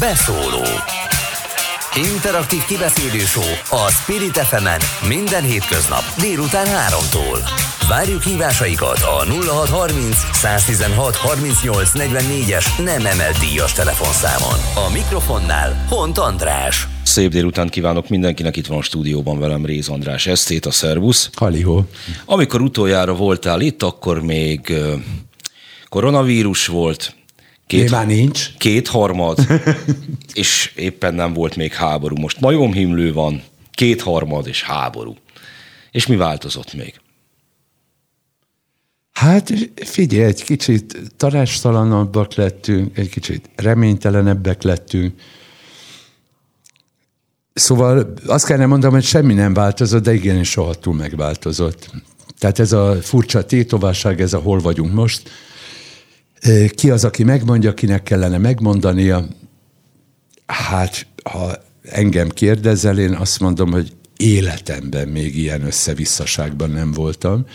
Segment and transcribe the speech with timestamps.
[0.00, 0.64] Beszóló
[1.94, 4.66] Interaktív kibeszélő show a Spirit fm
[5.08, 7.38] minden hétköznap délután 3-tól.
[7.88, 14.86] Várjuk hívásaikat a 0630 116 38 44-es nem emelt díjas telefonszámon.
[14.88, 16.86] A mikrofonnál Hont András.
[17.02, 21.30] Szép délután kívánok mindenkinek, itt van a stúdióban velem Réz András Esztét, a Szervusz.
[21.34, 21.84] Halihó.
[22.24, 24.72] Amikor utoljára voltál itt, akkor még
[25.88, 27.14] koronavírus volt,
[27.70, 28.50] Két, már nincs.
[28.58, 29.38] Kétharmad,
[30.32, 32.16] és éppen nem volt még háború.
[32.16, 35.16] Most majomhimlő van, kétharmad és háború.
[35.90, 37.00] És mi változott még?
[39.12, 45.20] Hát figyelj, egy kicsit tanácstalanabbak lettünk, egy kicsit reménytelenebbek lettünk.
[47.52, 51.90] Szóval azt kellene mondanom, hogy semmi nem változott, de igenis túl megváltozott.
[52.38, 55.30] Tehát ez a furcsa tétovásság, ez a hol vagyunk most,
[56.74, 59.26] ki az, aki megmondja, kinek kellene megmondania?
[60.46, 67.46] Hát, ha engem kérdezel, én azt mondom, hogy életemben még ilyen összevisszaságban nem voltam.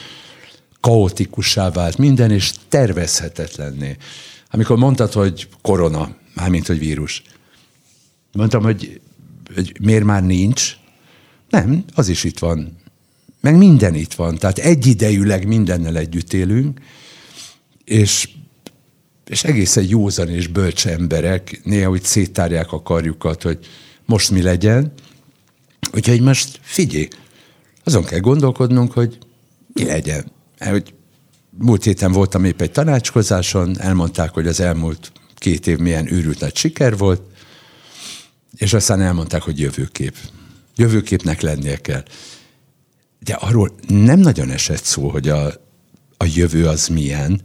[0.79, 3.97] Kaotikussá vált minden, és tervezhetetlenné.
[4.51, 7.21] Amikor mondtad, hogy korona, mármint, hogy vírus,
[8.31, 9.01] mondtam, hogy,
[9.55, 10.77] hogy miért már nincs?
[11.49, 12.77] Nem, az is itt van.
[13.41, 14.37] Meg minden itt van.
[14.37, 16.79] Tehát egyidejűleg mindennel együtt élünk,
[17.83, 18.29] és
[19.25, 23.59] és egészen józan és bölcs emberek néha úgy széttárják a karjukat, hogy
[24.05, 24.93] most mi legyen.
[25.93, 27.07] Úgyhogy most figyelj,
[27.83, 29.17] azon kell gondolkodnunk, hogy
[29.73, 30.31] mi legyen.
[30.59, 30.93] Mert, hogy
[31.57, 36.55] múlt héten voltam épp egy tanácskozáson, elmondták, hogy az elmúlt két év milyen őrült nagy
[36.55, 37.21] siker volt,
[38.55, 40.15] és aztán elmondták, hogy jövőkép.
[40.75, 42.03] Jövőképnek lennie kell.
[43.19, 45.45] De arról nem nagyon esett szó, hogy a,
[46.17, 47.41] a jövő az milyen,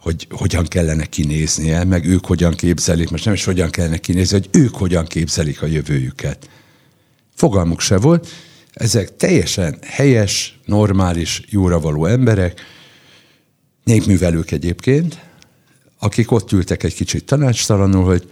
[0.00, 4.60] hogy hogyan kellene kinéznie, meg ők hogyan képzelik, most nem is hogyan kellene kinézni, hogy
[4.60, 6.48] ők hogyan képzelik a jövőjüket.
[7.34, 8.28] Fogalmuk se volt.
[8.72, 12.60] Ezek teljesen helyes, normális, jóra való emberek,
[13.84, 15.18] népművelők egyébként,
[15.98, 18.30] akik ott ültek egy kicsit tanácstalanul, hogy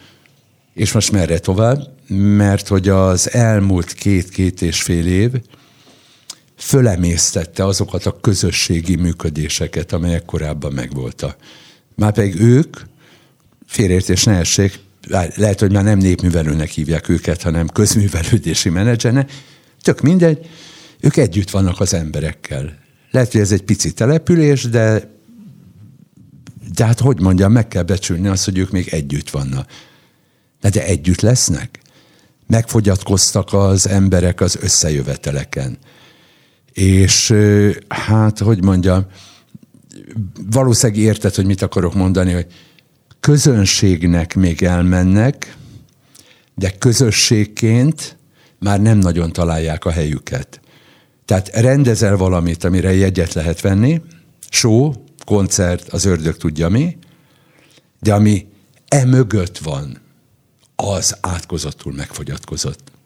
[0.75, 1.95] és most merre tovább,
[2.37, 5.31] mert hogy az elmúlt két-két és fél év
[6.59, 11.37] fölemésztette azokat a közösségi működéseket, amelyek korábban megvoltak.
[11.95, 12.77] Már pedig ők,
[13.67, 14.79] félreértés ne essék,
[15.37, 19.33] lehet, hogy már nem népművelőnek hívják őket, hanem közművelődési menedzsernek,
[19.83, 20.47] tök mindegy,
[21.01, 22.79] ők együtt vannak az emberekkel.
[23.11, 25.11] Lehet, hogy ez egy pici település, de,
[26.75, 29.71] de hát hogy mondjam, meg kell becsülni azt, hogy ők még együtt vannak.
[30.61, 31.81] De, de együtt lesznek?
[32.47, 35.79] Megfogyatkoztak az emberek az összejöveteleken.
[36.79, 37.35] És
[37.89, 39.07] hát, hogy mondjam,
[40.51, 42.47] valószínűleg érted, hogy mit akarok mondani, hogy
[43.21, 45.57] közönségnek még elmennek,
[46.55, 48.17] de közösségként
[48.59, 50.61] már nem nagyon találják a helyüket.
[51.25, 54.01] Tehát rendezel valamit, amire jegyet lehet venni,
[54.51, 54.93] show,
[55.25, 56.99] koncert, az ördög tudja mi,
[58.01, 58.47] de ami
[58.89, 60.01] e mögött van,
[60.77, 62.98] az átkozottul megfogyatkozott.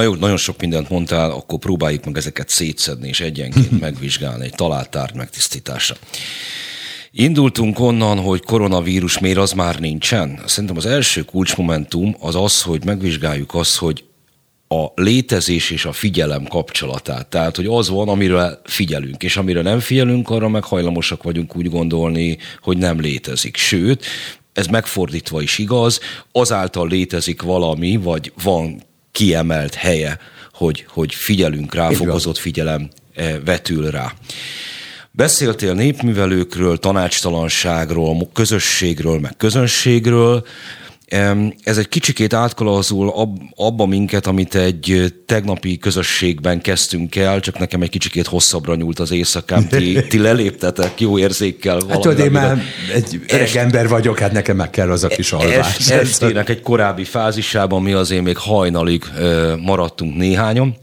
[0.00, 4.54] Na jó, nagyon sok mindent mondtál, akkor próbáljuk meg ezeket szétszedni és egyenként megvizsgálni egy
[4.54, 5.94] talált tárgy megtisztítása.
[7.10, 10.40] Indultunk onnan, hogy koronavírus miért az már nincsen.
[10.46, 14.04] Szerintem az első kulcsmomentum az az, hogy megvizsgáljuk azt, hogy
[14.68, 17.26] a létezés és a figyelem kapcsolatát.
[17.26, 21.70] Tehát, hogy az van, amiről figyelünk, és amire nem figyelünk, arra meg hajlamosak vagyunk úgy
[21.70, 23.56] gondolni, hogy nem létezik.
[23.56, 24.04] Sőt,
[24.52, 26.00] ez megfordítva is igaz,
[26.32, 30.18] azáltal létezik valami, vagy van kiemelt helye,
[30.52, 34.12] hogy, hogy figyelünk rá, fokozott figyelem eh, vetül rá.
[35.10, 40.46] Beszéltél népművelőkről, tanácstalanságról, közösségről, meg közönségről.
[41.62, 43.12] Ez egy kicsikét átkalazul
[43.54, 49.10] abba minket, amit egy tegnapi közösségben kezdtünk el, csak nekem egy kicsikét hosszabbra nyúlt az
[49.10, 49.68] éjszakám.
[49.68, 51.80] Ti, ti leléptetek jó érzékkel.
[51.88, 52.62] Hát tudod, én már
[52.94, 55.90] egy öreg ember vagyok, hát nekem meg kell az a kis alvás.
[55.90, 59.04] Estének egy korábbi fázisában mi azért még hajnalig
[59.60, 60.76] maradtunk néhányan,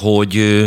[0.00, 0.64] hogy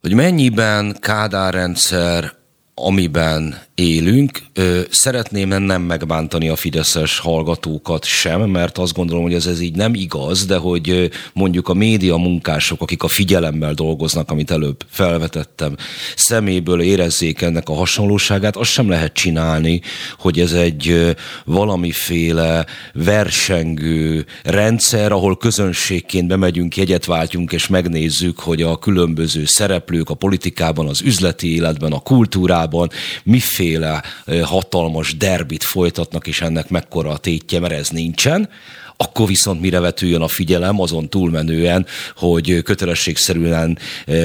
[0.00, 2.32] hogy mennyiben Kádár rendszer,
[2.74, 4.42] amiben élünk.
[4.90, 9.94] Szeretném nem megbántani a fideszes hallgatókat sem, mert azt gondolom, hogy ez, ez így nem
[9.94, 15.76] igaz, de hogy mondjuk a média munkások, akik a figyelemmel dolgoznak, amit előbb felvetettem,
[16.16, 19.80] szeméből érezzék ennek a hasonlóságát, azt sem lehet csinálni,
[20.18, 28.78] hogy ez egy valamiféle versengő rendszer, ahol közönségként bemegyünk, jegyet váltjunk, és megnézzük, hogy a
[28.78, 32.90] különböző szereplők a politikában, az üzleti életben, a kultúrában
[33.24, 34.02] miféle bármiféle
[34.42, 38.48] hatalmas derbit folytatnak, és ennek mekkora a tétje, mert ez nincsen,
[38.96, 43.78] akkor viszont mire vetüljön a figyelem, azon túlmenően, hogy kötelességszerűen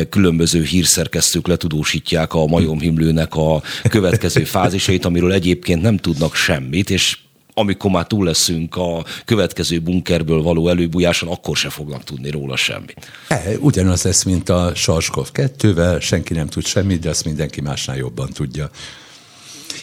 [0.10, 7.18] különböző hírszerkesztők letudósítják a majomhimlőnek a következő fázisait, amiről egyébként nem tudnak semmit, és
[7.60, 13.12] amikor már túl leszünk a következő bunkerből való előbújáson, akkor se fognak tudni róla semmit.
[13.28, 17.98] E, ugyanaz lesz, mint a Sarskov 2-vel, senki nem tud semmit, de azt mindenki másnál
[17.98, 18.70] jobban tudja.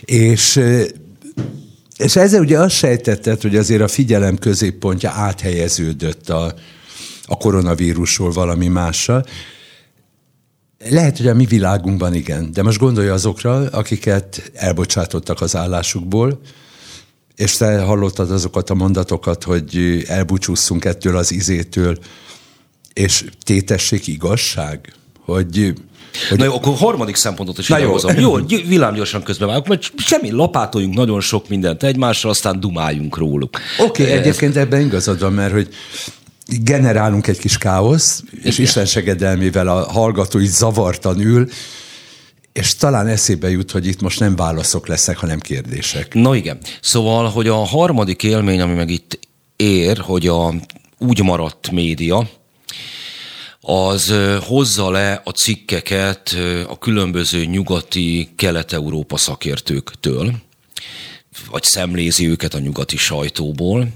[0.04, 0.60] És
[1.96, 6.54] és ezzel ugye azt sejtetted, hogy azért a figyelem középpontja áthelyeződött a,
[7.26, 9.24] a koronavírusról valami másra.
[10.90, 16.40] Lehet, hogy a mi világunkban igen, de most gondolja azokra, akiket elbocsátottak az állásukból,
[17.36, 21.98] és te hallottad azokat a mondatokat, hogy elbúcsúszunk ettől az izétől,
[22.92, 24.92] és tétessék igazság,
[25.24, 25.74] hogy
[26.28, 26.38] hogy...
[26.38, 28.18] Na jó, akkor a harmadik szempontot is idehozom.
[28.18, 33.60] Jó, jó villámgyorsan közbevágok, mert semmi, lapátoljunk nagyon sok mindent egymásra, aztán dumáljunk róluk.
[33.78, 35.68] Oké, okay, egyébként ebben igazad van, mert hogy
[36.46, 38.66] generálunk egy kis káosz, és Igen.
[38.66, 41.48] Isten segedelmével a hallgató is zavartan ül,
[42.52, 46.14] és talán eszébe jut, hogy itt most nem válaszok lesznek, hanem kérdések.
[46.14, 46.58] No igen.
[46.80, 49.18] Szóval, hogy a harmadik élmény, ami meg itt
[49.56, 50.54] ér, hogy a
[50.98, 52.28] úgy maradt média,
[53.68, 56.36] az hozza le a cikkeket
[56.68, 60.32] a különböző nyugati kelet-európa szakértőktől,
[61.50, 63.88] vagy szemlézi őket a nyugati sajtóból,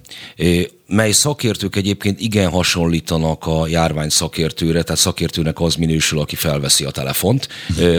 [0.87, 6.91] mely szakértők egyébként igen hasonlítanak a járvány szakértőre, tehát szakértőnek az minősül, aki felveszi a
[6.91, 7.49] telefont,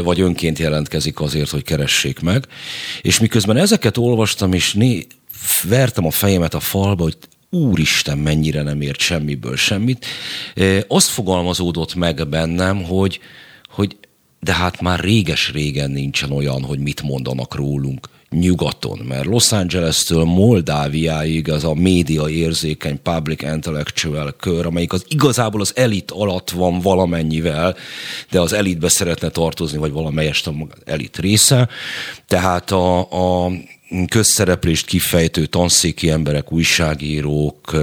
[0.03, 2.45] vagy önként jelentkezik azért, hogy keressék meg.
[3.01, 5.07] És miközben ezeket olvastam, és né,
[5.63, 7.17] vertem a fejemet a falba, hogy
[7.51, 10.05] úristen, mennyire nem ért semmiből semmit.
[10.87, 13.19] Azt fogalmazódott meg bennem, hogy,
[13.69, 13.97] hogy
[14.39, 21.49] de hát már réges-régen nincsen olyan, hogy mit mondanak rólunk nyugaton, mert Los Angeles-től Moldáviáig
[21.49, 27.75] az a média érzékeny public intellectual kör, amelyik az igazából az elit alatt van valamennyivel,
[28.29, 30.49] de az elitbe szeretne tartozni, vagy valamelyest
[30.85, 31.69] elit része.
[32.27, 33.51] Tehát a, a
[34.07, 37.77] közszereplést kifejtő tanszéki emberek, újságírók,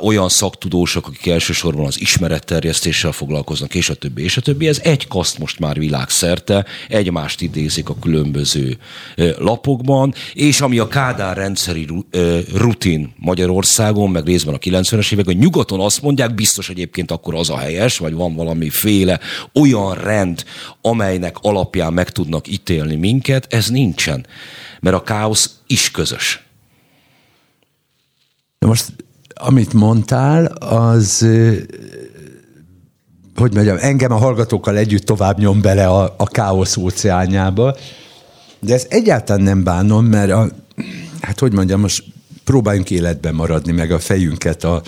[0.00, 4.68] olyan szaktudósok, akik elsősorban az ismeretterjesztéssel foglalkoznak, és a többi, és a többi.
[4.68, 8.78] Ez egy kaszt most már világszerte, egymást idézik a különböző
[9.38, 11.86] lapokban, és ami a Kádár rendszeri
[12.54, 17.50] rutin Magyarországon, meg részben a 90-es évek, hogy nyugaton azt mondják, biztos egyébként akkor az
[17.50, 19.20] a helyes, vagy van valamiféle
[19.54, 20.44] olyan rend,
[20.80, 24.26] amelynek alapján meg tudnak ítélni minket, ez nincsen
[24.82, 26.46] mert a káosz is közös.
[28.58, 28.92] De most,
[29.34, 31.26] amit mondtál, az
[33.36, 37.76] hogy mondjam, engem a hallgatókkal együtt tovább nyom bele a, a káosz óceánjába,
[38.60, 40.48] de ezt egyáltalán nem bánom, mert a,
[41.20, 42.04] hát hogy mondjam, most
[42.44, 44.82] próbáljunk életben maradni, meg a fejünket a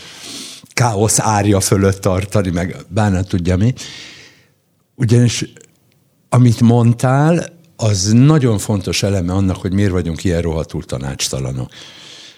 [0.73, 3.75] káosz árja fölött tartani, meg bánat tudja mi.
[4.95, 5.45] Ugyanis
[6.29, 11.71] amit mondtál, az nagyon fontos eleme annak, hogy miért vagyunk ilyen rohadtul tanácstalanok.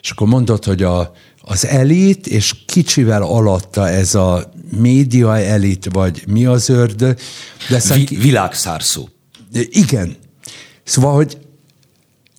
[0.03, 6.25] És akkor mondod, hogy a, az elit, és kicsivel alatta ez a média elit, vagy
[6.27, 7.19] mi az ördög.
[7.69, 9.09] De Vi, világszárszó.
[9.71, 10.17] Igen.
[10.85, 11.39] Szóval, hogy,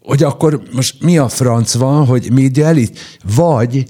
[0.01, 3.19] hogy akkor most mi a franc van, hogy média elit?
[3.35, 3.85] Vagy,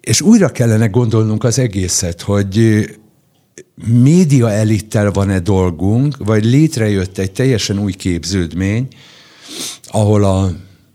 [0.00, 2.84] és újra kellene gondolnunk az egészet, hogy
[3.86, 8.88] média elittel van-e dolgunk, vagy létrejött egy teljesen új képződmény,
[9.86, 10.50] ahol a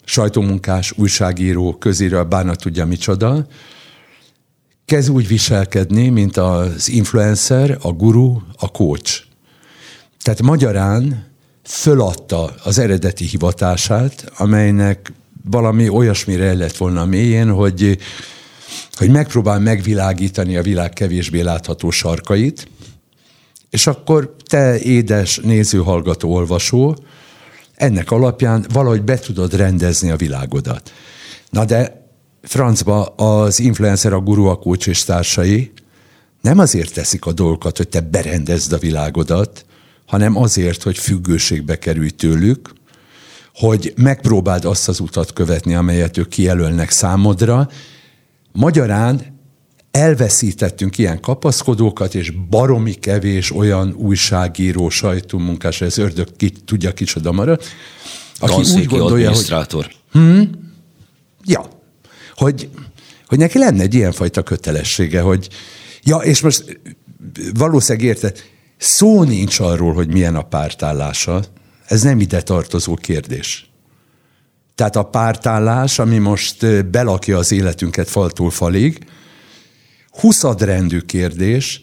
[0.06, 3.48] sajtómunkás, újságíró, közíró, bánat tudja micsoda,
[4.86, 9.24] kezd úgy viselkedni, mint az influencer, a guru, a coach.
[10.22, 11.26] Tehát magyarán
[11.64, 15.14] föladta az eredeti hivatását, amelynek
[15.52, 17.98] valami olyasmire lett volna mélyén, hogy
[18.92, 22.68] hogy megpróbál megvilágítani a világ kevésbé látható sarkait,
[23.70, 26.98] és akkor te, édes néző, hallgató, olvasó,
[27.76, 30.92] ennek alapján valahogy be tudod rendezni a világodat.
[31.50, 32.06] Na de
[32.42, 35.72] francba az influencer, a guru, a kócs és társai
[36.42, 39.66] nem azért teszik a dolgokat, hogy te berendezd a világodat,
[40.06, 42.74] hanem azért, hogy függőségbe kerülj tőlük,
[43.54, 47.70] hogy megpróbáld azt az utat követni, amelyet ők kijelölnek számodra,
[48.58, 49.40] Magyarán
[49.92, 57.62] elveszítettünk ilyen kapaszkodókat, és baromi kevés olyan újságíró, sajtómunkás, ez ördög ki, tudja kicsoda marad,
[58.40, 59.96] aki Tanszéki úgy gondolja, hogy...
[60.12, 60.50] Hmm,
[61.46, 61.68] ja,
[62.36, 62.70] hogy,
[63.28, 65.50] hogy neki lenne egy ilyenfajta kötelessége, hogy
[66.04, 66.80] ja, és most
[67.54, 68.34] valószínűleg érte,
[68.78, 71.44] szó nincs arról, hogy milyen a pártállása.
[71.86, 73.70] Ez nem ide tartozó kérdés.
[74.78, 79.06] Tehát a pártállás, ami most belakja az életünket faltól falig,
[80.10, 81.82] huszadrendű kérdés,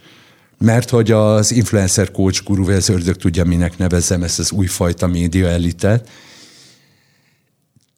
[0.59, 5.49] mert hogy az influencer coach guru, ez ördög tudja, minek nevezzem ezt az újfajta média
[5.49, 6.09] elitet,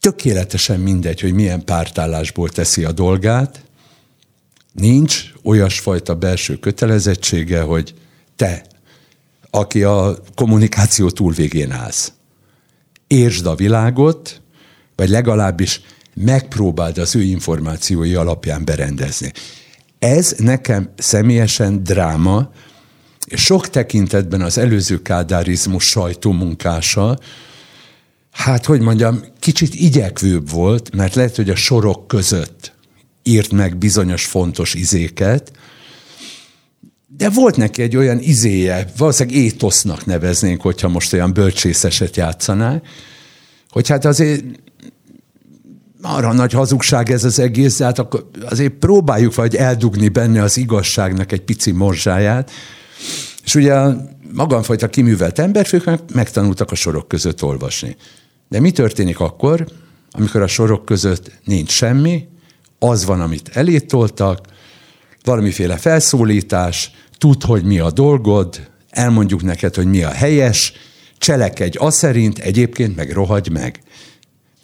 [0.00, 3.65] tökéletesen mindegy, hogy milyen pártállásból teszi a dolgát,
[4.73, 7.95] nincs olyasfajta belső kötelezettsége, hogy
[8.37, 8.67] te,
[9.50, 12.12] aki a kommunikáció túlvégén állsz,
[13.07, 14.41] értsd a világot,
[14.97, 15.81] vagy legalábbis
[16.15, 19.33] megpróbáld az ő információi alapján berendezni.
[19.99, 22.50] Ez nekem személyesen dráma,
[23.26, 27.19] és sok tekintetben az előző kádárizmus sajtómunkása,
[28.31, 32.73] hát hogy mondjam, kicsit igyekvőbb volt, mert lehet, hogy a sorok között
[33.23, 35.53] írt meg bizonyos fontos izéket,
[37.17, 42.83] de volt neki egy olyan izéje, valószínűleg étosznak neveznénk, hogyha most olyan bölcsészeset játszaná,
[43.71, 44.45] hogy hát azért
[46.03, 50.57] arra nagy hazugság ez az egész, de hát akkor azért próbáljuk vagy eldugni benne az
[50.57, 52.50] igazságnak egy pici morzsáját.
[53.45, 53.97] És ugye a
[54.33, 57.97] magamfajta kiművelt emberfők megtanultak a sorok között olvasni.
[58.49, 59.67] De mi történik akkor,
[60.11, 62.29] amikor a sorok között nincs semmi,
[62.79, 64.41] az van, amit elétoltak,
[65.25, 70.73] valamiféle felszólítás, tud, hogy mi a dolgod, elmondjuk neked, hogy mi a helyes,
[71.19, 73.81] cselekedj az szerint, egyébként meg rohagy meg.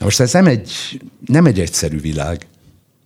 [0.02, 2.46] Na most ez nem egy, nem egy egyszerű világ.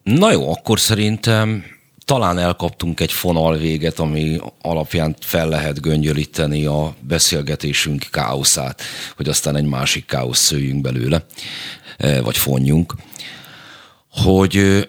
[0.02, 1.64] Na jó, akkor szerintem
[2.04, 8.82] talán elkaptunk egy fonal véget, ami alapján fel lehet göngyölíteni a beszélgetésünk káoszát,
[9.16, 11.26] hogy aztán egy másik káosz szőjünk belőle,
[11.96, 12.94] eh, vagy fonjunk,
[14.10, 14.82] hogy eh,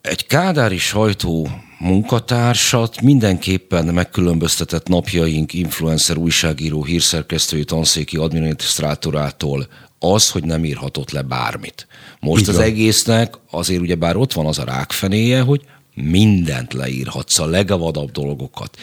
[0.00, 9.68] egy kádári sajtó munkatársat mindenképpen megkülönböztetett napjaink influencer újságíró, hírszerkesztői, tanszéki adminisztrátorától
[10.02, 11.86] az, hogy nem írhatott le bármit.
[12.20, 12.54] Most Igen.
[12.54, 15.60] az egésznek azért ugye bár ott van az a rákfenéje, hogy
[15.94, 18.78] mindent leírhatsz, a legavadabb dolgokat.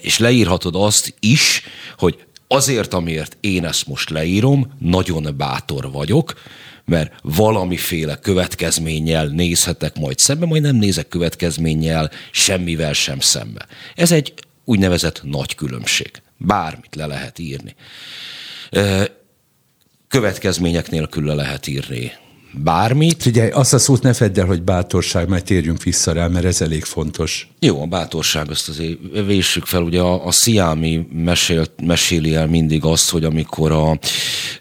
[0.00, 1.62] És leírhatod azt is,
[1.98, 6.34] hogy azért, amiért én ezt most leírom, nagyon bátor vagyok,
[6.84, 13.66] mert valamiféle következménnyel nézhetek majd szembe, majd nem nézek következménnyel semmivel sem szembe.
[13.94, 14.34] Ez egy
[14.64, 16.10] úgynevezett nagy különbség.
[16.36, 17.74] Bármit le lehet írni.
[20.08, 22.12] Következmények nélkül le lehet írni
[22.62, 23.22] bármit.
[23.22, 26.60] Figyelj, azt a szót ne fedd el, hogy bátorság, majd térjünk vissza rá, mert ez
[26.60, 27.48] elég fontos.
[27.60, 29.82] Jó, a bátorság, azt azért véssük fel.
[29.82, 33.98] Ugye a, a Sziámi mesél, meséli el mindig azt, hogy amikor a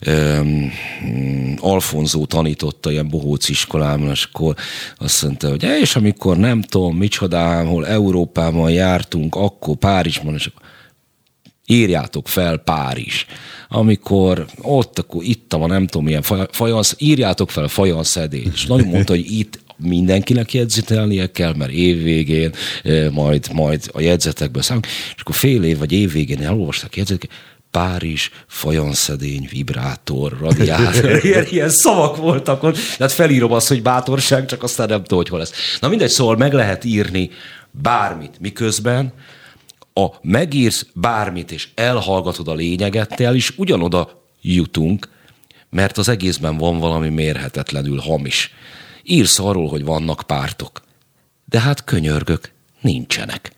[0.08, 0.72] um,
[1.60, 4.56] Alfonzó tanította ilyen bohóc iskolában, és akkor
[4.98, 10.68] azt mondta, hogy és amikor nem tudom, micsodával Európában jártunk, akkor Párizsban, és akkor
[11.66, 13.26] írjátok fel Párizs.
[13.70, 18.54] Amikor ott, akkor ittam a nem tudom milyen fajansz, írjátok fel fajanszedét.
[18.54, 22.52] És nagyon mondta, hogy itt mindenkinek jegyzetelnie kell, mert évvégén
[23.12, 24.92] majd, majd a jegyzetekből számolunk.
[25.16, 27.36] És akkor fél év vagy évvégén elolvasták jegyzeteket,
[27.72, 32.78] Párizs, fajanszedény, vibrátor, radiátor, ilyen, ilyen szavak voltak ott.
[32.98, 35.78] Tehát felírom azt, hogy bátorság, csak aztán nem tudom, hogy hol lesz.
[35.80, 37.30] Na mindegy, szóval meg lehet írni
[37.72, 39.14] bármit, miközben
[39.98, 45.10] a megírsz bármit és elhallgatod a lényegettel is, ugyanoda jutunk,
[45.70, 48.54] mert az egészben van valami mérhetetlenül hamis.
[49.04, 50.82] Írsz arról, hogy vannak pártok.
[51.46, 53.52] De hát könyörgök, nincsenek.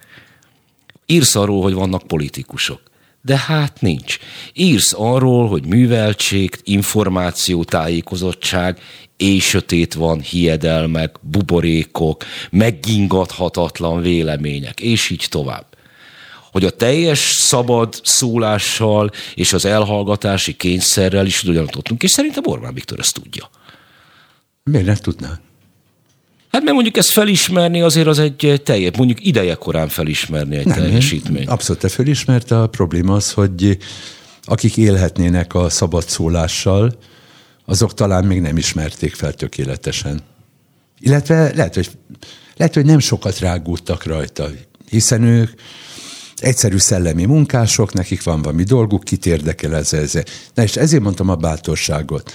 [1.06, 2.82] Írsz arról, hogy vannak politikusok.
[3.22, 4.18] De hát nincs.
[4.54, 8.80] Írsz arról, hogy műveltség, információ, tájékozottság,
[9.18, 15.77] és sötét van, hiedelmek, buborékok, meggingathatatlan vélemények, és így tovább
[16.52, 23.00] hogy a teljes szabad szólással és az elhallgatási kényszerrel is tudunk, és szerintem Orbán Viktor
[23.00, 23.50] ezt tudja.
[24.64, 25.40] Miért nem tudná?
[26.52, 30.78] Hát mert mondjuk ezt felismerni azért az egy teljes, mondjuk ideje korán felismerni egy nem,
[30.78, 31.50] teljesítményt.
[31.50, 33.78] Abszolút felismerte, a probléma az, hogy
[34.44, 36.98] akik élhetnének a szabad szólással,
[37.66, 40.22] azok talán még nem ismerték fel tökéletesen.
[41.00, 41.90] Illetve lehet, hogy,
[42.58, 44.50] lehet, hogy nem sokat rágódtak rajta,
[44.90, 45.52] hiszen ők
[46.40, 50.14] egyszerű szellemi munkások, nekik van valami dolguk, kit érdekel ez, ez.
[50.54, 52.32] Na és ezért mondtam a bátorságot.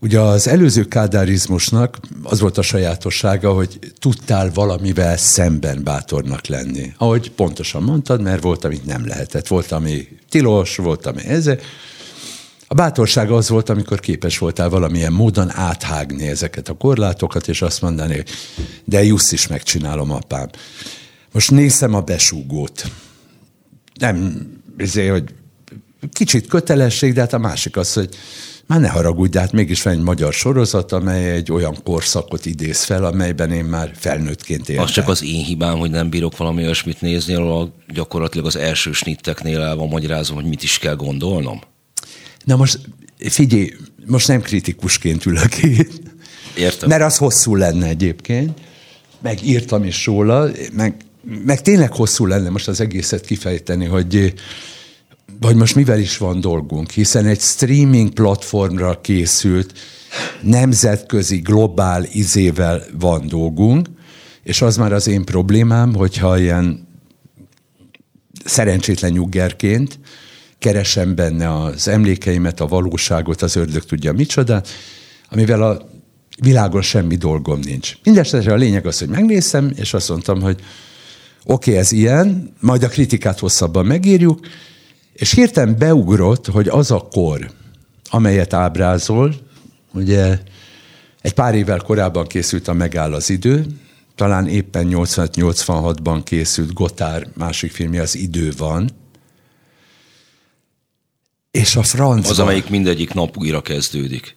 [0.00, 6.92] Ugye az előző kádárizmusnak az volt a sajátossága, hogy tudtál valamivel szemben bátornak lenni.
[6.98, 9.46] Ahogy pontosan mondtad, mert volt, amit nem lehetett.
[9.46, 11.50] Volt, ami tilos, volt, ami ez.
[12.66, 17.82] A bátorság az volt, amikor képes voltál valamilyen módon áthágni ezeket a korlátokat, és azt
[17.82, 18.24] mondani,
[18.84, 20.48] de jussz is megcsinálom, apám.
[21.32, 22.84] Most nézem a besúgót
[24.02, 25.24] nem, ezért, hogy
[26.12, 28.08] kicsit kötelesség, de hát a másik az, hogy
[28.66, 32.82] már ne haragudj, de hát mégis van egy magyar sorozat, amely egy olyan korszakot idéz
[32.82, 34.84] fel, amelyben én már felnőttként éltem.
[34.84, 38.92] Az csak az én hibám, hogy nem bírok valami olyasmit nézni, ahol gyakorlatilag az első
[38.92, 41.60] snitteknél el van magyarázom, hogy mit is kell gondolnom.
[42.44, 42.78] Na most
[43.18, 43.72] figyelj,
[44.06, 46.00] most nem kritikusként ülök itt.
[46.56, 46.88] Értem.
[46.88, 48.58] Mert az hosszú lenne egyébként.
[49.20, 50.94] Meg írtam is róla, meg,
[51.44, 54.34] meg tényleg hosszú lenne most az egészet kifejteni, hogy
[55.40, 59.72] vagy most mivel is van dolgunk, hiszen egy streaming platformra készült
[60.42, 63.88] nemzetközi, globál izével van dolgunk,
[64.42, 66.88] és az már az én problémám, hogyha ilyen
[68.44, 69.98] szerencsétlen nyuggerként
[70.58, 74.62] keresem benne az emlékeimet, a valóságot, az ördög tudja micsoda,
[75.30, 75.88] amivel a
[76.40, 77.94] világon semmi dolgom nincs.
[78.04, 80.60] Mindenesetre a lényeg az, hogy megnézem, és azt mondtam, hogy
[81.44, 84.40] oké, okay, ez ilyen, majd a kritikát hosszabban megírjuk,
[85.12, 87.50] és hirtelen beugrott, hogy az a kor,
[88.10, 89.34] amelyet ábrázol,
[89.92, 90.38] ugye
[91.20, 93.66] egy pár évvel korábban készült a Megáll az idő,
[94.14, 98.90] talán éppen 85-86-ban készült Gotár másik filmje, az Idő van,
[101.52, 102.30] és a franc.
[102.30, 104.34] Az, amelyik mindegyik nap újra kezdődik.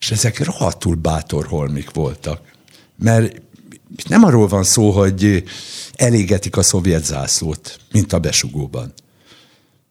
[0.00, 2.40] És ezek rohadtul bátor holmik voltak.
[2.96, 3.42] Mert
[4.08, 5.44] nem arról van szó, hogy
[5.92, 8.94] elégetik a szovjet zászlót, mint a besugóban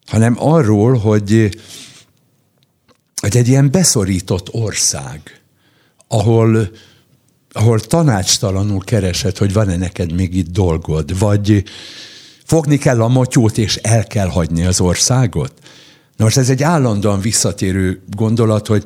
[0.08, 1.60] hanem arról, hogy,
[3.22, 5.42] hogy egy ilyen beszorított ország,
[6.08, 6.70] ahol,
[7.52, 11.64] ahol tanácstalanul keresed, hogy van-e neked még itt dolgod, vagy
[12.44, 15.54] fogni kell a motyót, és el kell hagyni az országot.
[16.16, 18.84] Na most ez egy állandóan visszatérő gondolat, hogy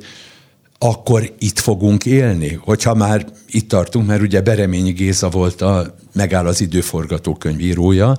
[0.83, 6.47] akkor itt fogunk élni, hogyha már itt tartunk, mert ugye Bereményi Géza volt a Megáll
[6.47, 8.17] az időforgatókönyvírója,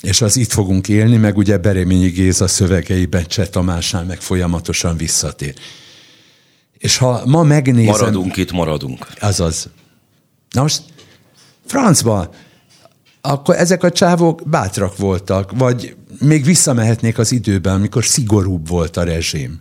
[0.00, 5.54] és az itt fogunk élni, meg ugye Bereményi Géza szövegeiben Cseh Tamásnál meg folyamatosan visszatér.
[6.78, 7.90] És ha ma megnézem...
[7.90, 9.06] Maradunk itt, maradunk.
[9.20, 9.68] Azaz.
[10.50, 10.82] Na most
[11.66, 12.30] francba,
[13.20, 19.02] akkor ezek a csávok bátrak voltak, vagy még visszamehetnék az időben, amikor szigorúbb volt a
[19.02, 19.60] rezsim.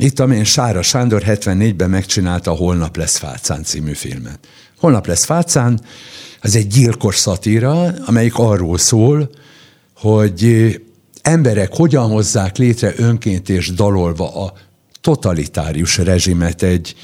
[0.00, 4.38] Itt, amilyen Sára Sándor 74-ben megcsinálta a Holnap lesz Fácán című filmet.
[4.78, 5.80] Holnap lesz Fácán,
[6.40, 9.30] az egy gyilkos szatíra, amelyik arról szól,
[9.96, 10.74] hogy
[11.22, 14.52] emberek hogyan hozzák létre önként és dalolva a
[15.00, 16.94] totalitárius rezsimet egy,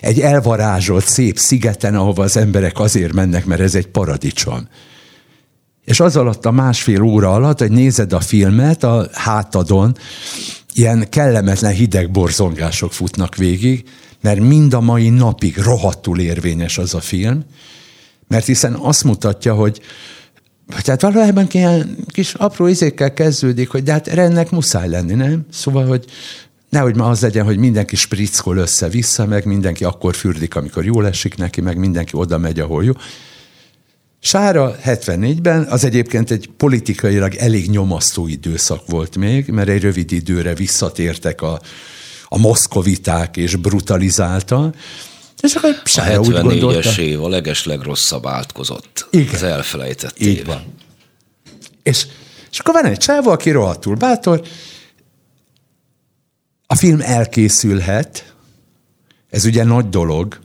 [0.00, 4.68] egy elvarázsolt szép szigeten, ahova az emberek azért mennek, mert ez egy paradicsom.
[5.84, 9.96] És az alatt a másfél óra alatt, hogy nézed a filmet a hátadon,
[10.74, 13.84] ilyen kellemetlen hideg borzongások futnak végig,
[14.20, 17.44] mert mind a mai napig rohadtul érvényes az a film,
[18.28, 19.80] mert hiszen azt mutatja, hogy
[20.82, 25.46] tehát valójában ilyen kis apró izékkel kezdődik, hogy de hát ennek muszáj lenni, nem?
[25.50, 26.04] Szóval, hogy
[26.68, 31.36] nehogy ma az legyen, hogy mindenki sprickol össze-vissza, meg mindenki akkor fürdik, amikor jól esik
[31.36, 32.92] neki, meg mindenki oda megy, ahol jó.
[34.24, 40.54] Sára 74-ben az egyébként egy politikailag elég nyomasztó időszak volt még, mert egy rövid időre
[40.54, 41.60] visszatértek a,
[42.28, 44.72] a moszkoviták és brutalizálta,
[45.40, 49.06] és akkor Sára a 74-es év a leges legrosszabb átkozott.
[49.10, 49.34] Igen.
[49.34, 50.64] Az elfelejtett Így van.
[51.82, 52.06] És,
[52.50, 54.42] és akkor van egy csávó, aki rohadtul bátor,
[56.66, 58.34] a film elkészülhet,
[59.30, 60.38] ez ugye nagy dolog,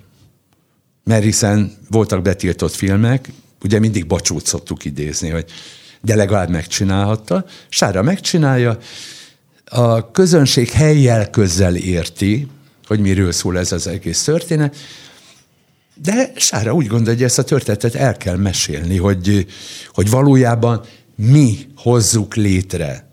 [1.04, 3.30] mert hiszen voltak betiltott filmek,
[3.64, 5.46] ugye mindig bacsút szoktuk idézni, hogy
[6.02, 7.46] de legalább megcsinálhatta.
[7.70, 8.78] Sára megcsinálja,
[9.66, 12.48] a közönség helyjel közel érti,
[12.88, 14.76] hogy miről szól ez az egész történet,
[16.02, 19.46] de Sára úgy gondolja, hogy ezt a történetet el kell mesélni, hogy,
[19.88, 23.10] hogy valójában mi hozzuk létre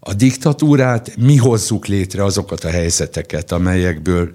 [0.00, 4.34] a diktatúrát, mi hozzuk létre azokat a helyzeteket, amelyekből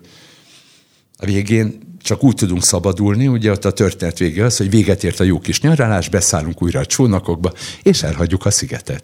[1.17, 5.19] a végén csak úgy tudunk szabadulni, ugye ott a történet vége az, hogy véget ért
[5.19, 9.03] a jó kis nyaralás, beszállunk újra a csónakokba, és elhagyjuk a szigetet.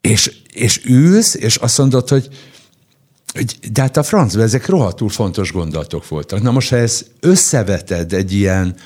[0.00, 2.28] És, és ülsz, és azt mondod, hogy
[3.72, 6.42] de hát a francban ezek rohadtul fontos gondolatok voltak.
[6.42, 8.76] Na most, ha ezt összeveted egy ilyen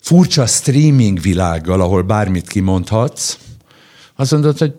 [0.00, 3.36] furcsa streaming világgal, ahol bármit kimondhatsz,
[4.16, 4.74] azt mondod, hogy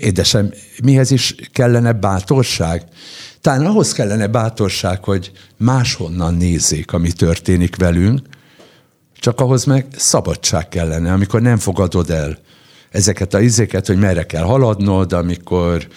[0.00, 0.52] édesem,
[0.84, 2.82] mihez is kellene bátorság?
[3.40, 8.20] Talán ahhoz kellene bátorság, hogy máshonnan nézzék, ami történik velünk,
[9.18, 12.38] csak ahhoz meg szabadság kellene, amikor nem fogadod el
[12.90, 15.88] ezeket a izéket, hogy merre kell haladnod, amikor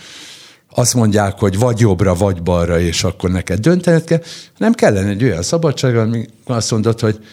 [0.74, 4.22] azt mondják, hogy vagy jobbra, vagy balra, és akkor neked döntened kell,
[4.58, 7.26] nem kellene egy olyan szabadság, ami azt mondod, hogy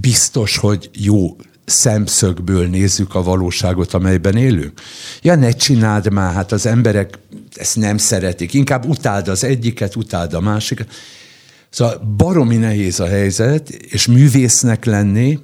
[0.00, 4.80] biztos, hogy jó szemszögből nézzük a valóságot, amelyben élünk.
[5.22, 7.18] Ja, ne csináld már, hát az emberek
[7.54, 8.54] ezt nem szeretik.
[8.54, 10.88] Inkább utáld az egyiket, utáld a másikat.
[11.70, 15.38] Szóval baromi nehéz a helyzet, és művésznek lenni,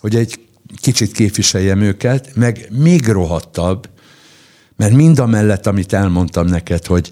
[0.00, 0.38] hogy egy
[0.80, 3.88] kicsit képviseljem őket, meg még rohadtabb,
[4.76, 7.10] mert mind a mellett, amit elmondtam neked, hogy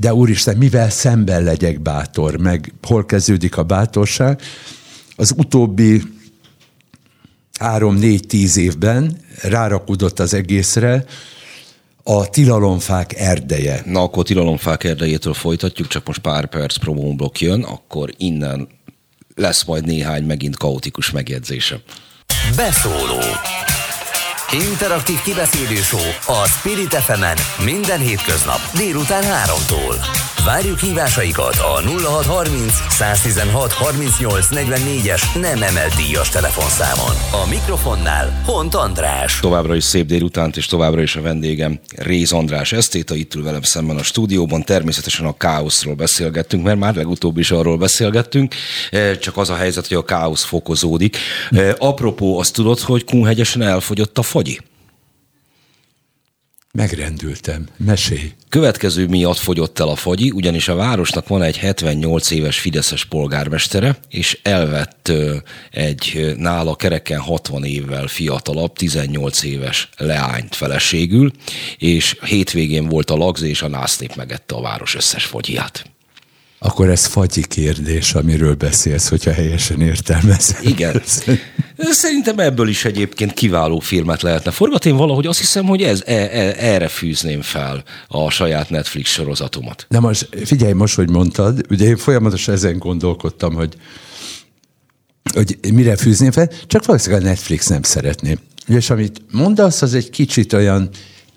[0.00, 4.40] de úristen, mivel szemben legyek bátor, meg hol kezdődik a bátorság,
[5.16, 6.02] az utóbbi
[7.60, 11.04] három-négy-tíz évben rárakódott az egészre
[12.02, 13.82] a tilalomfák erdeje.
[13.84, 18.68] Na, akkor tilalomfák erdejétől folytatjuk, csak most pár perc promóblok jön, akkor innen
[19.34, 21.80] lesz majd néhány megint kaotikus megjegyzése.
[22.56, 23.20] Beszóló
[24.70, 27.24] Interaktív kibeszélő show a Spirit fm
[27.64, 29.94] minden hétköznap délután 3-tól.
[30.44, 37.14] Várjuk hívásaikat a 0630 116 38 44-es nem emelt díjas telefonszámon.
[37.44, 39.40] A mikrofonnál Hont András.
[39.40, 43.62] Továbbra is szép délutánt, és továbbra is a vendégem Réz András Esztéta, itt ül velem
[43.62, 44.62] szemben a stúdióban.
[44.62, 48.54] Természetesen a káoszról beszélgettünk, mert már legutóbb is arról beszélgettünk,
[48.90, 51.16] e, csak az a helyzet, hogy a káosz fokozódik.
[51.50, 54.60] E, apropó, azt tudod, hogy Kunhegyesen elfogyott a fagyi?
[56.72, 57.66] Megrendültem.
[57.76, 58.32] Mesélj.
[58.48, 63.98] Következő miatt fogyott el a fagyi, ugyanis a városnak van egy 78 éves fideszes polgármestere,
[64.08, 65.12] és elvett
[65.70, 71.32] egy nála kereken 60 évvel fiatalabb, 18 éves leányt feleségül,
[71.78, 75.84] és hétvégén volt a lagz, és a násznép megette a város összes fogyját.
[76.58, 80.60] Akkor ez fagyi kérdés, amiről beszélsz, hogyha helyesen értelmezem.
[80.62, 81.02] Igen.
[81.76, 84.90] Szerintem ebből is egyébként kiváló filmet lehetne forgatni.
[84.90, 89.86] Én valahogy azt hiszem, hogy ez, e, e, erre fűzném fel a saját Netflix sorozatomat.
[89.88, 93.76] De most figyelj, most, hogy mondtad, ugye én folyamatosan ezen gondolkodtam, hogy
[95.34, 98.38] hogy mire fűzném fel, csak valószínűleg a Netflix nem szeretné.
[98.66, 100.88] És amit mondasz, az egy kicsit olyan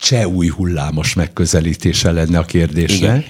[0.02, 2.96] cseh új hullámos megközelítése lenne a kérdésre.
[2.96, 3.26] Igen.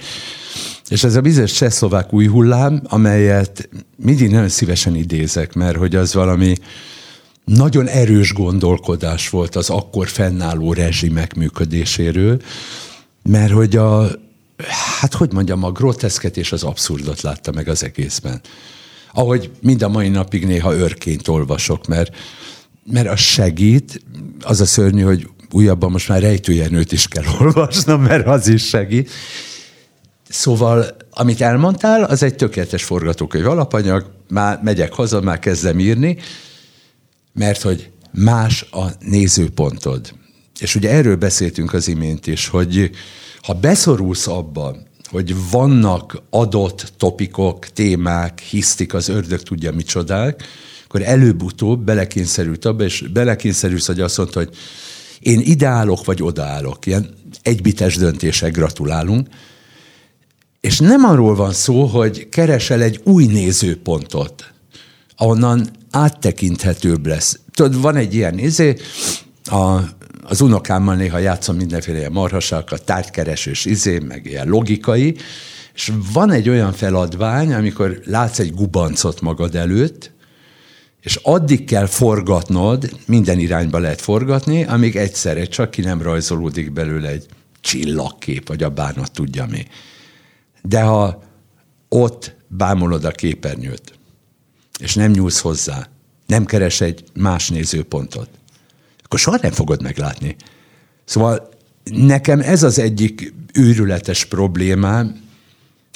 [0.94, 6.14] És ez a bizonyos csehszlovák új hullám, amelyet mindig nagyon szívesen idézek, mert hogy az
[6.14, 6.54] valami
[7.44, 12.40] nagyon erős gondolkodás volt az akkor fennálló rezsimek működéséről,
[13.22, 14.08] mert hogy a,
[15.00, 18.40] hát hogy mondjam, a groteszket és az abszurdot látta meg az egészben.
[19.12, 22.16] Ahogy mind a mai napig néha őrként olvasok, mert,
[22.92, 24.02] mert az segít,
[24.40, 29.10] az a szörnyű, hogy újabban most már rejtőjenőt is kell olvasnom, mert az is segít.
[30.34, 36.18] Szóval, amit elmondtál, az egy tökéletes forgatókönyv alapanyag, már megyek haza, már kezdem írni,
[37.32, 40.14] mert hogy más a nézőpontod.
[40.58, 42.90] És ugye erről beszéltünk az imént is, hogy
[43.42, 44.76] ha beszorulsz abba,
[45.10, 50.42] hogy vannak adott topikok, témák, hisztik, az ördög tudja micsodák,
[50.84, 54.56] akkor előbb-utóbb belekényszerült abba, és belekényszerülsz, hogy azt mondta, hogy
[55.20, 56.86] én ideálok, vagy odaállok.
[56.86, 59.28] Ilyen egybites döntések gratulálunk.
[60.64, 64.52] És nem arról van szó, hogy keresel egy új nézőpontot,
[65.16, 67.38] ahonnan áttekinthetőbb lesz.
[67.50, 68.76] Tudod, van egy ilyen izé,
[69.44, 69.78] a,
[70.22, 75.16] az unokámmal néha játszom mindenféle ilyen marhasákat, tárgykeresős izé, meg ilyen logikai,
[75.74, 80.12] és van egy olyan feladvány, amikor látsz egy gubancot magad előtt,
[81.00, 87.08] és addig kell forgatnod, minden irányba lehet forgatni, amíg egyszerre csak ki nem rajzolódik belőle
[87.08, 87.26] egy
[87.60, 89.66] csillagkép, vagy a bánat tudja mi.
[90.68, 91.22] De ha
[91.88, 93.92] ott bámulod a képernyőt,
[94.78, 95.88] és nem nyúlsz hozzá,
[96.26, 98.28] nem keres egy más nézőpontot,
[99.02, 100.36] akkor soha nem fogod meglátni.
[101.04, 101.48] Szóval
[101.84, 105.22] nekem ez az egyik őrületes problémám,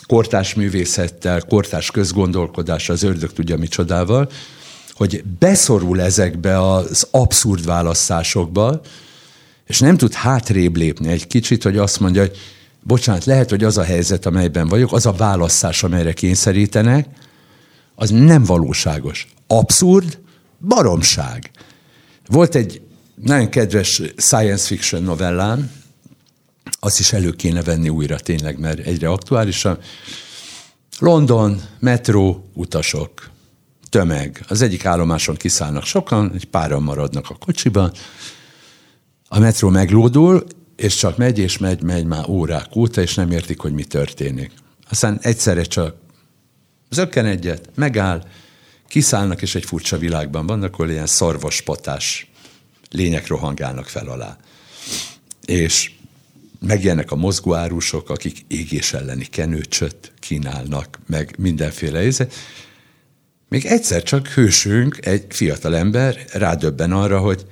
[0.07, 4.31] kortás művészettel, kortás közgondolkodás, az ördög tudja micsodával,
[4.93, 8.81] hogy beszorul ezekbe az abszurd választásokba,
[9.67, 12.37] és nem tud hátrébb lépni egy kicsit, hogy azt mondja, hogy
[12.83, 17.09] bocsánat, lehet, hogy az a helyzet, amelyben vagyok, az a választás, amelyre kényszerítenek,
[17.95, 19.29] az nem valóságos.
[19.47, 20.19] Abszurd,
[20.69, 21.51] baromság.
[22.27, 22.81] Volt egy
[23.14, 25.71] nagyon kedves science fiction novellám,
[26.81, 29.79] azt is elő kéne venni újra tényleg, mert egyre aktuálisan.
[30.99, 33.31] London, metró, utasok,
[33.88, 34.45] tömeg.
[34.49, 37.93] Az egyik állomáson kiszállnak sokan, egy páran maradnak a kocsiban,
[39.29, 40.45] a metró meglódul,
[40.79, 44.51] és csak megy és megy, megy már órák óta, és nem értik, hogy mi történik.
[44.91, 45.97] Aztán egyszerre csak
[46.91, 48.25] zökken egyet, megáll,
[48.88, 52.31] kiszállnak, és egy furcsa világban vannak, ahol ilyen szarvaspatás
[52.91, 54.37] lények rohangálnak fel alá.
[55.45, 55.91] És
[56.61, 62.29] megjelennek a mozgóárusok, akik égés elleni kenőcsöt kínálnak, meg mindenféle íze.
[63.49, 67.47] Még egyszer csak hősünk, egy fiatal ember rádöbben arra, hogy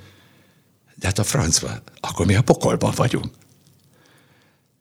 [0.99, 3.25] de hát a francban, akkor mi a pokolban vagyunk.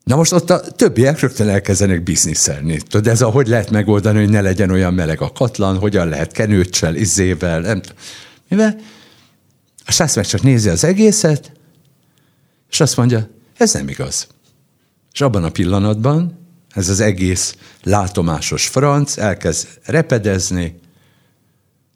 [0.05, 2.77] Na most ott a többiek rögtön elkezdenek bizniszelni.
[2.77, 6.33] Tudod, ez a, hogy lehet megoldani, hogy ne legyen olyan meleg a katlan, hogyan lehet
[6.33, 7.81] kenőccsel, izével, nem.
[8.49, 8.77] Mivel?
[9.87, 11.53] A sász meg csak nézi az egészet,
[12.71, 14.27] és azt mondja, ez nem igaz.
[15.13, 20.79] És abban a pillanatban ez az egész látomásos franc elkezd repedezni,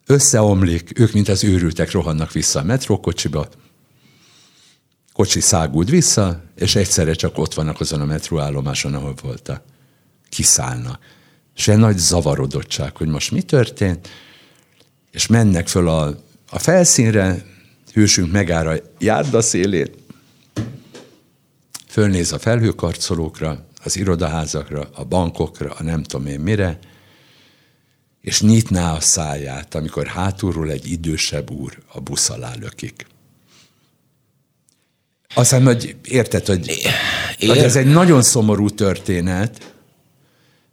[0.07, 3.49] összeomlik, ők, mint az őrültek, rohannak vissza a metrókocsiba,
[5.21, 9.63] kocsi száguld vissza, és egyszerre csak ott vannak azon a metróállomáson, ahol voltak.
[10.29, 10.99] Kiszállnak.
[11.57, 14.09] És egy nagy zavarodottság, hogy most mi történt,
[15.11, 16.17] és mennek föl a,
[16.51, 17.45] a felszínre,
[17.93, 19.97] hősünk megáll a járda szélét,
[21.87, 26.79] fölnéz a felhőkarcolókra, az irodaházakra, a bankokra, a nem tudom én mire,
[28.21, 33.10] és nyitná a száját, amikor hátulról egy idősebb úr a busz alá lökik.
[35.35, 36.69] Aztán, hogy érted, hogy,
[37.39, 37.49] Ér...
[37.49, 39.75] hogy ez egy nagyon szomorú történet,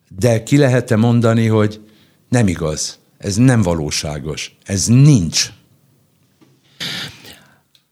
[0.10, 1.82] de ki lehet-e mondani, hogy
[2.30, 5.50] nem igaz, ez nem valóságos, ez nincs.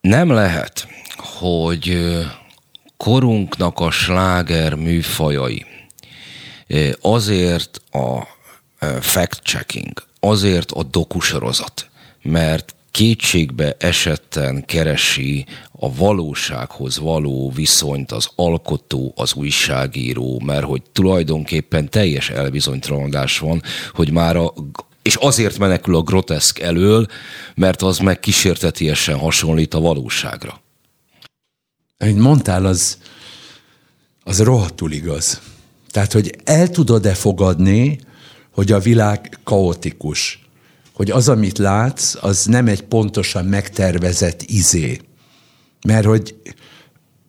[0.01, 1.97] Nem lehet, hogy
[2.97, 5.65] korunknak a sláger műfajai
[7.01, 8.27] azért a
[8.99, 11.89] fact-checking, azért a dokusorozat,
[12.21, 21.89] mert kétségbe esetten keresi a valósághoz való viszonyt az alkotó, az újságíró, mert hogy tulajdonképpen
[21.89, 23.61] teljes elbizonytalanodás van,
[23.93, 24.53] hogy már a
[25.01, 27.05] és azért menekül a groteszk elől,
[27.55, 30.61] mert az meg kísértetiesen hasonlít a valóságra.
[31.97, 32.97] Amit mondtál, az,
[34.23, 35.41] az rohadtul igaz.
[35.91, 37.99] Tehát, hogy el tudod-e fogadni,
[38.51, 40.44] hogy a világ kaotikus,
[40.95, 44.99] hogy az, amit látsz, az nem egy pontosan megtervezett izé.
[45.87, 46.35] Mert hogy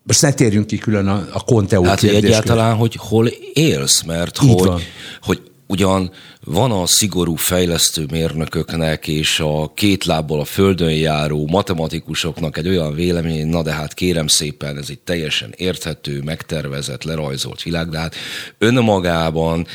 [0.02, 4.36] most ne térjünk ki külön a, a Conteó Hát, hogy egyáltalán, hogy hol élsz, mert
[4.36, 4.86] hogy,
[5.22, 6.10] hogy ugyan
[6.48, 12.94] van a szigorú fejlesztő mérnököknek és a két lábbal a földön járó matematikusoknak egy olyan
[12.94, 18.14] vélemény, na de hát kérem szépen, ez egy teljesen érthető, megtervezett, lerajzolt világ, de hát
[18.58, 19.66] önmagában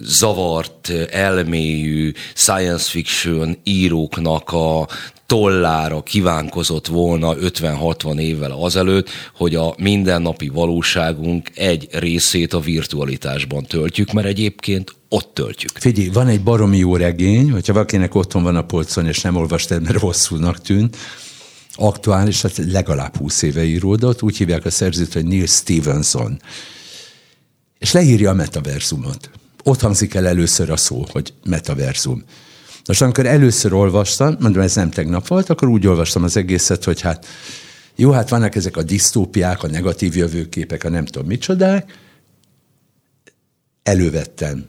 [0.00, 4.88] zavart, elmélyű science fiction íróknak a
[5.26, 14.12] tollára kívánkozott volna 50-60 évvel azelőtt, hogy a mindennapi valóságunk egy részét a virtualitásban töltjük,
[14.12, 15.78] mert egyébként ott töltjük.
[15.78, 19.82] Figyelj, van egy baromi jó regény, hogyha valakinek otthon van a polcon, és nem olvastad,
[19.82, 20.96] mert rosszulnak tűnt,
[21.74, 26.40] aktuális, hát legalább 20 éve íródott, úgy hívják a szerzőt, hogy Neil Stevenson.
[27.78, 29.30] És leírja a metaverzumot.
[29.64, 32.24] Ott hangzik el először a szó, hogy metaverzum.
[32.86, 37.00] Most amikor először olvastam, mondom, ez nem tegnap volt, akkor úgy olvastam az egészet, hogy
[37.00, 37.26] hát
[37.96, 41.98] jó, hát vannak ezek a disztópiák, a negatív jövőképek, a nem tudom micsodák.
[43.82, 44.64] Elővettem.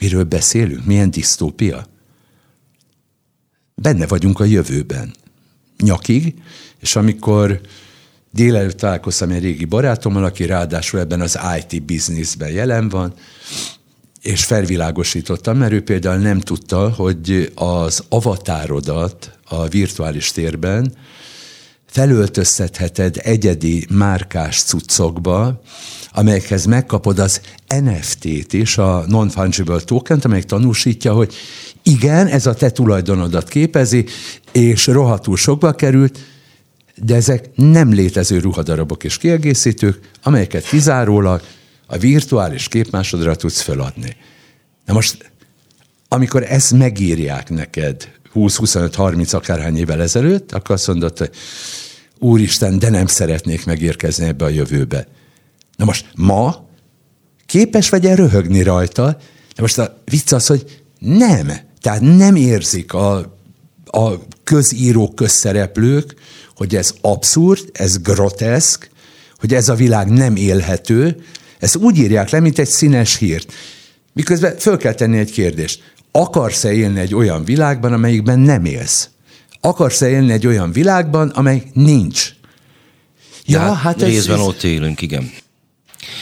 [0.00, 0.84] Miről beszélünk?
[0.84, 1.86] Milyen disztópia?
[3.74, 5.14] Benne vagyunk a jövőben.
[5.78, 6.34] Nyakig,
[6.78, 7.60] és amikor
[8.30, 13.14] délelőtt találkoztam egy régi barátommal, aki ráadásul ebben az IT bizniszben jelen van,
[14.22, 20.94] és felvilágosítottam, mert ő például nem tudta, hogy az avatárodat a virtuális térben
[21.90, 25.62] felöltöztetheted egyedi márkás cuccokba,
[26.12, 31.34] amelyekhez megkapod az NFT-t is, a Non-Fungible Token-t, amelyik tanúsítja, hogy
[31.82, 34.04] igen, ez a te tulajdonodat képezi,
[34.52, 36.18] és rohadtul sokba került,
[36.96, 41.42] de ezek nem létező ruhadarabok és kiegészítők, amelyeket kizárólag
[41.86, 44.16] a virtuális képmásodra tudsz feladni.
[44.86, 45.30] Na most,
[46.08, 51.30] amikor ezt megírják neked 20-25-30 akárhány évvel ezelőtt, akkor azt mondod, hogy
[52.18, 55.06] úristen, de nem szeretnék megérkezni ebbe a jövőbe.
[55.76, 56.68] Na most ma
[57.46, 59.16] képes vagy el röhögni rajta,
[59.56, 61.52] de most a vicc az, hogy nem.
[61.80, 63.16] Tehát nem érzik a,
[63.84, 64.10] a
[64.44, 66.14] közírók, közszereplők,
[66.56, 68.90] hogy ez abszurd, ez groteszk,
[69.36, 71.22] hogy ez a világ nem élhető,
[71.58, 73.52] ezt úgy írják le, mint egy színes hírt.
[74.12, 75.92] Miközben föl kell tenni egy kérdést.
[76.12, 79.08] Akarsz-e élni egy olyan világban, amelyikben nem élsz?
[79.60, 82.34] Akarsz-e élni egy olyan világban, amely nincs?
[83.46, 85.32] Ja, hát, hát részben ez, ott élünk, igen.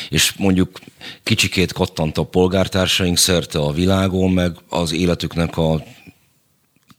[0.09, 0.81] És mondjuk
[1.23, 5.83] kicsikét kattant a polgártársaink szerte a világon, meg az életüknek a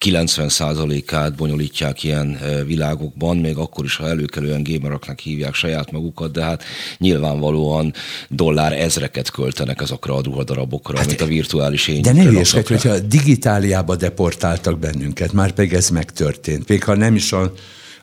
[0.06, 6.64] 90%-át bonyolítják ilyen világokban, még akkor is, ha előkelően gameraknak hívják saját magukat, de hát
[6.98, 7.94] nyilvánvalóan
[8.30, 12.02] dollár ezreket költenek azokra a ruhadarabokra, hát, amit a virtuális én.
[12.02, 17.32] De ne hülyeskedj, hogyha digitáliába deportáltak bennünket, már pedig ez megtörtént, még ha nem is
[17.32, 17.54] a,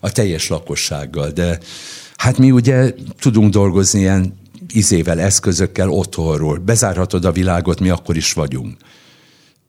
[0.01, 1.59] a teljes lakossággal, de
[2.17, 4.39] hát mi ugye tudunk dolgozni ilyen
[4.73, 6.59] izével, eszközökkel otthonról.
[6.59, 8.77] Bezárhatod a világot, mi akkor is vagyunk.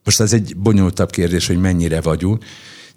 [0.08, 2.46] Most ez egy bonyolultabb kérdés, hogy mennyire vagyunk,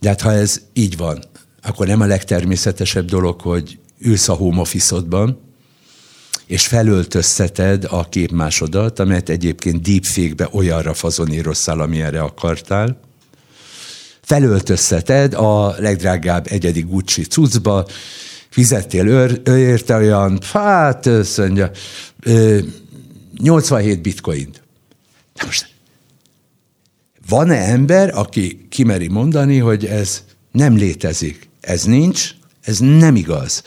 [0.00, 1.24] de hát ha ez így van,
[1.62, 4.96] akkor nem a legtermészetesebb dolog, hogy ülsz a home office
[6.46, 13.00] és felöltözteted a képmásodat, amelyet egyébként deepfake-be olyanra fazonírosszál, amilyenre akartál.
[14.20, 17.86] Felöltözteted a legdrágább egyedi Gucci cuccba,
[18.48, 21.70] fizettél ő, ő érte olyan, hát mondja,
[23.36, 24.62] 87 bitcoint.
[25.34, 25.78] Na most
[27.30, 33.62] van-e ember, aki kimeri mondani, hogy ez nem létezik, ez nincs, ez nem igaz.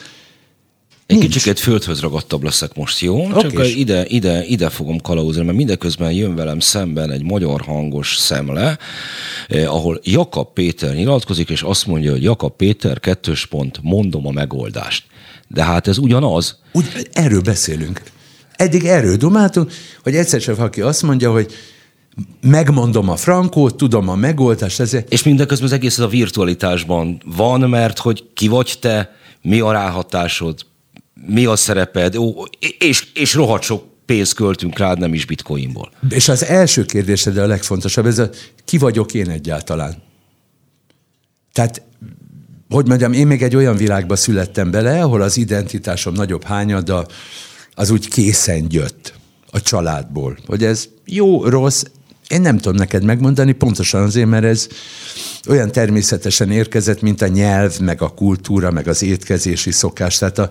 [1.06, 1.32] Egy Nincs.
[1.32, 3.24] kicsit földhöz ragadtabb leszek most, jó?
[3.24, 3.40] Okay.
[3.40, 8.78] Csak ide, ide, ide fogom kalauzni, mert mindeközben jön velem szemben egy magyar hangos szemle,
[9.48, 14.30] eh, ahol Jakab Péter nyilatkozik, és azt mondja, hogy Jakab Péter kettős pont, mondom a
[14.30, 15.04] megoldást.
[15.48, 16.58] De hát ez ugyanaz.
[16.72, 18.02] Úgy, erről beszélünk.
[18.56, 19.72] Eddig erről domáltunk,
[20.02, 21.52] hogy egyszer csak valaki azt mondja, hogy
[22.40, 24.80] megmondom a frankót, tudom a megoldást.
[24.80, 25.12] Ezért...
[25.12, 30.66] És mindeközben az egész a virtualitásban van, mert hogy ki vagy te, mi a ráhatásod,
[31.26, 32.32] mi a szereped, ó,
[32.78, 35.90] és, és rohadt sok pénzt költünk rád, nem is bitcoinból.
[36.08, 38.30] És az első kérdésed a legfontosabb, ez a
[38.64, 40.02] ki vagyok én egyáltalán?
[41.52, 41.82] Tehát,
[42.68, 47.06] hogy mondjam, én még egy olyan világba születtem bele, ahol az identitásom nagyobb hányada
[47.74, 49.14] az úgy készen jött
[49.50, 50.38] a családból.
[50.46, 51.82] Hogy ez jó, rossz,
[52.28, 54.68] én nem tudom neked megmondani, pontosan azért, mert ez
[55.48, 60.18] olyan természetesen érkezett, mint a nyelv, meg a kultúra, meg az étkezési szokás.
[60.18, 60.48] Tehát a,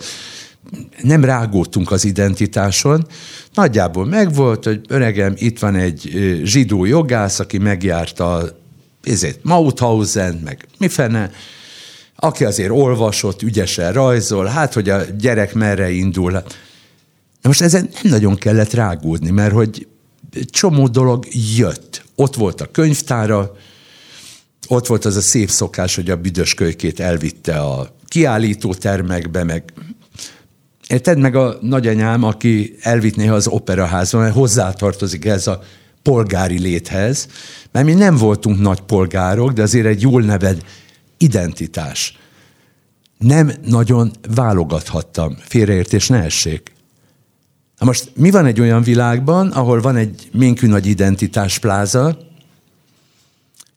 [1.02, 3.08] nem rágódtunk az identitáson,
[3.54, 6.12] nagyjából megvolt, hogy öregem, itt van egy
[6.44, 8.58] zsidó jogász, aki megjárta
[9.04, 11.32] ezért Mauthausen, meg mifene,
[12.16, 16.32] aki azért olvasott, ügyesen rajzol, hát, hogy a gyerek merre indul.
[16.32, 16.42] Na
[17.42, 19.88] most ezen nem nagyon kellett rágódni, mert hogy
[20.50, 22.04] csomó dolog jött.
[22.16, 23.56] Ott volt a könyvtára,
[24.68, 29.74] ott volt az a szép szokás, hogy a büdös kölykét elvitte a kiállító termekbe, meg
[30.88, 35.62] Érted meg a nagyanyám, aki elvitt néha az operaházba, mert hozzátartozik ez a
[36.02, 37.28] polgári léthez,
[37.72, 40.64] mert mi nem voltunk nagy polgárok, de azért egy jól neved
[41.18, 42.18] identitás.
[43.18, 46.73] Nem nagyon válogathattam, félreértés ne essék.
[47.84, 52.18] Na most mi van egy olyan világban, ahol van egy minkű nagy identitás pláza,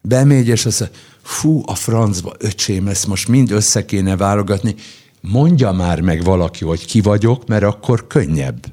[0.00, 4.74] bemegy, és azt mondja, fú, a francba, öcsém, ezt most mind össze kéne válogatni
[5.20, 8.66] mondja már meg valaki, hogy ki vagyok, mert akkor könnyebb.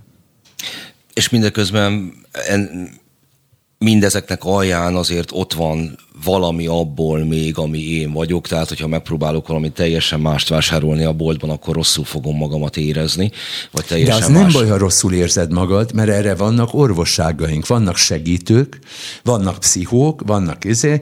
[1.14, 2.14] És mindeközben
[2.48, 2.90] en,
[3.84, 9.72] mindezeknek alján azért ott van valami abból még, ami én vagyok, tehát hogyha megpróbálok valami
[9.72, 13.32] teljesen mást vásárolni a boltban, akkor rosszul fogom magamat érezni,
[13.72, 14.42] vagy teljesen De az más...
[14.42, 18.80] nem baj, ha rosszul érzed magad, mert erre vannak orvosságaink, vannak segítők,
[19.24, 21.00] vannak pszichók, vannak izé,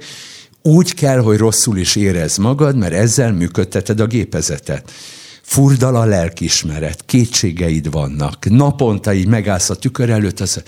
[0.61, 4.91] úgy kell, hogy rosszul is érez magad, mert ezzel működteted a gépezetet.
[5.41, 10.63] Furdal a lelkismeret, kétségeid vannak, naponta így megállsz a tükör előtt, az,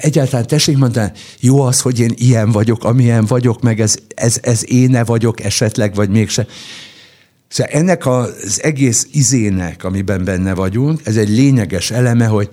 [0.00, 4.70] egyáltalán tessék mondani, jó az, hogy én ilyen vagyok, amilyen vagyok, meg ez, ez, ez
[4.70, 6.46] éne vagyok esetleg, vagy mégse.
[7.48, 12.48] Szóval ennek az egész izének, amiben benne vagyunk, ez egy lényeges eleme, hogy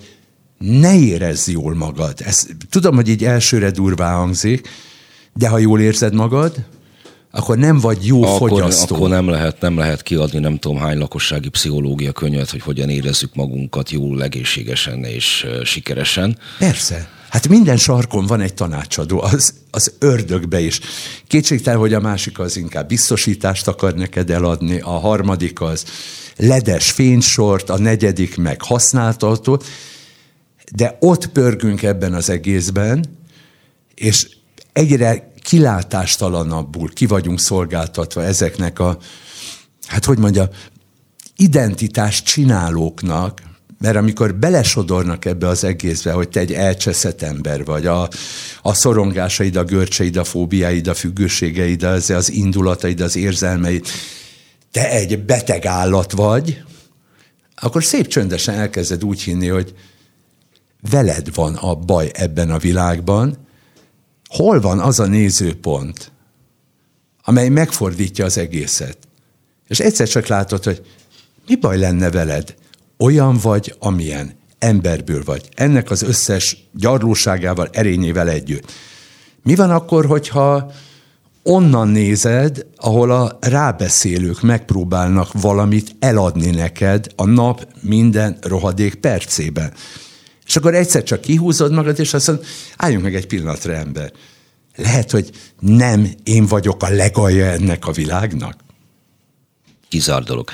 [0.58, 2.20] ne érezz jól magad.
[2.24, 4.68] Ez, tudom, hogy így elsőre durvá hangzik,
[5.34, 6.64] de ha jól érzed magad,
[7.34, 8.94] akkor nem vagy jó akkor, fogyasztó.
[8.94, 13.34] Akkor nem lehet, nem lehet kiadni nem tudom hány lakossági pszichológia könyvet, hogy hogyan érezzük
[13.34, 16.38] magunkat jól, egészségesen és sikeresen.
[16.58, 17.08] Persze.
[17.28, 20.80] Hát minden sarkon van egy tanácsadó, az, az ördögbe is.
[21.26, 25.84] Kétségtel, hogy a másik az inkább biztosítást akar neked eladni, a harmadik az
[26.36, 29.66] ledes fénysort, a negyedik meg használtatót,
[30.74, 33.04] de ott pörgünk ebben az egészben,
[33.94, 34.28] és
[34.72, 38.98] egyre kilátástalanabbul ki vagyunk szolgáltatva ezeknek a,
[39.86, 40.48] hát hogy mondja,
[41.36, 43.42] identitás csinálóknak,
[43.78, 48.08] mert amikor belesodornak ebbe az egészbe, hogy te egy elcseszett ember vagy, a,
[48.62, 53.86] a szorongásaid, a görcseid, a fóbiáid, a függőségeid, az, az indulataid, az érzelmeid,
[54.70, 56.62] te egy beteg állat vagy,
[57.54, 59.74] akkor szép csöndesen elkezded úgy hinni, hogy
[60.90, 63.36] veled van a baj ebben a világban,
[64.32, 66.12] hol van az a nézőpont,
[67.24, 68.98] amely megfordítja az egészet.
[69.68, 70.82] És egyszer csak látod, hogy
[71.46, 72.54] mi baj lenne veled?
[72.98, 74.40] Olyan vagy, amilyen.
[74.58, 75.48] Emberből vagy.
[75.54, 78.72] Ennek az összes gyarlóságával, erényével együtt.
[79.42, 80.72] Mi van akkor, hogyha
[81.42, 89.72] onnan nézed, ahol a rábeszélők megpróbálnak valamit eladni neked a nap minden rohadék percében.
[90.52, 92.46] És akkor egyszer csak kihúzod magad, és azt mondod,
[92.76, 94.12] álljunk meg egy pillanatra, ember.
[94.76, 95.30] Lehet, hogy
[95.60, 98.56] nem én vagyok a legalja ennek a világnak?
[99.88, 100.50] Kizár dolog.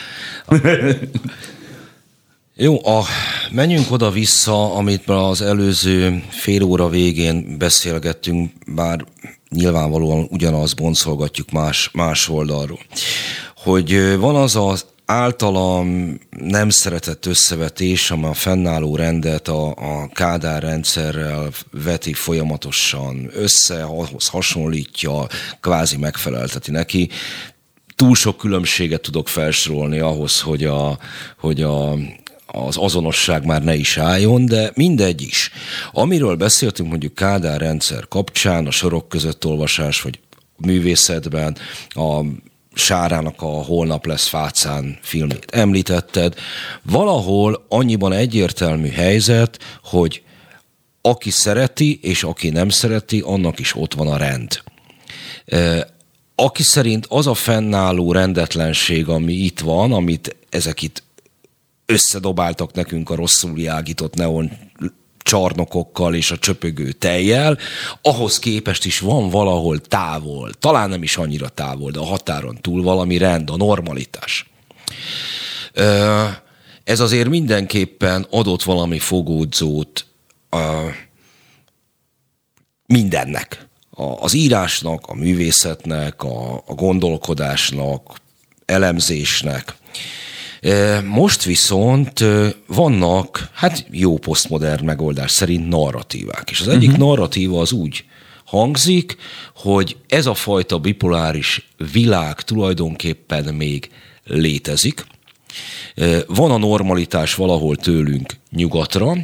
[2.55, 3.05] Jó, a,
[3.51, 9.05] menjünk oda-vissza, amit az előző fél óra végén beszélgettünk, bár
[9.49, 12.81] nyilvánvalóan ugyanaz boncolgatjuk más, más oldalról.
[13.57, 20.63] Hogy van az az általam nem szeretett összevetés, amely a fennálló rendet a, a Kádár
[20.63, 25.27] rendszerrel veti folyamatosan össze, ahhoz hasonlítja,
[25.61, 27.09] kvázi megfelelteti neki.
[27.97, 30.99] Túl sok különbséget tudok felsorolni ahhoz, hogy a,
[31.39, 31.93] hogy a,
[32.47, 35.51] az azonosság már ne is álljon, de mindegy is.
[35.93, 40.21] Amiről beszéltünk mondjuk Kádár rendszer kapcsán, a sorok között olvasás, vagy
[40.57, 41.57] művészetben,
[41.89, 42.25] a
[42.79, 46.35] Sárának a Holnap lesz Fácán filmét említetted.
[46.83, 50.23] Valahol annyiban egyértelmű helyzet, hogy
[51.01, 54.63] aki szereti, és aki nem szereti, annak is ott van a rend.
[56.35, 61.03] Aki szerint az a fennálló rendetlenség, ami itt van, amit ezek itt
[61.87, 64.51] összedobáltak nekünk a rosszul jágított neon
[65.29, 67.59] csarnokokkal és a csöpögő tejjel,
[68.03, 72.83] ahhoz képest is van valahol távol, talán nem is annyira távol, de a határon túl
[72.83, 74.51] valami rend, a normalitás.
[76.85, 80.07] Ez azért mindenképpen adott valami fogódzót
[82.87, 83.67] mindennek.
[84.21, 88.21] Az írásnak, a művészetnek, a, a gondolkodásnak,
[88.65, 89.77] elemzésnek.
[91.05, 92.25] Most viszont
[92.67, 96.51] vannak, hát jó posztmodern megoldás szerint narratívák.
[96.51, 97.07] És az egyik uh-huh.
[97.07, 98.05] narratíva az úgy
[98.45, 99.17] hangzik,
[99.55, 103.91] hogy ez a fajta bipoláris világ tulajdonképpen még
[104.25, 105.07] létezik,
[106.27, 109.17] van a normalitás valahol tőlünk nyugatra,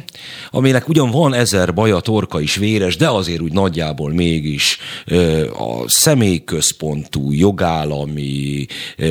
[0.51, 4.77] aminek ugyan van ezer baja, torka is véres, de azért úgy nagyjából mégis
[5.57, 8.65] a személyközpontú, jogállami,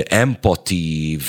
[0.05, 1.23] empatív,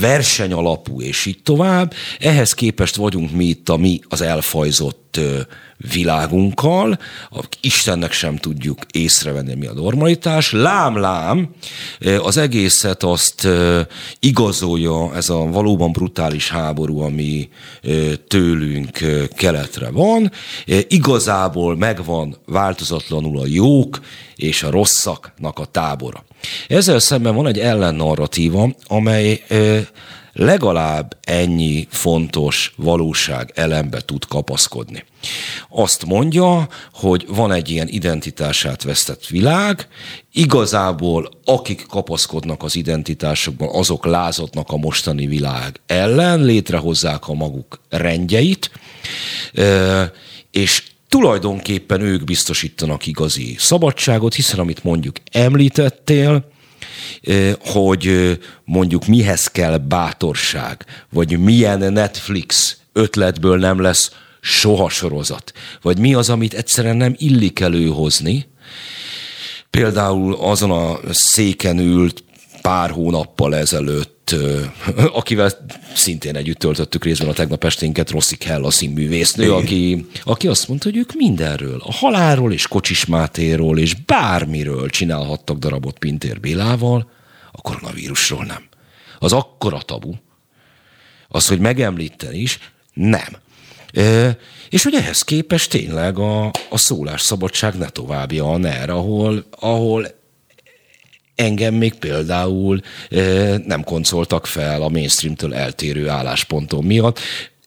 [0.00, 1.92] versenyalapú és így tovább.
[2.18, 5.20] Ehhez képest vagyunk mi itt a mi az elfajzott
[5.92, 6.98] világunkkal,
[7.60, 10.52] Istennek sem tudjuk észrevenni, mi a normalitás.
[10.52, 11.48] Lám, lám,
[12.22, 13.48] az egészet azt
[14.18, 17.48] igazolja ez a valóban brutális háború, ami
[18.16, 18.98] tőlünk
[19.36, 20.32] keletre van.
[20.88, 24.00] Igazából megvan változatlanul a jók
[24.36, 26.24] és a rosszaknak a tábora.
[26.68, 29.42] Ezzel szemben van egy ellennarratíva, amely
[30.40, 35.04] legalább ennyi fontos valóság elembe tud kapaszkodni.
[35.68, 39.88] Azt mondja, hogy van egy ilyen identitását vesztett világ,
[40.32, 48.70] igazából akik kapaszkodnak az identitásokban, azok lázadnak a mostani világ ellen, létrehozzák a maguk rendjeit,
[50.50, 56.44] és tulajdonképpen ők biztosítanak igazi szabadságot, hiszen amit mondjuk említettél,
[57.60, 64.10] hogy mondjuk mihez kell bátorság, vagy milyen Netflix ötletből nem lesz
[64.40, 68.48] soha sorozat, vagy mi az, amit egyszerűen nem illik előhozni.
[69.70, 72.24] Például azon a széken ült
[72.62, 74.19] pár hónappal ezelőtt,
[75.12, 75.50] akivel
[75.94, 80.88] szintén együtt töltöttük részben a tegnap esténket, Rossi Kell, a színművésznő, aki, aki azt mondta,
[80.88, 87.10] hogy ők mindenről, a halálról és Kocsis Mátéról és bármiről csinálhattak darabot Pintér Bélával,
[87.52, 88.62] a koronavírusról nem.
[89.18, 90.12] Az akkora tabu,
[91.28, 92.58] az, hogy megemlíteni is,
[92.92, 93.36] nem.
[93.92, 94.36] E,
[94.68, 100.19] és hogy ehhez képest tényleg a, a szólásszabadság ne továbbja a NER, ahol, ahol
[101.40, 102.80] engem még például
[103.66, 107.18] nem koncoltak fel a mainstreamtől eltérő álláspontom miatt.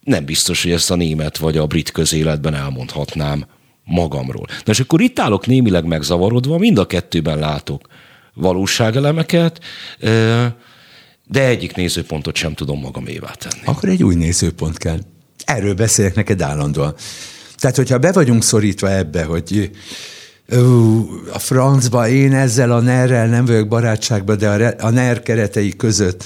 [0.02, 3.46] Nem biztos, hogy ezt a német vagy a brit közéletben elmondhatnám
[3.84, 4.46] magamról.
[4.66, 7.88] Na és akkor itt állok némileg megzavarodva, mind a kettőben látok
[8.34, 9.60] valóságelemeket,
[11.28, 13.64] de egyik nézőpontot sem tudom magamévá tenni.
[13.66, 15.00] Akkor egy új nézőpont kell.
[15.46, 16.96] Erről beszélek neked állandóan.
[17.56, 19.72] Tehát, hogyha be vagyunk szorítva ebbe, hogy
[20.58, 21.00] ó,
[21.34, 26.24] a francba én ezzel a ner nem vagyok barátságban, de a, a NER keretei között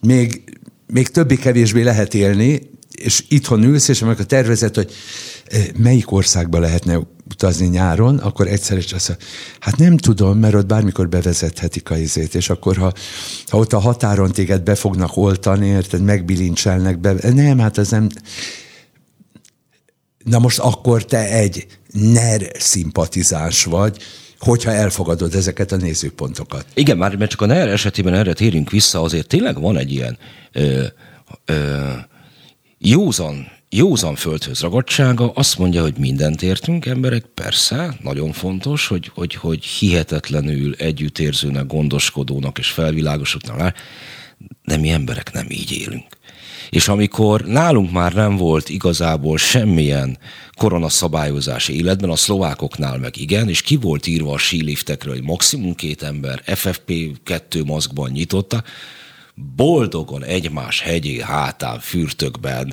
[0.00, 0.42] még,
[0.86, 4.92] még többi-kevésbé lehet élni, és itthon ülsz, és amikor tervezett, hogy
[5.76, 7.00] melyik országba lehetne
[7.30, 9.16] utazni nyáron, akkor egyszer is azt
[9.58, 12.92] hát nem tudom, mert ott bármikor bevezethetik a izét, és akkor ha,
[13.46, 18.08] ha ott a határon téged be fognak oltani, érted, megbilincselnek be, nem, hát ez nem...
[20.24, 23.98] Na most akkor te egy NER szimpatizáns vagy,
[24.38, 26.66] hogyha elfogadod ezeket a nézőpontokat.
[26.74, 30.18] Igen, már mert csak a NER esetében erre térünk vissza, azért tényleg van egy ilyen
[30.52, 30.84] ö,
[31.44, 31.88] ö,
[32.78, 39.34] józan józan földhöz ragadtsága azt mondja, hogy mindent értünk emberek, persze, nagyon fontos, hogy, hogy,
[39.34, 43.74] hogy hihetetlenül együttérzőnek, gondoskodónak és felvilágosodnak,
[44.64, 46.06] de mi emberek nem így élünk.
[46.70, 50.18] És amikor nálunk már nem volt igazából semmilyen
[50.56, 56.02] koronaszabályozás életben, a szlovákoknál meg igen, és ki volt írva a síliftekről, hogy maximum két
[56.02, 58.62] ember FFP2 maszkban nyitotta,
[59.56, 62.72] boldogon egymás hegyé hátán, fürtökben,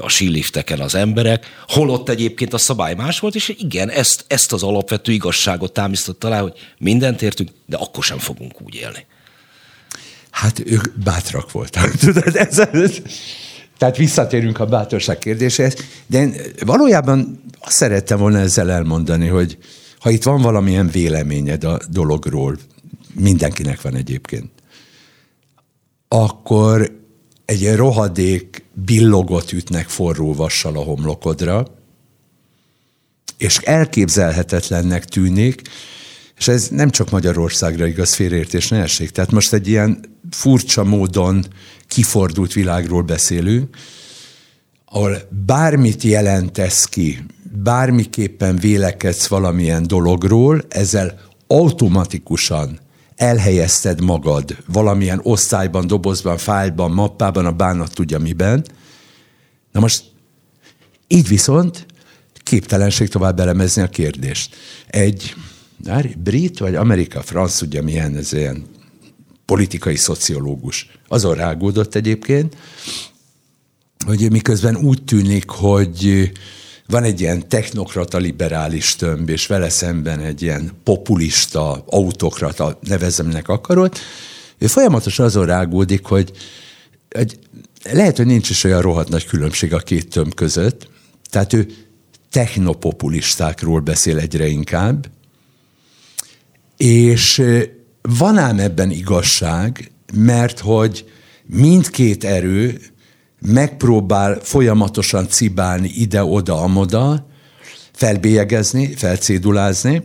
[0.00, 4.62] a sílifteken az emberek, holott egyébként a szabály más volt, és igen, ezt, ezt az
[4.62, 9.06] alapvető igazságot támasztott alá, hogy mindent értünk, de akkor sem fogunk úgy élni.
[10.34, 12.62] Hát ők bátrak voltak, tudod, ez,
[13.78, 15.76] tehát visszatérünk a bátorság kérdéséhez,
[16.06, 19.58] de én valójában azt szerettem volna ezzel elmondani, hogy
[19.98, 22.58] ha itt van valamilyen véleményed a dologról,
[23.14, 24.50] mindenkinek van egyébként,
[26.08, 27.00] akkor
[27.44, 31.66] egy rohadék billogot ütnek forró vassal a homlokodra,
[33.36, 35.62] és elképzelhetetlennek tűnik,
[36.38, 39.10] és ez nem csak Magyarországra igaz félreértés ne essék.
[39.10, 41.46] Tehát most egy ilyen furcsa módon
[41.86, 43.76] kifordult világról beszélünk,
[44.84, 45.16] ahol
[45.46, 47.24] bármit jelentesz ki,
[47.62, 52.78] bármiképpen vélekedsz valamilyen dologról, ezzel automatikusan
[53.16, 58.64] elhelyezted magad valamilyen osztályban, dobozban, fájlban, mappában, a bánat tudja miben.
[59.72, 60.04] Na most
[61.08, 61.86] így viszont
[62.42, 64.56] képtelenség tovább elemezni a kérdést.
[64.86, 65.34] Egy
[66.16, 68.64] brit vagy Amerika, franc, ugye milyen, ez ilyen
[69.44, 70.90] politikai szociológus.
[71.08, 72.56] Azon rágódott egyébként,
[74.06, 76.32] hogy miközben úgy tűnik, hogy
[76.86, 83.92] van egy ilyen technokrata liberális tömb, és vele szemben egy ilyen populista, autokrata, nevezemnek akarod,
[84.58, 86.30] ő folyamatosan azon rágódik, hogy,
[87.10, 87.38] hogy
[87.82, 90.88] lehet, hogy nincs is olyan rohadt nagy különbség a két tömb között,
[91.30, 91.66] tehát ő
[92.30, 95.06] technopopulistákról beszél egyre inkább,
[96.76, 97.42] és
[98.02, 101.10] van ám ebben igazság, mert hogy
[101.46, 102.80] mindkét erő
[103.40, 107.26] megpróbál folyamatosan cibálni ide-oda, amoda,
[107.92, 110.02] felbélyegezni, felcédulázni,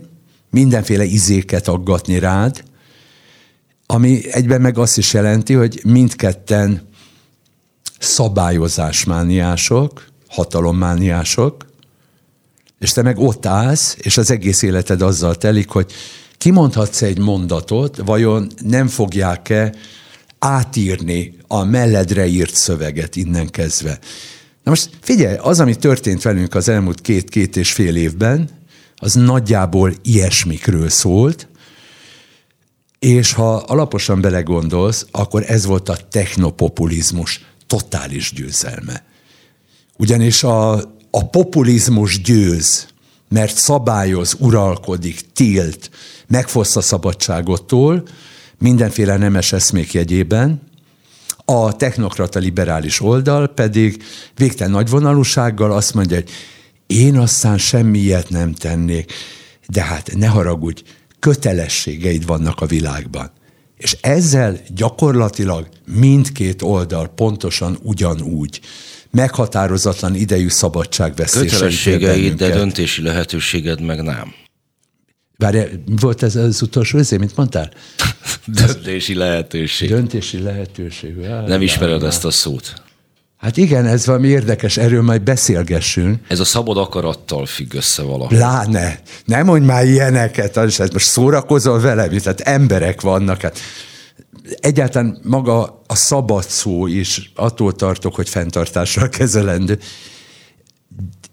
[0.49, 2.63] mindenféle izéket aggatni rád,
[3.85, 6.87] ami egyben meg azt is jelenti, hogy mindketten
[7.99, 11.67] szabályozásmániások, hatalommániások,
[12.79, 15.91] és te meg ott állsz, és az egész életed azzal telik, hogy
[16.39, 19.73] kimondhatsz egy mondatot, vajon nem fogják-e
[20.39, 23.99] átírni a melledre írt szöveget innen kezdve.
[24.63, 28.49] Na most figyelj, az, ami történt velünk az elmúlt két-két és fél évben,
[28.95, 31.47] az nagyjából ilyesmikről szólt,
[32.99, 39.03] és ha alaposan belegondolsz, akkor ez volt a technopopulizmus totális győzelme.
[39.97, 40.73] Ugyanis a,
[41.11, 42.87] a populizmus győz,
[43.29, 45.89] mert szabályoz, uralkodik, tilt,
[46.29, 48.07] megfossz a szabadságottól,
[48.57, 50.61] mindenféle nemes eszmék jegyében,
[51.45, 54.03] a technokrata liberális oldal pedig
[54.35, 56.29] végtelen nagyvonalúsággal azt mondja, hogy
[56.87, 59.13] én aztán semmi ilyet nem tennék,
[59.67, 60.81] de hát ne haragudj,
[61.19, 63.31] kötelességeid vannak a világban.
[63.77, 68.59] És ezzel gyakorlatilag mindkét oldal pontosan ugyanúgy
[69.11, 71.51] meghatározatlan idejű szabadságvesztéseit.
[71.51, 74.33] Kötelességeid, de döntési lehetőséged meg nem.
[75.39, 75.59] Várj,
[76.01, 77.71] volt ez az utolsó izé, mint mondtál?
[78.45, 79.89] Döntési lehetőség.
[79.89, 81.23] Döntési lehetőség.
[81.23, 82.73] Á, Nem ismered ezt a szót.
[83.37, 86.19] Hát igen, ez valami érdekes, erről majd beszélgessünk.
[86.27, 88.37] Ez a szabad akarattal függ össze valahogy.
[88.37, 88.99] Pláne.
[89.25, 93.41] Nem mondj már ilyeneket, az hát most szórakozol velem, tehát emberek vannak.
[93.41, 93.59] Hát
[94.59, 99.79] egyáltalán maga a szabad szó is, attól tartok, hogy fenntartással kezelendő.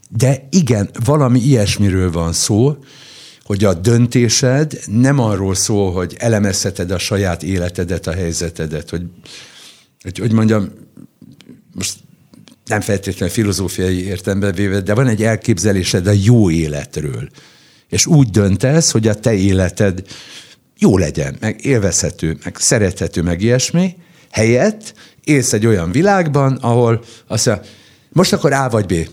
[0.09, 2.77] De igen, valami ilyesmiről van szó,
[3.47, 9.03] hogy a döntésed nem arról szól, hogy elemezheted a saját életedet, a helyzetedet, hogy,
[10.03, 10.73] hogy, hogy mondjam,
[11.75, 11.95] most
[12.65, 17.29] nem feltétlenül filozófiai értelemben véve, de van egy elképzelésed a jó életről.
[17.89, 20.03] És úgy döntesz, hogy a te életed
[20.79, 23.97] jó legyen, meg élvezhető, meg szerethető, meg ilyesmi,
[24.31, 24.95] helyett
[25.25, 27.65] élsz egy olyan világban, ahol azt mondja,
[28.13, 29.09] Most akkor A vagy B.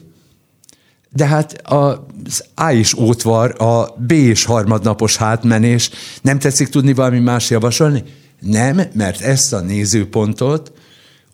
[1.14, 5.90] De hát az A is ótvar, a B is harmadnapos hátmenés.
[6.22, 8.04] Nem tetszik tudni valami más javasolni?
[8.40, 10.72] Nem, mert ezt a nézőpontot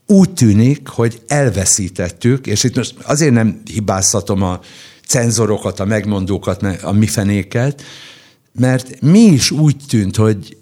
[0.05, 4.59] úgy tűnik, hogy elveszítettük, és itt most azért nem hibáztatom a
[5.07, 7.81] cenzorokat, a megmondókat, a mi fenéket,
[8.51, 10.57] mert mi is úgy tűnt, hogy,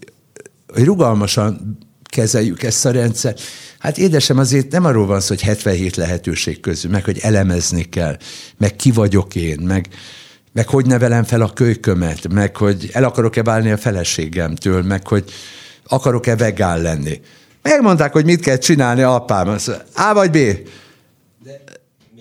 [0.74, 1.78] hogy rugalmasan
[2.18, 3.42] kezeljük ezt a rendszert.
[3.80, 8.18] Hát édesem, azért nem arról van szó, hogy 77 lehetőség közül, meg hogy elemezni kell,
[8.58, 9.88] meg ki vagyok én, meg,
[10.54, 15.32] meg hogy nevelem fel a kölykömet, meg hogy el akarok-e válni a feleségemtől, meg hogy
[15.88, 17.22] akarok-e vegán lenni.
[17.62, 19.58] Megmondták, hogy mit kell csinálni apám.
[19.96, 20.38] A vagy B?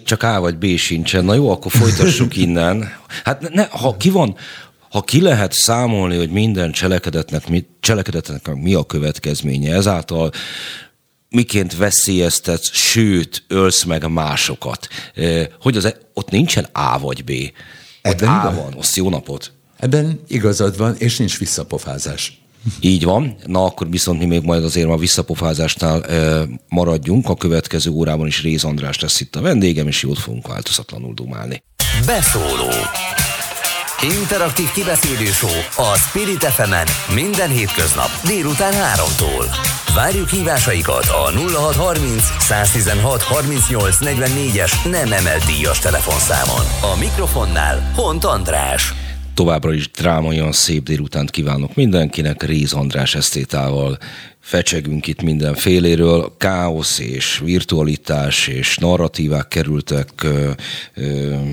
[0.05, 1.25] Csak A vagy B sincsen.
[1.25, 2.93] Na jó, akkor folytassuk innen.
[3.25, 4.37] Hát ne, ha ki van,
[4.91, 10.31] ha ki lehet számolni, hogy minden cselekedetnek mi, cselekedetnek mi a következménye, ezáltal
[11.29, 14.89] miként veszélyeztetsz, sőt, ölsz meg másokat.
[15.61, 17.31] Hogy az, e- ott nincsen A vagy B.
[17.31, 17.53] Ott
[18.03, 19.53] Ebben A van, azt jó napot.
[19.77, 22.41] Ebben igazad van, és nincs visszapofázás.
[22.81, 23.37] Így van.
[23.47, 27.29] Na akkor viszont mi még majd azért a visszapofázásnál e, maradjunk.
[27.29, 31.63] A következő órában is Réz András lesz itt a vendégem, és jót fogunk változatlanul dumálni.
[32.07, 32.71] Beszóló
[34.03, 35.31] Interaktív kibeszélő
[35.77, 36.75] a Spirit fm
[37.15, 39.45] minden hétköznap délután 3-tól.
[39.95, 46.95] Várjuk hívásaikat a 0630 116 38 44-es nem emelt díjas telefonszámon.
[46.95, 48.95] A mikrofonnál Hont András.
[49.35, 53.99] Továbbra is drámaian szép délutánt kívánok mindenkinek, Réz András esztétával
[54.47, 60.27] fecsegünk itt mindenféléről, káosz és virtualitás és narratívák kerültek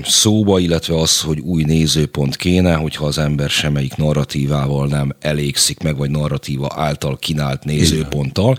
[0.04, 5.96] szóba, illetve az, hogy új nézőpont kéne, hogyha az ember semmelyik narratívával nem elégszik meg,
[5.96, 8.58] vagy narratíva által kínált nézőponttal.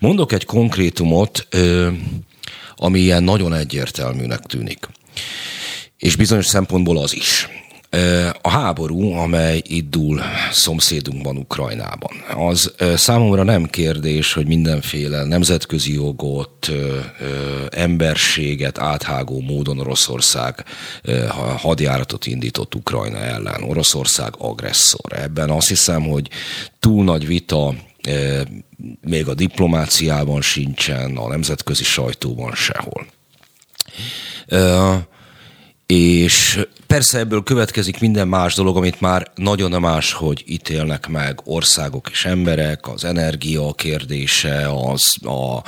[0.00, 1.48] Mondok egy konkrétumot,
[2.76, 4.88] ami ilyen nagyon egyértelműnek tűnik.
[5.98, 7.48] És bizonyos szempontból az is.
[8.40, 10.20] A háború, amely itt dúl
[10.52, 16.72] szomszédunkban, Ukrajnában, az számomra nem kérdés, hogy mindenféle nemzetközi jogot,
[17.70, 20.64] emberséget áthágó módon Oroszország
[21.56, 23.62] hadjáratot indított Ukrajna ellen.
[23.62, 25.12] Oroszország agresszor.
[25.12, 26.28] Ebben azt hiszem, hogy
[26.78, 27.74] túl nagy vita
[29.00, 33.06] még a diplomáciában sincsen, a nemzetközi sajtóban sehol.
[35.86, 42.08] És persze ebből következik minden más dolog, amit már nagyon más, hogy ítélnek meg országok
[42.10, 45.62] és emberek, az energia kérdése, az a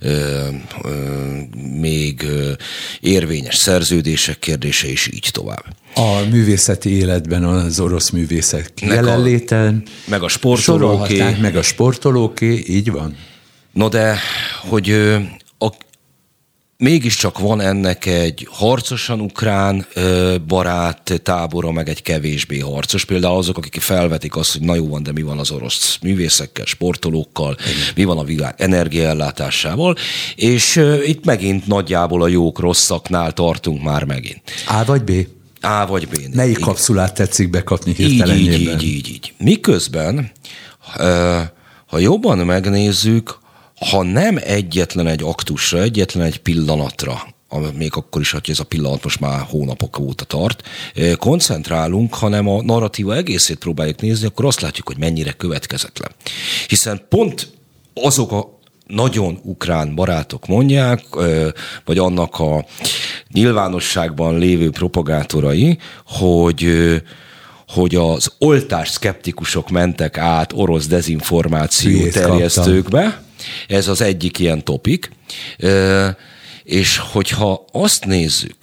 [0.00, 0.46] ö,
[0.82, 0.90] ö,
[1.80, 2.52] még ö,
[3.00, 5.64] érvényes szerződések kérdése, és így tovább.
[5.94, 9.82] A művészeti életben az orosz művészek jelenléten.
[10.04, 11.36] Meg a sportolóké.
[11.40, 13.16] Meg a sportolóké, így van.
[13.72, 14.18] No de,
[14.68, 15.47] hogy a
[16.78, 19.86] mégiscsak van ennek egy harcosan ukrán
[20.46, 23.04] barát tábora, meg egy kevésbé harcos.
[23.04, 26.64] Például azok, akik felvetik azt, hogy na jó van, de mi van az orosz művészekkel,
[26.64, 27.72] sportolókkal, Igen.
[27.94, 29.96] mi van a világ energiaellátásával,
[30.34, 34.42] és itt megint nagyjából a jók rosszaknál tartunk már megint.
[34.66, 35.12] A vagy B?
[35.60, 36.34] A vagy B.
[36.34, 36.66] Melyik Igen.
[36.68, 39.32] kapszulát tetszik bekapni hirtelen így, így, így, így, így.
[39.38, 40.30] Miközben,
[41.86, 43.38] ha jobban megnézzük,
[43.78, 47.22] ha nem egyetlen egy aktusra, egyetlen egy pillanatra,
[47.74, 50.62] még akkor is, hogy ez a pillanat most már hónapok óta tart,
[51.18, 56.10] koncentrálunk, hanem a narratíva egészét próbáljuk nézni, akkor azt látjuk, hogy mennyire következetlen.
[56.68, 57.50] Hiszen pont
[57.94, 61.04] azok a nagyon ukrán barátok mondják,
[61.84, 62.66] vagy annak a
[63.32, 66.66] nyilvánosságban lévő propagátorai, hogy
[67.68, 73.27] hogy az oltás szkeptikusok mentek át orosz dezinformáció terjesztőkbe, kaptam
[73.68, 75.10] ez az egyik ilyen topik.
[76.64, 78.56] És hogyha azt nézzük,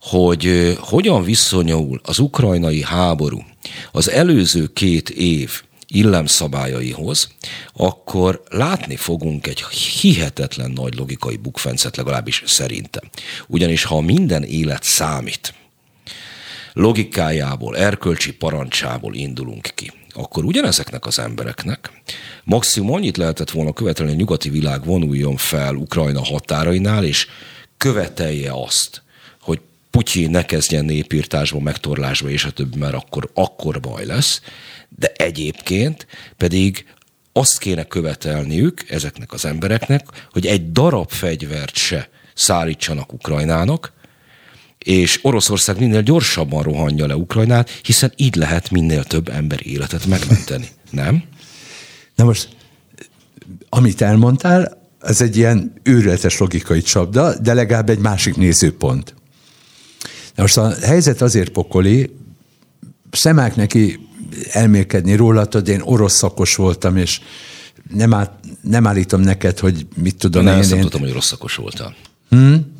[0.00, 3.44] hogy hogyan viszonyul az ukrajnai háború
[3.92, 7.28] az előző két év illemszabályaihoz,
[7.72, 9.64] akkor látni fogunk egy
[10.00, 13.04] hihetetlen nagy logikai bukfencet, legalábbis szerintem.
[13.46, 15.54] Ugyanis ha minden élet számít,
[16.72, 21.90] logikájából, erkölcsi parancsából indulunk ki, akkor ugyanezeknek az embereknek
[22.44, 27.26] maximum annyit lehetett volna követelni, hogy a nyugati világ vonuljon fel Ukrajna határainál, és
[27.76, 29.02] követelje azt,
[29.40, 29.60] hogy
[29.90, 34.40] Putyin ne kezdjen népírtásba, megtorlásba, és a többi, mert akkor, akkor baj lesz.
[34.88, 36.06] De egyébként
[36.36, 36.86] pedig
[37.32, 43.92] azt kéne követelniük ezeknek az embereknek, hogy egy darab fegyvert se szállítsanak Ukrajnának,
[44.78, 50.68] és Oroszország minél gyorsabban rohanja le Ukrajnát, hiszen így lehet minél több ember életet megmenteni.
[50.90, 51.22] Nem?
[52.14, 52.48] Na most,
[53.68, 59.14] amit elmondtál, ez egy ilyen őrületes logikai csapda, de legalább egy másik nézőpont.
[60.34, 62.16] Na most a helyzet azért pokoli,
[63.10, 63.98] szemák neki
[64.50, 67.20] elmélkedni róla, hogy én orosz szakos voltam, és
[67.94, 70.68] nem, áll, nem állítom neked, hogy mit tudom nem, én.
[70.68, 70.82] Nem, én...
[70.82, 71.94] tudtam, hogy rossz szakos voltál.
[72.28, 72.76] Hmm?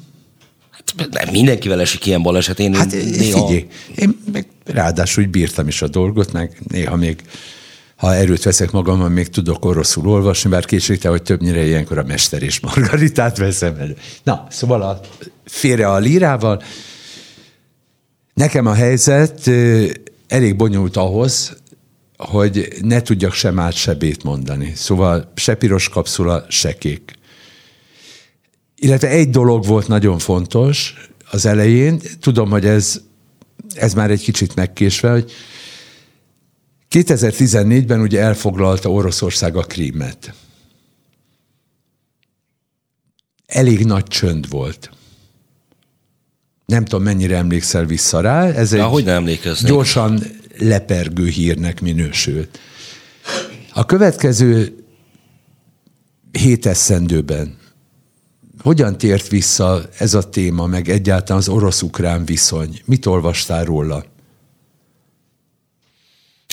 [0.96, 2.58] Nem, mindenkivel esik ilyen baleset.
[2.58, 3.46] Én hát néha...
[3.46, 3.66] figyelj,
[3.96, 7.22] én meg ráadásul úgy bírtam is a dolgot, meg néha még
[7.98, 12.42] ha erőt veszek magamon, még tudok oroszul olvasni, bár kétségtel, hogy többnyire ilyenkor a Mester
[12.42, 13.96] és Margaritát veszem elő.
[14.22, 15.00] Na, szóval a,
[15.44, 16.62] félre a lírával.
[18.34, 19.50] Nekem a helyzet
[20.28, 21.56] elég bonyolult ahhoz,
[22.16, 24.72] hogy ne tudjak sem át, se bét mondani.
[24.76, 27.17] Szóval se piros kapszula, se kék.
[28.80, 30.94] Illetve egy dolog volt nagyon fontos
[31.30, 33.00] az elején, tudom, hogy ez,
[33.74, 35.32] ez már egy kicsit megkésve, hogy
[36.90, 40.34] 2014-ben ugye elfoglalta Oroszország a krímet.
[43.46, 44.90] Elég nagy csönd volt.
[46.66, 48.46] Nem tudom, mennyire emlékszel vissza rá.
[48.46, 49.70] Ez egy hogy nem emlékeznék.
[49.70, 50.22] gyorsan
[50.58, 52.58] lepergő hírnek minősült.
[53.72, 54.84] A következő
[56.32, 57.57] hét eszendőben
[58.62, 62.80] hogyan tért vissza ez a téma, meg egyáltalán az orosz-ukrán viszony?
[62.84, 64.04] Mit olvastál róla?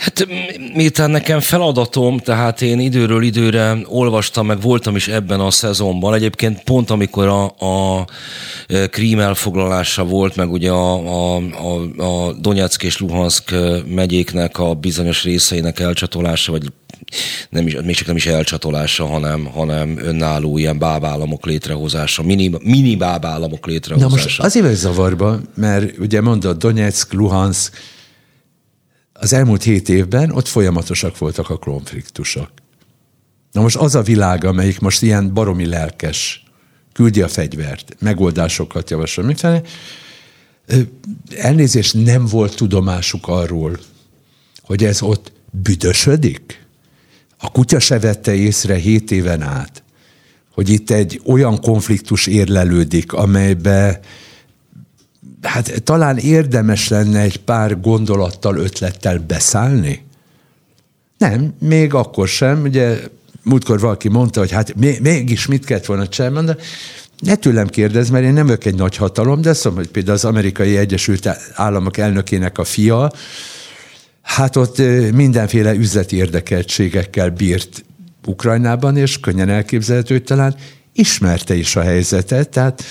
[0.06, 0.28] Hát
[0.74, 6.14] miután nekem feladatom, tehát én időről időre olvastam, meg voltam is ebben a szezonban.
[6.14, 8.06] Egyébként pont amikor a, a
[8.90, 15.24] Krím elfoglalása volt, meg ugye a, a, a, a Donetsk és Luhansk megyéknek a bizonyos
[15.24, 16.64] részeinek elcsatolása, vagy
[17.50, 22.96] nem is, még csak nem is elcsatolása, hanem, hanem önálló ilyen bábállamok létrehozása, mini, mini
[22.96, 24.16] bábállamok létrehozása.
[24.16, 27.74] Na most azért vagy zavarba, mert ugye mondod Donetsk, Luhansk,
[29.20, 32.50] az elmúlt hét évben ott folyamatosak voltak a konfliktusok.
[33.52, 36.44] Na most az a világ, amelyik most ilyen baromi lelkes,
[36.94, 39.62] küldi a fegyvert, megoldásokat javasol, mifele,
[41.36, 43.80] elnézést nem volt tudomásuk arról,
[44.62, 46.66] hogy ez ott büdösödik?
[47.38, 49.84] A kutya se vette észre hét éven át,
[50.54, 54.00] hogy itt egy olyan konfliktus érlelődik, amelybe
[55.46, 60.04] hát talán érdemes lenne egy pár gondolattal, ötlettel beszállni?
[61.18, 62.62] Nem, még akkor sem.
[62.62, 62.98] Ugye
[63.44, 66.58] múltkor valaki mondta, hogy hát mégis mit kellett volna csinálni, de
[67.20, 70.26] ne tőlem kérdez, mert én nem vagyok egy nagy hatalom, de azt hogy például az
[70.26, 73.12] amerikai Egyesült Államok elnökének a fia,
[74.22, 74.78] hát ott
[75.14, 77.86] mindenféle üzleti érdekeltségekkel bírt
[78.26, 80.56] Ukrajnában, és könnyen elképzelhető, hogy talán
[80.94, 82.84] ismerte is a helyzetet, tehát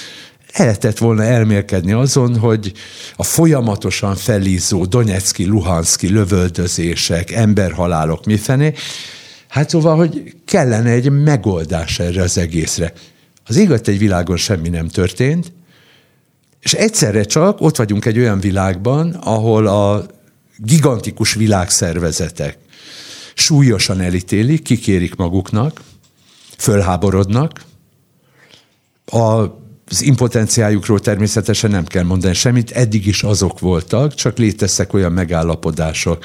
[0.58, 2.72] lehetett volna elmélkedni azon, hogy
[3.16, 8.72] a folyamatosan felízó Donetszki, Luhanszki lövöldözések, emberhalálok mifené,
[9.48, 12.92] hát szóval, hogy kellene egy megoldás erre az egészre.
[13.44, 15.52] Az igaz, egy világon semmi nem történt,
[16.60, 20.06] és egyszerre csak ott vagyunk egy olyan világban, ahol a
[20.56, 22.58] gigantikus világszervezetek
[23.34, 25.80] súlyosan elítélik, kikérik maguknak,
[26.58, 27.62] fölháborodnak,
[29.04, 29.44] a
[29.88, 36.24] az impotenciájukról természetesen nem kell mondani semmit, eddig is azok voltak, csak léteztek olyan megállapodások,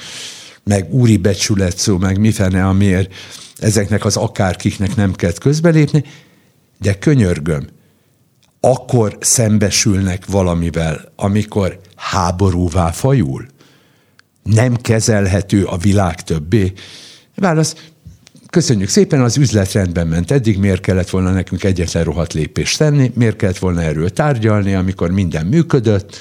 [0.64, 3.14] meg úri becsület szó, meg mifene, amiért
[3.57, 6.03] ezeknek az akárkiknek nem kell közbelépni,
[6.80, 7.68] de könyörgöm,
[8.60, 13.45] akkor szembesülnek valamivel, amikor háborúvá fajul?
[14.43, 16.74] Nem kezelhető a világ többé?
[17.36, 17.76] Válasz,
[18.50, 20.32] köszönjük szépen, az üzlet rendben ment.
[20.32, 25.12] Eddig, miért kellett volna nekünk egyetlen rohadt lépést tenni, miért kellett volna erről tárgyalni, amikor
[25.12, 26.18] minden működött,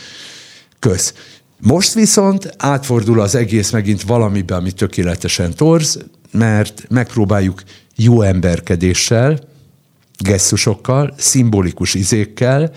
[0.79, 1.14] kösz.
[1.61, 5.99] Most viszont átfordul az egész megint valamibe, ami tökéletesen torz,
[6.31, 7.62] mert megpróbáljuk
[7.97, 9.39] jó emberkedéssel,
[10.18, 12.72] gesztusokkal, szimbolikus izékkel,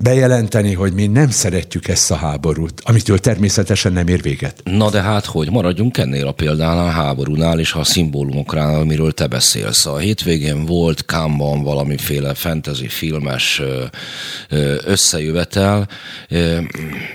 [0.00, 4.60] bejelenteni, hogy mi nem szeretjük ezt a háborút, amitől természetesen nem ér véget.
[4.64, 9.26] Na de hát hogy maradjunk ennél a példánál a háborúnál és a szimbólumoknál, amiről te
[9.26, 9.86] beszélsz.
[9.86, 13.62] A hétvégén volt Kámban valamiféle fantasy filmes
[14.84, 15.88] összejövetel.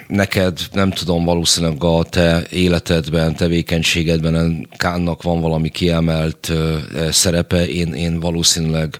[0.08, 6.52] Neked nem tudom, valószínűleg a te életedben, tevékenységedben Kánnak van valami kiemelt
[7.12, 7.68] szerepe.
[7.68, 8.98] Én, én valószínűleg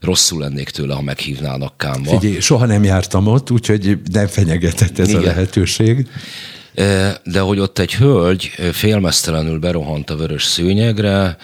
[0.00, 2.18] rosszul lennék tőle, ha meghívnának Kámba.
[2.18, 5.22] Figyelj, soha nem jártam ott, úgyhogy nem fenyegetett ez Igen.
[5.22, 6.06] a lehetőség.
[7.24, 11.36] de hogy ott egy hölgy félmeztelenül berohant a vörös szőnyegre,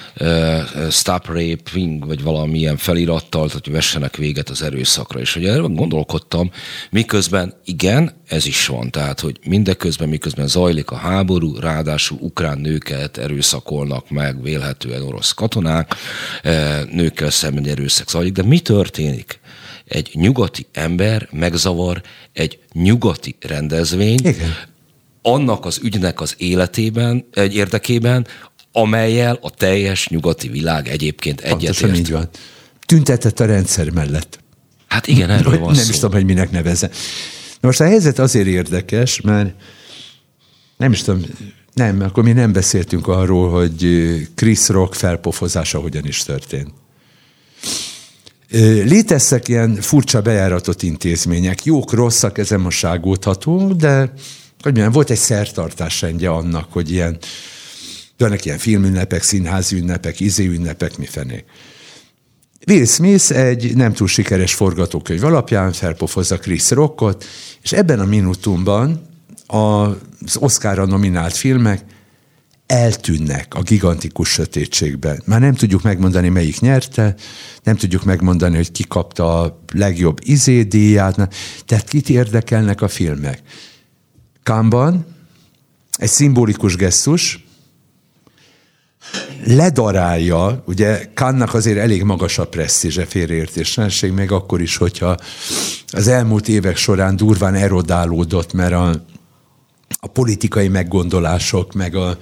[0.91, 5.21] stop raping, vagy valamilyen felirattal, hogy vessenek véget az erőszakra.
[5.21, 6.51] És hogy erre gondolkodtam,
[6.91, 8.91] miközben igen, ez is van.
[8.91, 15.95] Tehát, hogy mindeközben, miközben zajlik a háború, ráadásul ukrán nőket erőszakolnak meg, vélhetően orosz katonák,
[16.93, 18.33] nőkkel szemben erőszak zajlik.
[18.33, 19.40] De mi történik?
[19.91, 24.69] Egy nyugati ember megzavar egy nyugati rendezvény, Igen
[25.23, 28.27] annak az ügynek az életében, egy érdekében,
[28.73, 31.97] amelyel a teljes nyugati világ egyébként egyetért.
[31.97, 32.29] így van.
[32.87, 34.39] Tüntetett a rendszer mellett.
[34.87, 35.91] Hát igen, erről van Nem szó.
[35.91, 36.87] is tudom, hogy minek neveze.
[37.61, 39.55] Na most a helyzet azért érdekes, mert
[40.77, 41.23] nem is tudom,
[41.75, 43.89] nem, akkor mi nem beszéltünk arról, hogy
[44.35, 46.71] Chris Rock felpofozása hogyan is történt.
[48.85, 54.13] Léteztek ilyen furcsa bejáratott intézmények, jók, rosszak, ezen most ságódhatunk, de
[54.63, 57.19] hogy milyen, volt egy szertartás rendje annak, hogy ilyen,
[58.17, 61.45] vannak ilyen filmünnepek, színházi ünnepek, izé ünnepek, mi fenék.
[62.67, 67.25] Will Smith egy nem túl sikeres forgatókönyv alapján felpofozza Chris Rockot,
[67.63, 69.07] és ebben a minutumban
[69.47, 71.85] az Oscarra nominált filmek
[72.71, 75.23] eltűnnek a gigantikus sötétségben.
[75.25, 77.15] Már nem tudjuk megmondani, melyik nyerte,
[77.63, 81.29] nem tudjuk megmondani, hogy ki kapta a legjobb izédíját,
[81.67, 83.43] tehát kit érdekelnek a filmek.
[84.43, 85.07] Kámban
[85.97, 87.45] egy szimbolikus gesztus,
[89.45, 95.17] ledarálja, ugye Kánnak azért elég magas a presszízse, félreértéslenség, még akkor is, hogyha
[95.87, 99.05] az elmúlt évek során durván erodálódott, mert a,
[100.01, 102.19] a politikai meggondolások, meg a,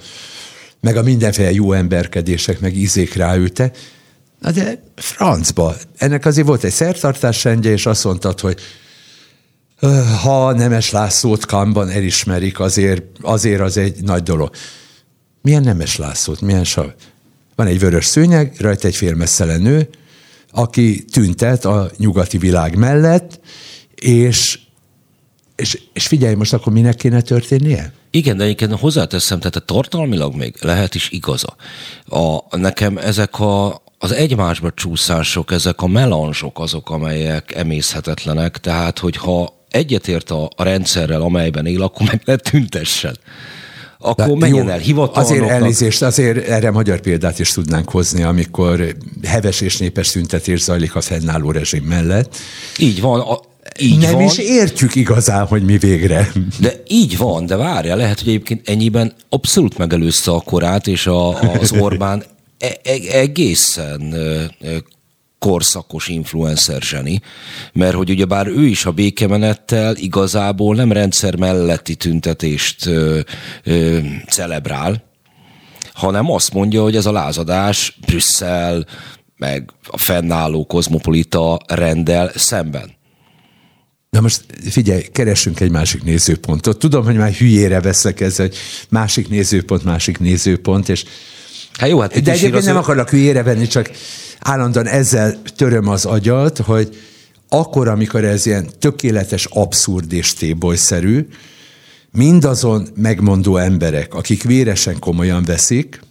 [0.81, 3.71] meg a mindenféle jó emberkedések, meg ízék ráülte.
[4.39, 5.75] Na de francba.
[5.97, 8.59] Ennek azért volt egy szertartás rendje, és azt mondtad, hogy
[10.21, 14.49] ha Nemes Lászlót Kamban elismerik, azért, azért az egy nagy dolog.
[15.41, 16.41] Milyen Nemes Lászlót?
[16.41, 16.87] Milyen sav?
[17.55, 19.89] Van egy vörös szőnyeg, rajta egy félmesszele nő,
[20.51, 23.39] aki tüntet a nyugati világ mellett,
[23.95, 24.59] és,
[25.55, 27.93] és, és figyelj, most akkor minek kéne történnie?
[28.11, 31.55] Igen, de egyébként hozzáteszem, tehát a tartalmilag még lehet is igaza.
[32.05, 39.53] A, nekem ezek a, az egymásba csúszások, ezek a melansok azok, amelyek emészhetetlenek, tehát hogyha
[39.69, 43.17] egyetért a, a rendszerrel, amelyben él, akkor meg ne tüntessen.
[44.01, 45.41] Akkor De menjen jó, el hivatalnoknak.
[45.41, 50.95] Azért elnézést, azért erre magyar példát is tudnánk hozni, amikor heves és népes tüntetés zajlik
[50.95, 52.35] a fennálló rezsim mellett.
[52.77, 53.39] Így van, a,
[53.79, 54.23] így nem van.
[54.23, 56.31] is értjük igazán, hogy mi végre.
[56.59, 61.39] De így van, de várja, lehet, hogy egyébként ennyiben abszolút megelőzte a korát, és a,
[61.59, 62.23] az Orbán
[62.57, 64.15] e, e, egészen
[65.39, 67.21] korszakos influencer zseni,
[67.73, 73.19] mert hogy ugyebár ő is a békemenettel igazából nem rendszer melletti tüntetést ö,
[73.63, 73.99] ö,
[74.29, 75.03] celebrál,
[75.93, 78.85] hanem azt mondja, hogy ez a lázadás Brüsszel,
[79.37, 82.97] meg a fennálló kozmopolita rendel szemben.
[84.09, 86.79] Na most figyelj, keressünk egy másik nézőpontot.
[86.79, 88.55] Tudom, hogy már hülyére veszek ez, hogy
[88.89, 91.05] másik nézőpont, másik nézőpont, és
[91.79, 92.79] Hát jó, hát De egyébként nem ő...
[92.79, 93.91] akarlak hülyére venni, csak
[94.39, 96.97] állandóan ezzel töröm az agyat, hogy
[97.49, 101.27] akkor, amikor ez ilyen tökéletes, abszurd és tébolyszerű,
[102.11, 106.01] mindazon megmondó emberek, akik véresen komolyan veszik,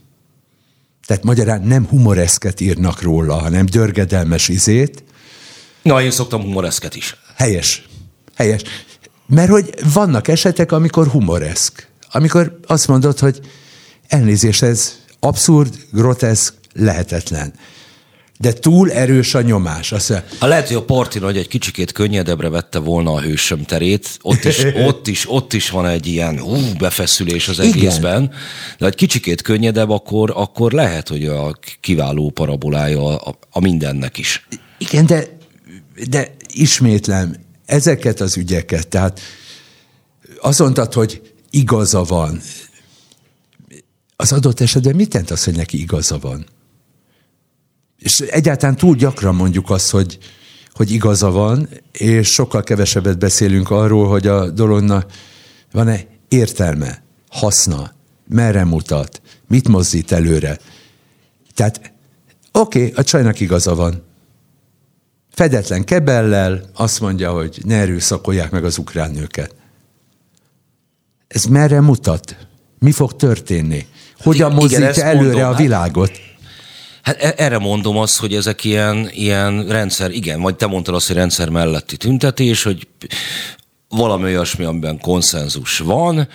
[1.06, 5.04] tehát magyarán nem humoreszket írnak róla, hanem dörgedelmes izét.
[5.82, 7.16] Na, én szoktam humoreszket is.
[7.36, 7.87] Helyes.
[8.38, 8.62] Helyes.
[9.26, 11.88] Mert hogy vannak esetek, amikor humoreszk.
[12.10, 13.40] Amikor azt mondod, hogy
[14.08, 17.52] elnézést, ez abszurd, groteszk, lehetetlen
[18.40, 19.92] de túl erős a nyomás.
[19.92, 23.64] Azt mondja, a lehet, hogy a parti hogy egy kicsikét könnyedebbre vette volna a hősöm
[23.64, 28.34] terét, ott is, ott is, ott is van egy ilyen hú, befeszülés az egészben, Igen.
[28.78, 34.46] de egy kicsikét könnyedebb, akkor, akkor lehet, hogy a kiváló parabolája a, a mindennek is.
[34.78, 35.24] Igen, de,
[36.08, 37.34] de ismétlem,
[37.68, 39.20] ezeket az ügyeket, tehát
[40.40, 42.40] azt mondtad, hogy igaza van.
[44.16, 46.46] Az adott esetben mit jelent az, hogy neki igaza van?
[47.98, 50.18] és egyáltalán túl gyakran mondjuk azt, hogy,
[50.72, 55.12] hogy igaza van, és sokkal kevesebbet beszélünk arról, hogy a dolognak
[55.72, 57.92] van-e értelme, haszna,
[58.28, 60.58] merre mutat, mit mozdít előre.
[61.54, 61.92] Tehát
[62.52, 64.02] oké, okay, a csajnak igaza van.
[65.38, 69.54] Fedetlen kebellel azt mondja, hogy ne erőszakolják meg az ukrán nőket.
[71.28, 72.36] Ez merre mutat?
[72.78, 73.86] Mi fog történni?
[74.18, 76.10] Hogyan mozdítja előre mondom, a hát világot?
[77.02, 81.06] Hát e- erre mondom azt, hogy ezek ilyen, ilyen rendszer, igen, vagy te mondtad azt,
[81.06, 82.88] hogy rendszer melletti tüntetés, hogy
[83.88, 86.28] valami olyasmi, amiben konszenzus van,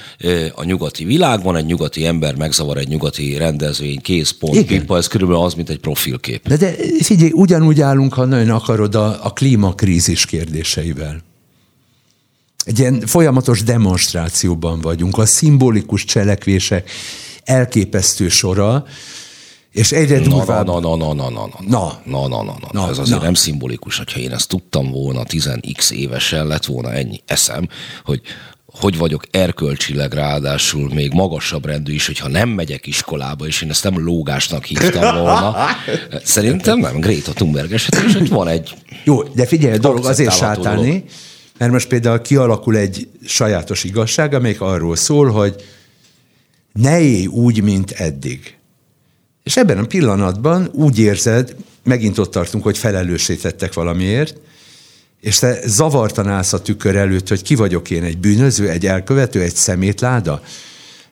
[0.56, 4.80] a nyugati világban egy nyugati ember megzavar egy nyugati rendezvény, kész, pont, Igen.
[4.80, 6.48] pipa, ez körülbelül az, mint egy profilkép.
[6.48, 11.22] De, de figyelj, ugyanúgy állunk, ha nagyon akarod, a, a klímakrízis kérdéseivel.
[12.66, 16.92] Egy ilyen folyamatos demonstrációban vagyunk, a szimbolikus cselekvések
[17.44, 18.86] elképesztő sora,
[19.74, 20.66] és egyre durvább.
[20.66, 23.24] Na, na, na, na, na, na, na, na, na, na, na, Ez azért na.
[23.24, 27.68] nem szimbolikus, hogyha én ezt tudtam volna 10x évesen, lett volna ennyi eszem,
[28.04, 28.22] hogy
[28.80, 33.84] hogy vagyok erkölcsileg ráadásul még magasabb rendű is, hogyha nem megyek iskolába, és én ezt
[33.84, 35.56] nem lógásnak hívtam volna.
[36.24, 38.76] Szerintem nem, Greta Thunberg esetén is, hogy van egy...
[39.04, 41.04] Jó, de figyelj, a dolog azért sátálni,
[41.58, 45.56] mert most például kialakul egy sajátos igazság, amelyik arról szól, hogy
[46.74, 48.58] ne élj úgy, mint eddig.
[49.44, 54.38] És ebben a pillanatban úgy érzed, megint ott tartunk, hogy felelősítettek valamiért,
[55.22, 59.42] és te zavartan állsz a tükör előtt, hogy ki vagyok én, egy bűnöző, egy elkövető,
[59.42, 60.42] egy szemétláda?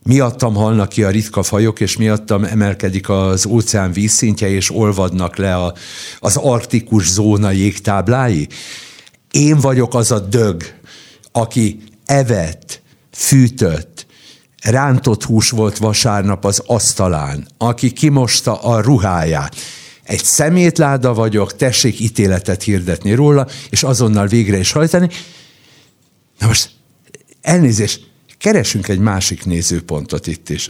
[0.03, 5.55] Miattam halnak ki a ritka fajok, és miattam emelkedik az óceán vízszintje, és olvadnak le
[5.55, 5.73] a,
[6.19, 8.47] az arktikus zóna jégtáblái?
[9.31, 10.63] Én vagyok az a dög,
[11.31, 14.05] aki evett, fűtött,
[14.61, 19.55] rántott hús volt vasárnap az asztalán, aki kimosta a ruháját.
[20.03, 25.09] Egy szemétláda vagyok, tessék ítéletet hirdetni róla, és azonnal végre is hajtani.
[26.39, 26.71] Na most
[27.41, 30.69] elnézést, keresünk egy másik nézőpontot itt is.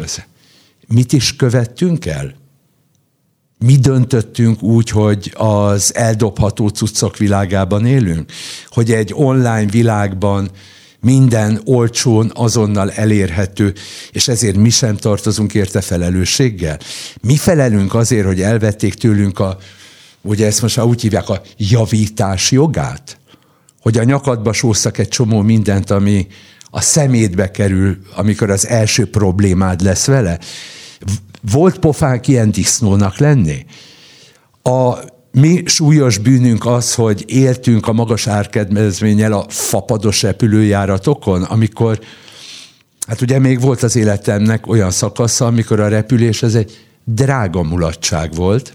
[0.87, 2.39] Mit is követtünk el?
[3.59, 8.31] Mi döntöttünk úgy, hogy az eldobható cuccok világában élünk?
[8.67, 10.49] Hogy egy online világban
[11.01, 13.73] minden olcsón, azonnal elérhető,
[14.11, 16.79] és ezért mi sem tartozunk érte felelősséggel.
[17.21, 19.57] Mi felelünk azért, hogy elvették tőlünk a,
[20.21, 23.17] ugye ezt most úgy hívják, a javítás jogát,
[23.81, 26.27] hogy a nyakadba sószak egy csomó mindent, ami
[26.69, 30.39] a szemétbe kerül, amikor az első problémád lesz vele.
[31.51, 33.65] Volt pofánk ilyen disznónak lenni?
[34.63, 34.97] A
[35.31, 41.99] mi súlyos bűnünk az, hogy éltünk a magas árkedmezménnyel a fapados repülőjáratokon, amikor,
[43.07, 48.33] hát ugye még volt az életemnek olyan szakasza, amikor a repülés ez egy drága mulatság
[48.33, 48.73] volt,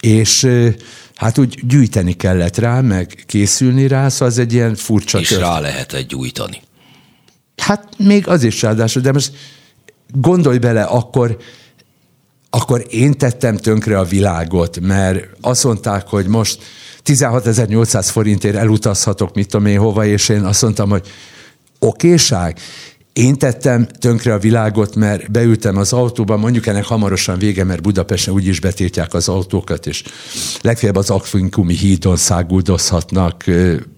[0.00, 0.48] és
[1.14, 5.40] hát úgy gyűjteni kellett rá, meg készülni rá, szóval az egy ilyen furcsa És tört.
[5.40, 6.62] rá lehetett gyújtani.
[7.56, 9.32] Hát még az is ráadásul, de most
[10.12, 11.36] gondolj bele, akkor
[12.50, 16.62] akkor én tettem tönkre a világot, mert azt mondták, hogy most
[17.04, 21.06] 16.800 forintért elutazhatok, mit tudom én hova, és én azt mondtam, hogy
[21.78, 22.58] okéság,
[23.12, 28.34] én tettem tönkre a világot, mert beültem az autóba, mondjuk ennek hamarosan vége, mert Budapesten
[28.34, 30.02] úgyis betétják az autókat, és
[30.60, 33.44] legfeljebb az Akvinkumi hídon száguldozhatnak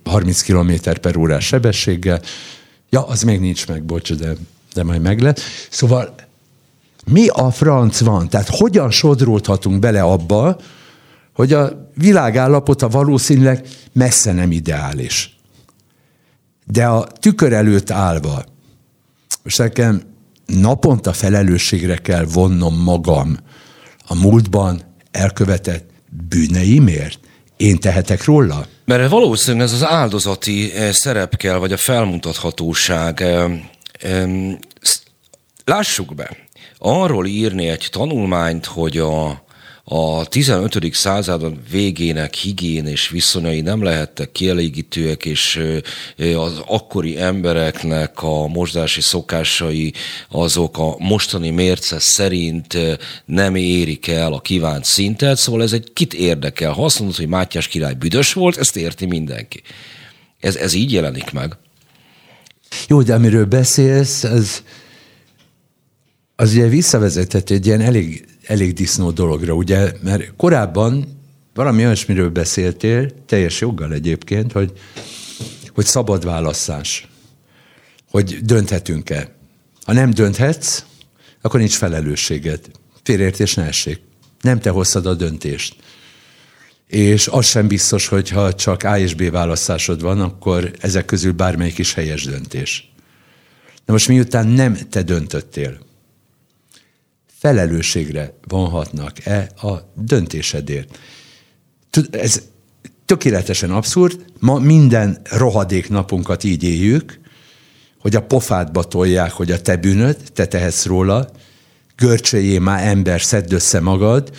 [0.05, 2.21] 30 km per órás sebességgel.
[2.91, 4.33] Ja, az még nincs meg, bocs, de,
[4.75, 5.41] de majd meg lett.
[5.71, 6.15] Szóval
[7.07, 8.29] mi a franc van?
[8.29, 10.57] Tehát hogyan sodródhatunk bele abba,
[11.35, 15.37] hogy a világállapota valószínűleg messze nem ideális.
[16.67, 18.45] De a tükör előtt állva,
[19.43, 20.03] most nekem
[20.47, 23.37] naponta felelősségre kell vonnom magam
[24.07, 25.91] a múltban elkövetett
[26.29, 27.19] bűneimért.
[27.57, 28.67] Én tehetek róla?
[28.85, 33.25] Mert valószínűleg ez az áldozati eh, szerep kell, vagy a felmutathatóság.
[35.65, 36.37] Lássuk be,
[36.83, 39.43] arról írni egy tanulmányt, hogy a,
[39.85, 40.95] a 15.
[40.95, 45.63] század végének higiénés viszonyai nem lehettek kielégítőek, és
[46.37, 49.93] az akkori embereknek a mosdási szokásai
[50.29, 52.77] azok a mostani mérce szerint
[53.25, 56.73] nem érik el a kívánt szintet, szóval ez egy kit érdekel.
[56.73, 59.63] Ha azt mondod, hogy Mátyás király büdös volt, ezt érti mindenki.
[60.41, 61.57] Ez, ez így jelenik meg.
[62.89, 64.63] Jó, de amiről beszélsz, az
[66.41, 71.21] az ugye visszavezetett egy ilyen elég, elég disznó dologra, ugye, mert korábban
[71.55, 74.73] valami olyasmiről beszéltél, teljes joggal egyébként, hogy,
[75.75, 77.09] hogy szabad választás,
[78.11, 79.35] hogy dönthetünk-e.
[79.85, 80.85] Ha nem dönthetsz,
[81.41, 82.61] akkor nincs felelősséged.
[83.03, 84.01] Félreértés ne essék.
[84.41, 85.77] Nem te hoztad a döntést.
[86.87, 91.33] És az sem biztos, hogy ha csak A és B választásod van, akkor ezek közül
[91.33, 92.93] bármelyik is helyes döntés.
[93.85, 95.89] Na most miután nem te döntöttél,
[97.41, 100.99] felelősségre vonhatnak-e a döntésedért.
[102.11, 102.43] Ez
[103.05, 104.25] tökéletesen abszurd.
[104.39, 107.21] Ma minden rohadék napunkat így éljük,
[108.01, 111.31] hogy a pofádba tolják, hogy a te bűnöd, te tehetsz róla,
[111.97, 114.31] görcsöljé már ember, szedd össze magad,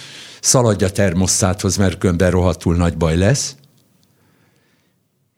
[0.42, 3.56] szaladj a termosztáthoz, mert különben rohadtul nagy baj lesz.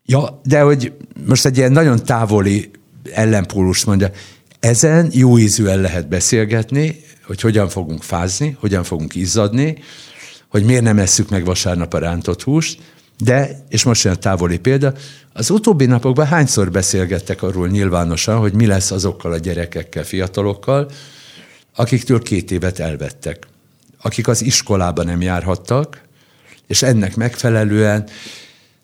[0.06, 0.94] Ja, de hogy
[1.26, 2.72] most egy ilyen nagyon távoli
[3.14, 4.12] ellenpólus mondja,
[4.60, 9.78] ezen jó ízűen lehet beszélgetni, hogy hogyan fogunk fázni, hogyan fogunk izzadni,
[10.48, 12.82] hogy miért nem esszük meg vasárnap a rántott húst,
[13.20, 14.94] de, és most jön a távoli példa,
[15.34, 20.92] az utóbbi napokban hányszor beszélgettek arról nyilvánosan, hogy mi lesz azokkal a gyerekekkel, fiatalokkal,
[21.76, 23.48] akiktől két évet elvettek,
[24.02, 26.02] akik az iskolába nem járhattak,
[26.68, 28.10] és ennek megfelelően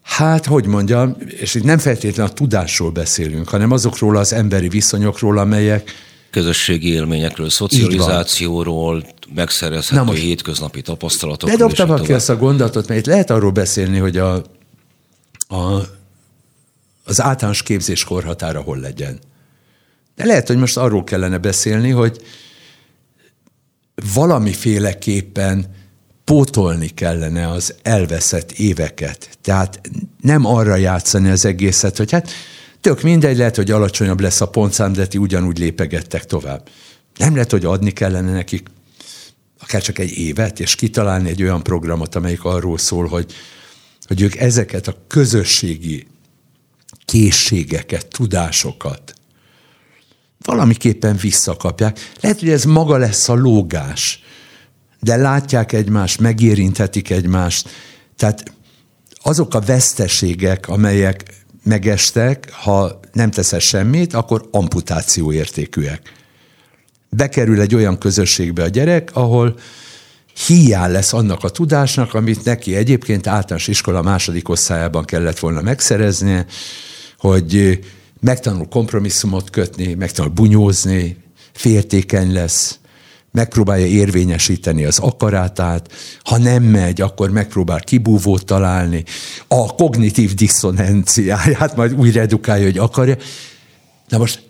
[0.01, 5.37] Hát, hogy mondjam, és itt nem feltétlenül a tudásról beszélünk, hanem azokról az emberi viszonyokról,
[5.37, 5.91] amelyek
[6.32, 9.05] közösségi élményekről, szocializációról,
[9.36, 11.57] megszerezhető most, hétköznapi tapasztalatokról.
[11.57, 14.34] Bedobtam ki ezt a gondolatot, mert itt lehet arról beszélni, hogy a,
[15.47, 15.82] a,
[17.03, 19.19] az általános képzés korhatára hol legyen.
[20.15, 22.21] De lehet, hogy most arról kellene beszélni, hogy
[24.13, 25.65] valamiféleképpen
[26.23, 29.38] pótolni kellene az elveszett éveket.
[29.41, 29.82] Tehát
[30.21, 32.30] nem arra játszani az egészet, hogy hát
[32.82, 36.69] tök mindegy, lehet, hogy alacsonyabb lesz a pontszám, de ti ugyanúgy lépegettek tovább.
[37.17, 38.67] Nem lehet, hogy adni kellene nekik
[39.59, 43.34] akár csak egy évet, és kitalálni egy olyan programot, amelyik arról szól, hogy,
[44.05, 46.07] hogy ők ezeket a közösségi
[47.05, 49.13] készségeket, tudásokat
[50.41, 52.11] valamiképpen visszakapják.
[52.19, 54.23] Lehet, hogy ez maga lesz a lógás,
[54.99, 57.69] de látják egymást, megérinthetik egymást.
[58.15, 58.53] Tehát
[59.21, 66.14] azok a veszteségek, amelyek megestek, ha nem teszel semmit, akkor amputáció értékűek.
[67.10, 69.60] Bekerül egy olyan közösségbe a gyerek, ahol
[70.47, 76.45] hiány lesz annak a tudásnak, amit neki egyébként általános iskola második osztályában kellett volna megszereznie,
[77.18, 77.80] hogy
[78.20, 81.18] megtanul kompromisszumot kötni, megtanul bunyózni,
[81.53, 82.80] féltékeny lesz,
[83.32, 85.91] megpróbálja érvényesíteni az akarátát,
[86.23, 89.03] ha nem megy, akkor megpróbál kibúvót találni,
[89.47, 93.17] a kognitív diszonanciáját majd úgy redukálja, hogy akarja.
[94.07, 94.47] Na most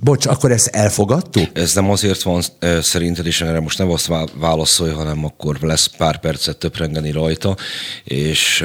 [0.00, 1.48] Bocs, akkor ezt elfogadtuk?
[1.52, 2.42] Ez nem azért van
[2.80, 7.56] szerinted, és erre most nem azt válaszolj, hanem akkor lesz pár percet töprengeni rajta,
[8.04, 8.64] és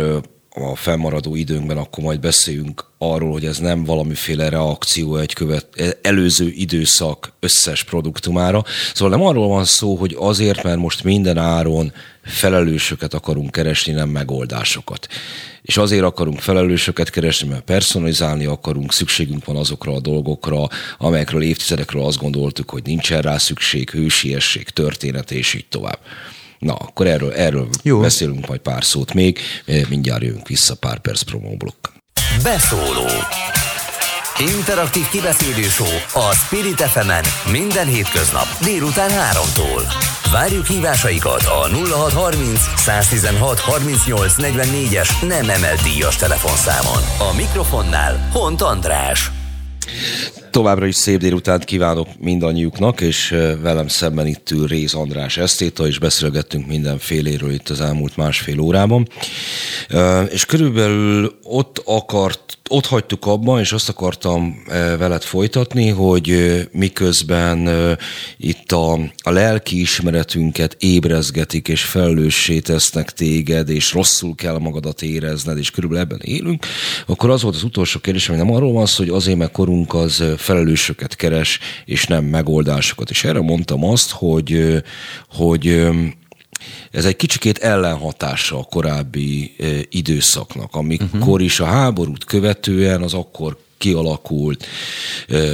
[0.54, 6.50] a fennmaradó időnkben akkor majd beszéljünk arról, hogy ez nem valamiféle reakció egy követ, előző
[6.50, 8.64] időszak összes produktumára.
[8.94, 11.94] Szóval nem arról van szó, hogy azért, mert most minden áron
[12.24, 15.08] felelősöket akarunk keresni, nem megoldásokat.
[15.62, 22.04] És azért akarunk felelősöket keresni, mert personalizálni akarunk, szükségünk van azokra a dolgokra, amelyekről évtizedekről
[22.04, 26.00] azt gondoltuk, hogy nincsen rá szükség, hősiesség, történet, és így tovább.
[26.62, 28.00] Na, akkor erről, erről Jó.
[28.00, 29.40] beszélünk majd pár szót még,
[29.90, 31.88] mindjárt jövünk vissza pár perc promóblokk.
[32.44, 33.08] Beszóló
[34.40, 37.12] Interaktív kibeszélő show a Spirit fm
[37.52, 39.82] minden hétköznap délután 3-tól.
[40.32, 47.30] Várjuk hívásaikat a 0630 116 38 44-es nem emelt díjas telefonszámon.
[47.32, 49.32] A mikrofonnál Hont András.
[50.52, 56.00] Továbbra is szép délutánt kívánok mindannyiuknak, és velem szemben itt ül Réz András Esztéta, és
[56.00, 59.08] beszélgettünk mindenféléről itt az elmúlt másfél órában.
[60.30, 64.64] És körülbelül ott akart ott hagytuk abban, és azt akartam
[64.98, 66.36] veled folytatni, hogy
[66.72, 67.70] miközben
[68.38, 75.58] itt a, a lelki ismeretünket ébrezgetik, és felelőssé tesznek téged, és rosszul kell magadat érezned,
[75.58, 76.66] és körülbelül ebben élünk,
[77.06, 79.94] akkor az volt az utolsó kérdés, hogy nem arról van szó, hogy azért, mert korunk
[79.94, 83.10] az felelősöket keres, és nem megoldásokat.
[83.10, 84.82] És erre mondtam azt, hogy,
[85.30, 85.88] hogy
[86.92, 89.56] ez egy kicsikét ellenhatása a korábbi
[89.90, 91.44] időszaknak, amikor uh-huh.
[91.44, 94.66] is a háborút követően az akkor kialakult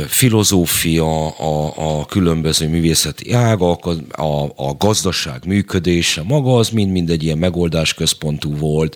[0.08, 7.38] filozófia, a, a különböző művészeti ágak, a, a, gazdaság működése, maga az mind-mind egy ilyen
[7.38, 8.96] megoldásközpontú volt,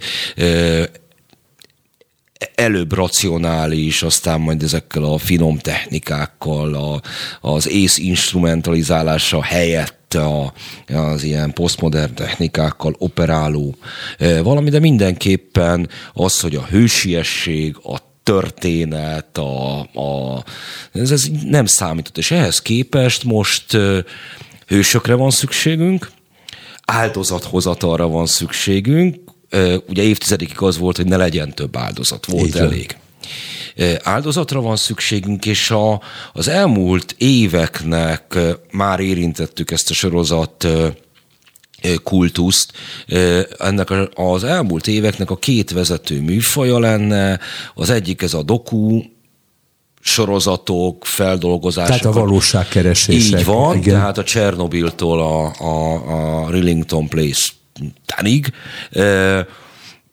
[2.56, 7.02] előbb racionális, aztán majd ezekkel a finom technikákkal, a,
[7.48, 10.54] az ész instrumentalizálása helyett a,
[10.94, 13.76] az ilyen posztmodern technikákkal operáló.
[14.44, 20.44] Valami, de mindenképpen az, hogy a hősiesség, a történet, a, a,
[20.92, 23.78] ez, ez nem számított, és ehhez képest most
[24.68, 26.12] hősökre van szükségünk,
[26.86, 29.31] áldozathozatalra van szükségünk,
[29.88, 32.98] ugye évtizedekig az volt, hogy ne legyen több áldozat, volt Így elég.
[34.04, 36.02] Áldozatra van szükségünk, és a,
[36.34, 38.38] az elmúlt éveknek
[38.72, 40.68] már érintettük ezt a sorozat
[42.04, 42.72] kultuszt.
[43.58, 47.40] Ennek az elmúlt éveknek a két vezető műfaja lenne,
[47.74, 49.02] az egyik ez a doku,
[50.02, 51.98] sorozatok, feldolgozások.
[51.98, 53.40] Tehát a valóságkeresések.
[53.40, 53.94] Így van, igen.
[53.94, 57.52] tehát a Csernobiltól a, a, a Rillington Place
[58.06, 58.54] tánig.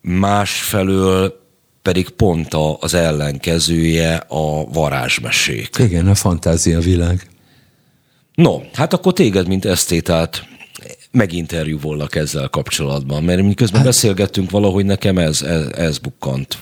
[0.01, 1.39] Másfelől
[1.81, 5.69] pedig pont az ellenkezője a varázsmesék.
[5.77, 7.27] Igen, a fantázia világ.
[8.35, 10.47] No, hát akkor téged, mint esztétát
[11.11, 16.57] meginterjúvollak ezzel kapcsolatban, mert miközben hát, beszélgettünk valahogy nekem ez, ez, ez bukkant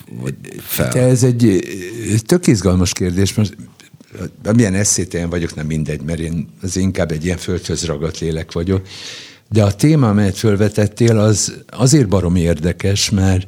[0.60, 0.88] fel.
[0.88, 1.62] Te ez egy
[2.26, 3.54] tök izgalmas kérdés, mert
[4.54, 8.86] milyen eszételjen vagyok, nem mindegy, mert én az inkább egy ilyen földhöz ragadt lélek vagyok.
[9.48, 13.46] De a téma, amelyet felvetettél, az azért barom érdekes, mert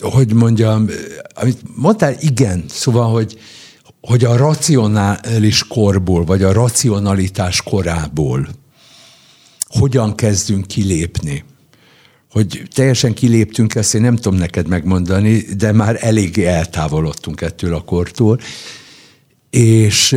[0.00, 0.90] hogy mondjam,
[1.34, 3.38] amit mondtál, igen, szóval, hogy,
[4.00, 8.48] hogy a racionális korból, vagy a racionalitás korából
[9.68, 11.44] hogyan kezdünk kilépni.
[12.30, 17.80] Hogy teljesen kiléptünk, ezt én nem tudom neked megmondani, de már eléggé eltávolodtunk ettől a
[17.80, 18.40] kortól.
[19.50, 20.16] És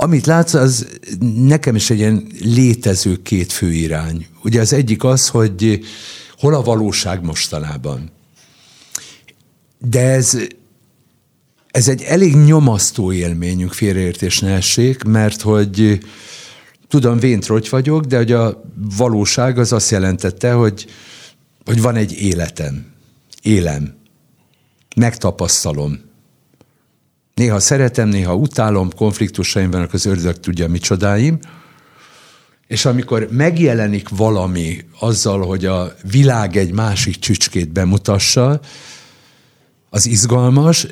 [0.00, 0.86] amit látsz, az
[1.34, 4.26] nekem is egy ilyen létező két fő irány.
[4.42, 5.84] Ugye az egyik az, hogy
[6.38, 8.10] hol a valóság mostanában.
[9.78, 10.38] De ez,
[11.70, 15.98] ez egy elég nyomasztó élményünk, félreértés ne essék, mert hogy
[16.88, 18.64] tudom, véntrogy vagyok, de hogy a
[18.96, 20.86] valóság az azt jelentette, hogy,
[21.64, 22.86] hogy van egy életem,
[23.42, 23.96] élem,
[24.96, 26.07] megtapasztalom.
[27.38, 31.38] Néha szeretem, néha utálom, konfliktusaim vannak, az ördög tudja micsodáim,
[32.66, 38.60] és amikor megjelenik valami azzal, hogy a világ egy másik csücskét bemutassa,
[39.90, 40.86] az izgalmas,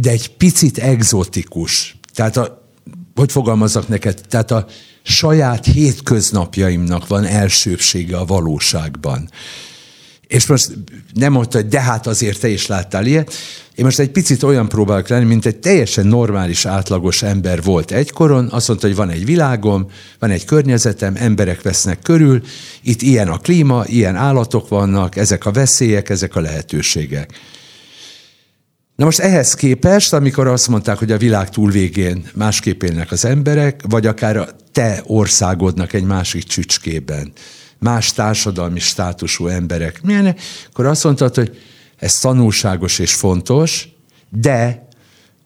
[0.00, 1.96] de egy picit egzotikus.
[2.14, 2.70] Tehát a,
[3.14, 4.66] hogy fogalmazok neked, tehát a
[5.02, 9.30] saját hétköznapjaimnak van elsőbsége a valóságban.
[10.28, 10.70] És most
[11.14, 13.32] nem mondta, hogy de hát azért te is láttál ilyet.
[13.74, 18.48] Én most egy picit olyan próbálok lenni, mint egy teljesen normális, átlagos ember volt egykoron.
[18.50, 22.42] Azt mondta, hogy van egy világom, van egy környezetem, emberek vesznek körül,
[22.82, 27.30] itt ilyen a klíma, ilyen állatok vannak, ezek a veszélyek, ezek a lehetőségek.
[28.96, 33.80] Na most ehhez képest, amikor azt mondták, hogy a világ túlvégén másképp élnek az emberek,
[33.88, 37.32] vagy akár a te országodnak egy másik csücskében,
[37.78, 40.36] más társadalmi státusú emberek, milyen,
[40.70, 41.58] akkor azt mondtad, hogy
[41.96, 43.88] ez tanulságos és fontos,
[44.30, 44.88] de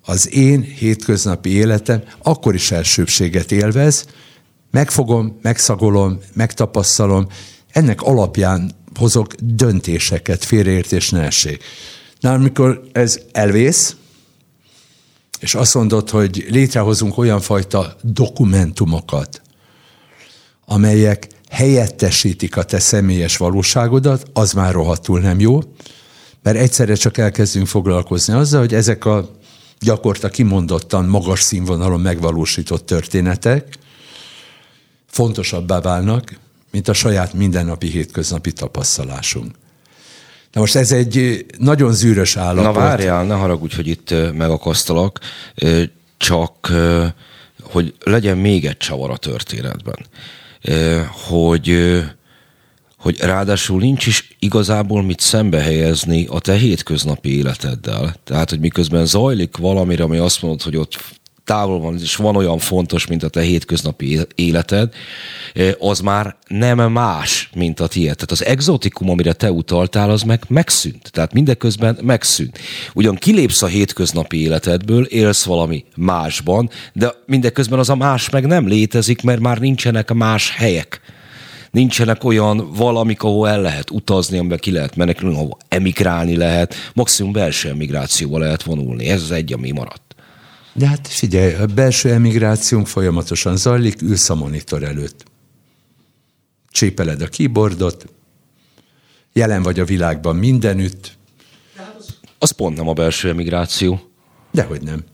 [0.04, 4.06] az én hétköznapi életem akkor is elsőbséget élvez,
[4.70, 7.26] megfogom, megszagolom, megtapasztalom,
[7.72, 11.64] ennek alapján hozok döntéseket, félreértés ne essék.
[12.20, 13.96] Na, amikor ez elvész,
[15.40, 19.42] és azt mondod, hogy létrehozunk olyan fajta dokumentumokat,
[20.64, 25.60] amelyek helyettesítik a te személyes valóságodat, az már rohadtul nem jó,
[26.42, 29.30] mert egyszerre csak elkezdünk foglalkozni azzal, hogy ezek a
[29.80, 33.78] gyakorta kimondottan magas színvonalon megvalósított történetek
[35.06, 36.38] fontosabbá válnak,
[36.70, 39.54] mint a saját mindennapi hétköznapi tapasztalásunk.
[40.52, 42.74] Na most ez egy nagyon zűrös állapot.
[42.74, 45.18] Na várjál, ne haragudj, hogy itt megakasztalak,
[46.16, 46.72] csak
[47.62, 50.06] hogy legyen még egy csavar a történetben.
[51.28, 51.76] Hogy,
[52.96, 58.14] hogy ráadásul nincs is igazából mit szembe helyezni a te hétköznapi életeddel.
[58.24, 60.98] Tehát, hogy miközben zajlik valamire, ami azt mondod, hogy ott
[61.52, 64.92] távol van, és van olyan fontos, mint a te hétköznapi életed,
[65.78, 68.14] az már nem más, mint a tiéd.
[68.14, 71.10] Tehát az exotikum, amire te utaltál, az meg megszűnt.
[71.12, 72.58] Tehát mindeközben megszűnt.
[72.94, 78.68] Ugyan kilépsz a hétköznapi életedből, élsz valami másban, de mindeközben az a más meg nem
[78.68, 81.00] létezik, mert már nincsenek más helyek
[81.70, 87.32] nincsenek olyan valamik, ahol el lehet utazni, amiben ki lehet menekülni, ahol emigrálni lehet, maximum
[87.32, 89.08] belső emigrációval lehet vonulni.
[89.08, 90.11] Ez az egy, ami maradt.
[90.72, 95.24] De hát figyelj, a belső emigrációnk folyamatosan zajlik, ülsz a monitor előtt.
[96.70, 98.06] Csépeled a keyboardot,
[99.32, 101.18] jelen vagy a világban mindenütt.
[102.38, 104.00] Az pont nem a belső emigráció.
[104.50, 105.04] Dehogy nem.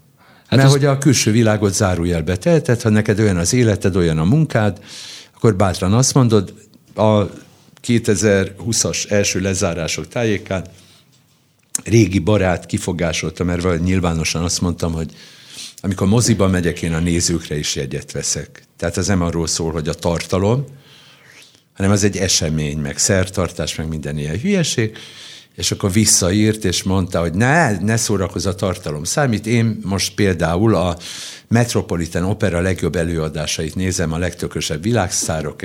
[0.47, 0.71] Hát Mert az...
[0.71, 4.85] hogy a külső világot zárójelbe teheted, ha neked olyan az életed, olyan a munkád,
[5.35, 6.55] akkor bátran azt mondod,
[6.95, 7.27] a
[7.87, 10.67] 2020-as első lezárások tájékán
[11.85, 15.15] régi barát kifogásolta, mert nyilvánosan azt mondtam, hogy
[15.81, 18.63] amikor moziba megyek, én a nézőkre is jegyet veszek.
[18.77, 20.65] Tehát ez nem arról szól, hogy a tartalom,
[21.73, 24.97] hanem az egy esemény, meg szertartás, meg minden ilyen hülyeség,
[25.55, 29.47] és akkor visszaírt, és mondta, hogy ne, ne szórakozz a tartalom számít.
[29.47, 30.99] Én most például a
[31.49, 35.61] Metropolitan Opera legjobb előadásait nézem, a legtökösebb világszárok,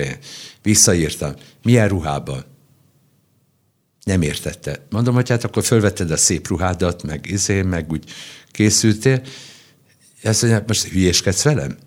[0.62, 1.34] visszaírtam.
[1.64, 2.44] Milyen ruhában?
[4.04, 4.86] Nem értette.
[4.90, 8.04] Mondom, hogy hát akkor fölvetted a szép ruhádat, meg izé, meg úgy
[8.52, 9.22] készültél,
[10.30, 11.78] azt mondja, hát most hülyéskedsz velem?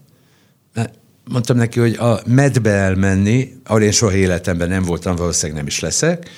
[1.25, 5.81] Mondtam neki, hogy a medbe elmenni, ahol én soha életemben nem voltam, valószínűleg nem is
[5.81, 6.31] leszek,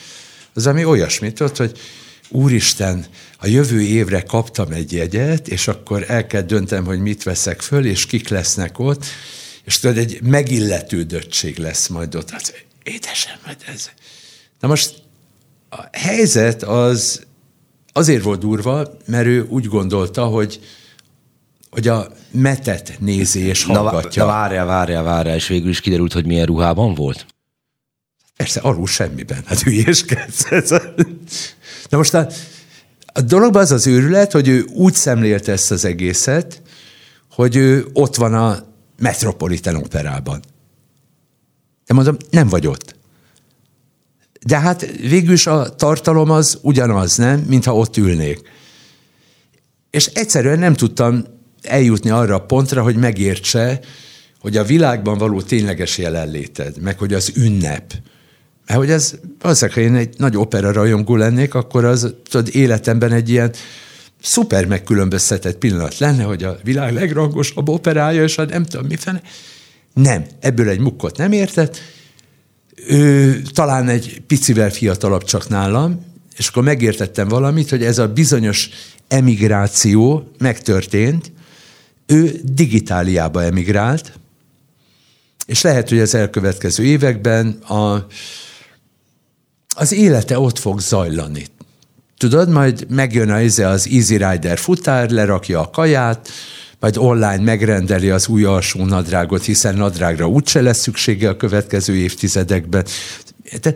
[0.55, 1.79] az ami olyasmit ott, hogy
[2.29, 3.07] úristen,
[3.39, 7.87] a jövő évre kaptam egy jegyet, és akkor el kell döntem, hogy mit veszek föl,
[7.87, 9.05] és kik lesznek ott,
[9.65, 12.31] és tudod, egy megilletődöttség lesz majd ott.
[12.31, 13.91] Hát, édesem, majd ez.
[14.61, 15.03] Na most
[15.69, 17.27] a helyzet az
[17.93, 20.61] azért volt durva, mert ő úgy gondolta, hogy
[21.71, 24.25] hogy a metet nézi és hallgatja.
[24.25, 27.27] Na, na várjál, várjál, várjál, és végül is kiderült, hogy milyen ruhában volt?
[28.37, 29.43] Persze, alul semmiben.
[29.47, 30.49] Hát hülyéskedsz.
[31.89, 32.29] Na most a,
[33.07, 36.63] a dologban az az őrület, hogy ő úgy szemlélte ezt az egészet,
[37.31, 38.67] hogy ő ott van a
[38.99, 40.41] Metropolitan Operában.
[41.87, 42.97] De mondom, nem vagy ott.
[44.47, 47.41] De hát végül is a tartalom az ugyanaz, nem?
[47.41, 48.41] Mintha ott ülnék.
[49.91, 51.25] És egyszerűen nem tudtam
[51.69, 53.81] eljutni arra a pontra, hogy megértse,
[54.41, 57.93] hogy a világban való tényleges jelenléted, meg hogy az ünnep,
[58.67, 63.13] mert hogy ez, valószínűleg, ha én egy nagy opera rajongó lennék, akkor az tudod, életemben
[63.13, 63.53] egy ilyen
[64.23, 69.23] szuper megkülönböztetett pillanat lenne, hogy a világ legrangosabb operája, és a nem tudom mi fene.
[69.95, 71.81] Nem, ebből egy mukkot nem értett.
[72.87, 76.05] Ő talán egy picivel fiatalabb csak nálam,
[76.37, 78.69] és akkor megértettem valamit, hogy ez a bizonyos
[79.09, 81.33] emigráció megtörtént,
[82.09, 84.13] ő digitáliába emigrált,
[85.47, 88.07] és lehet, hogy az elkövetkező években a,
[89.77, 91.47] az élete ott fog zajlani.
[92.19, 96.29] Tudod, majd megjön az, az Easy Rider futár, lerakja a kaját,
[96.81, 102.87] majd online megrendeli az új alsó nadrágot, hiszen nadrágra úgyse lesz szüksége a következő évtizedekben.
[103.61, 103.75] De,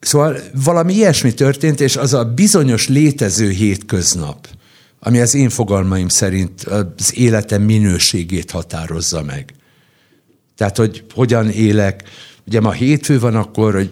[0.00, 4.48] szóval valami ilyesmi történt, és az a bizonyos létező hétköznap,
[5.06, 9.54] ami az én fogalmaim szerint az életem minőségét határozza meg.
[10.56, 12.02] Tehát, hogy hogyan élek,
[12.46, 13.90] ugye ma hétfő van akkor, hogy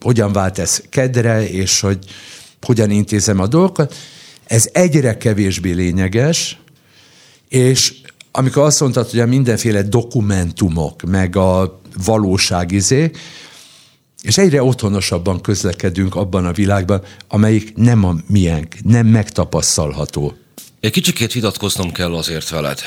[0.00, 1.98] hogyan vált ez kedre, és hogy
[2.60, 3.94] hogyan intézem a dolgokat,
[4.46, 6.58] ez egyre kevésbé lényeges,
[7.48, 7.94] és
[8.30, 13.10] amikor azt mondtad, hogy a mindenféle dokumentumok, meg a valóság izé,
[14.22, 20.34] és egyre otthonosabban közlekedünk abban a világban, amelyik nem a miénk, nem megtapasztalható.
[20.80, 22.80] Egy kicsikét vitatkoznom kell azért veled.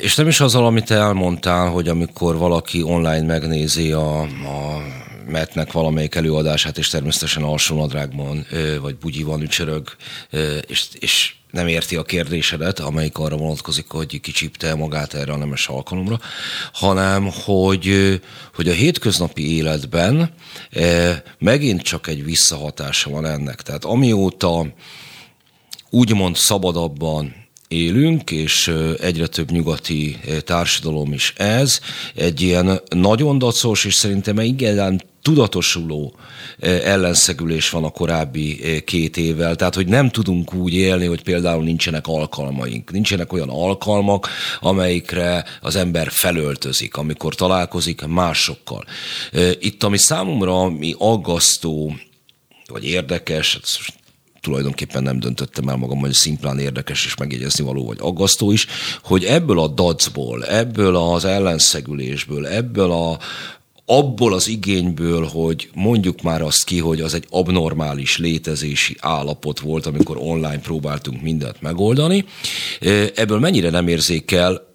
[0.00, 4.82] És nem is azzal, amit elmondtál, hogy amikor valaki online megnézi a, a
[5.26, 8.46] Metnek valamelyik előadását, és természetesen alsónadrágban
[8.80, 9.96] vagy bugyiban ücsörög,
[10.66, 15.68] és, és nem érti a kérdésedet, amelyik arra vonatkozik, hogy kicsípte magát erre a nemes
[15.68, 16.20] alkalomra,
[16.72, 18.20] hanem hogy,
[18.54, 20.34] hogy a hétköznapi életben
[21.38, 23.62] megint csak egy visszahatása van ennek.
[23.62, 24.66] Tehát amióta
[25.90, 27.34] úgymond szabadabban
[27.68, 31.80] élünk, és egyre több nyugati társadalom is ez.
[32.14, 36.14] Egy ilyen nagyon dacos, és szerintem igen tudatosuló
[36.60, 39.56] ellenszegülés van a korábbi két évvel.
[39.56, 42.90] Tehát, hogy nem tudunk úgy élni, hogy például nincsenek alkalmaink.
[42.90, 44.28] Nincsenek olyan alkalmak,
[44.60, 48.84] amelyikre az ember felöltözik, amikor találkozik másokkal.
[49.60, 51.96] Itt, ami számomra mi aggasztó,
[52.66, 53.60] vagy érdekes,
[54.40, 58.66] tulajdonképpen nem döntöttem el magam, hogy szimplán érdekes és megjegyezni való, vagy aggasztó is,
[59.02, 63.18] hogy ebből a dacból, ebből az ellenszegülésből, ebből a,
[63.86, 69.86] abból az igényből, hogy mondjuk már azt ki, hogy az egy abnormális létezési állapot volt,
[69.86, 72.24] amikor online próbáltunk mindent megoldani,
[73.14, 74.68] ebből mennyire nem érzékel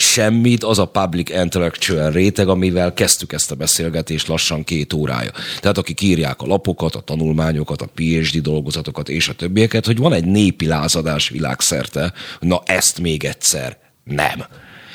[0.00, 5.30] semmit az a public intellectual réteg, amivel kezdtük ezt a beszélgetést lassan két órája.
[5.60, 10.12] Tehát akik írják a lapokat, a tanulmányokat, a PhD dolgozatokat és a többieket, hogy van
[10.12, 14.44] egy népi lázadás világszerte, na ezt még egyszer nem.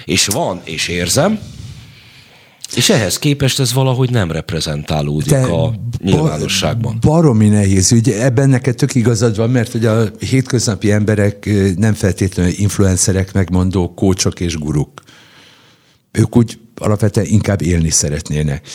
[0.05, 1.39] És van, és érzem,
[2.75, 5.73] és ehhez képest ez valahogy nem reprezentálódik Te a
[6.03, 6.97] nyilvánosságban.
[7.01, 8.09] Baromi nehéz ügy.
[8.09, 14.39] Ebben neked tök igazad van, mert hogy a hétköznapi emberek nem feltétlenül influencerek, megmondó kócsok
[14.39, 15.01] és guruk.
[16.11, 18.67] Ők úgy alapvetően inkább élni szeretnének.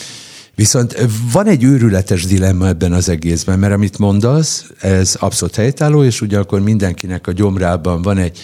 [0.55, 6.21] Viszont van egy őrületes dilemma ebben az egészben, mert amit mondasz, ez abszolút helytálló, és
[6.21, 8.39] ugyanakkor mindenkinek a gyomrában van egy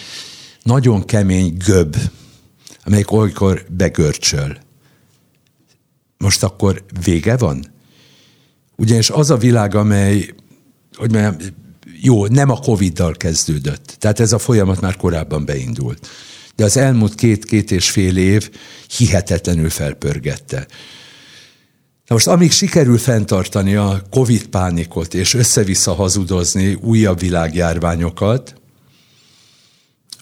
[0.62, 1.96] nagyon kemény göb,
[2.84, 4.66] amelyik olykor begörcsöl
[6.18, 7.64] most akkor vége van?
[8.76, 10.34] Ugyanis az a világ, amely,
[10.94, 11.36] hogy mondjam,
[12.00, 13.96] jó, nem a Covid-dal kezdődött.
[13.98, 16.08] Tehát ez a folyamat már korábban beindult.
[16.54, 18.50] De az elmúlt két-két és fél év
[18.96, 20.66] hihetetlenül felpörgette.
[22.06, 28.54] Na most amíg sikerül fenntartani a Covid pánikot és össze-vissza hazudozni újabb világjárványokat,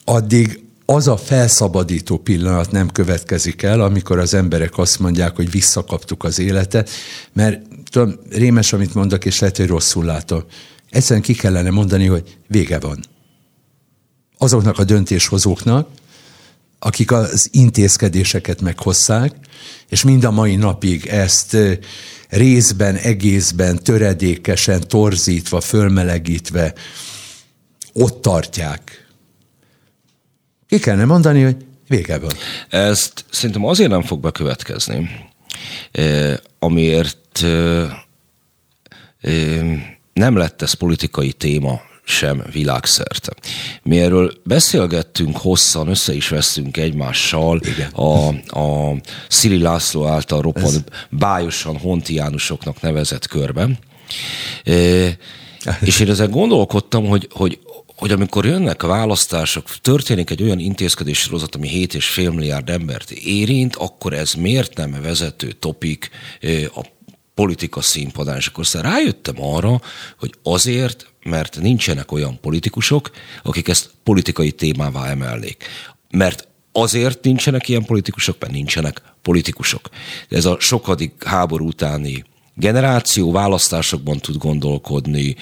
[0.03, 6.23] addig az a felszabadító pillanat nem következik el, amikor az emberek azt mondják, hogy visszakaptuk
[6.23, 6.89] az életet,
[7.33, 10.43] mert tudom, rémes, amit mondok, és lehet, hogy rosszul látom.
[10.89, 13.03] egyszerűen ki kellene mondani, hogy vége van.
[14.37, 15.87] Azoknak a döntéshozóknak,
[16.79, 19.35] akik az intézkedéseket meghozzák,
[19.89, 21.57] és mind a mai napig ezt
[22.29, 26.73] részben, egészben, töredékesen, torzítva, fölmelegítve
[27.93, 29.06] ott tartják.
[30.67, 31.55] Ki kellene mondani, hogy
[31.87, 32.31] vége van.
[32.69, 35.09] Ezt szerintem azért nem fog bekövetkezni,
[36.59, 37.45] amiért
[40.13, 43.33] nem lett ez politikai téma sem világszerte.
[43.83, 47.89] Mi erről beszélgettünk hosszan, össze is veszünk egymással Igen.
[47.91, 48.27] a,
[48.59, 48.95] a
[49.27, 50.83] Szili László által roppant Ez...
[51.09, 53.77] bájosan hontiánusoknak nevezett körben.
[54.63, 54.73] E,
[55.81, 57.59] és én ezen gondolkodtam, hogy, hogy
[57.97, 63.75] hogy amikor jönnek a választások, történik egy olyan intézkedés sorozat, ami 7,5 milliárd embert érint,
[63.75, 66.09] akkor ez miért nem vezető topik
[66.75, 66.85] a
[67.33, 68.37] politika színpadán?
[68.37, 69.81] És akkor rájöttem arra,
[70.19, 73.11] hogy azért, mert nincsenek olyan politikusok,
[73.43, 75.65] akik ezt politikai témává emelnék.
[76.09, 79.89] Mert azért nincsenek ilyen politikusok, mert nincsenek politikusok.
[80.29, 82.23] Ez a sokadik háború utáni
[82.59, 85.35] generáció választásokban tud gondolkodni,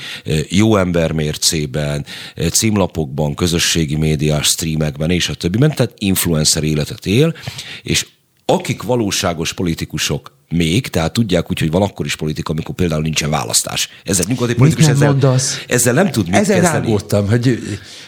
[0.50, 2.06] jó ember mércében,
[2.52, 7.36] címlapokban, közösségi médiás streamekben és a többiben, tehát influencer életet él,
[7.84, 8.08] és
[8.46, 13.30] akik valóságos politikusok még, tehát tudják úgy, hogy van akkor is politika, amikor például nincsen
[13.30, 13.90] választás.
[14.04, 15.64] Ezzel nyugati politikus ezzel, mondasz?
[15.68, 16.86] ezzel nem tud mit ezzel kezdeni.
[16.86, 17.60] Rágódtam, hogy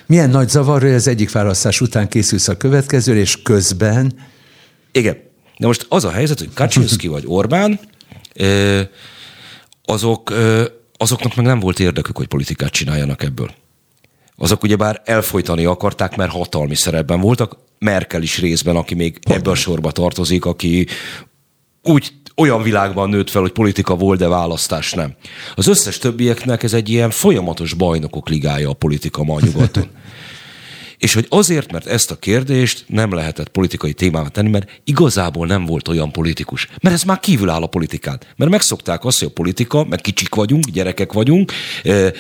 [0.05, 4.13] milyen nagy zavar, hogy az egyik választás után készülsz a következő, és közben...
[4.91, 5.17] Igen.
[5.57, 7.79] De most az a helyzet, hogy Kaczynski vagy Orbán,
[9.85, 10.33] azok,
[10.97, 13.51] azoknak meg nem volt érdekük, hogy politikát csináljanak ebből.
[14.37, 19.55] Azok ugyebár elfolytani akarták, mert hatalmi szerepben voltak, Merkel is részben, aki még ebbe a
[19.55, 20.87] sorba tartozik, aki
[21.83, 25.15] úgy olyan világban nőtt fel, hogy politika volt, de választás nem.
[25.55, 29.87] Az összes többieknek ez egy ilyen folyamatos bajnokok ligája a politika ma nyugaton.
[30.97, 35.65] És hogy azért, mert ezt a kérdést nem lehetett politikai témává tenni, mert igazából nem
[35.65, 36.67] volt olyan politikus.
[36.81, 38.19] Mert ez már kívül áll a politikán.
[38.35, 41.51] Mert megszokták azt, hogy a politika, meg kicsik vagyunk, gyerekek vagyunk,
[41.83, 42.11] eh,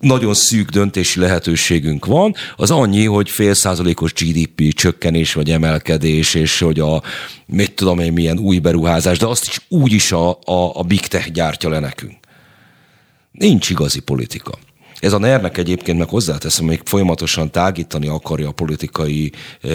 [0.00, 6.58] nagyon szűk döntési lehetőségünk van, az annyi, hogy fél százalékos GDP csökkenés vagy emelkedés, és
[6.58, 7.02] hogy a
[7.46, 11.06] mit tudom én milyen új beruházás, de azt is úgy is a, a, a Big
[11.06, 12.14] Tech gyártja le nekünk.
[13.32, 14.58] Nincs igazi politika.
[15.00, 19.32] Ez a ner egyébként meg hozzáteszem, még folyamatosan tágítani akarja a politikai
[19.62, 19.68] e,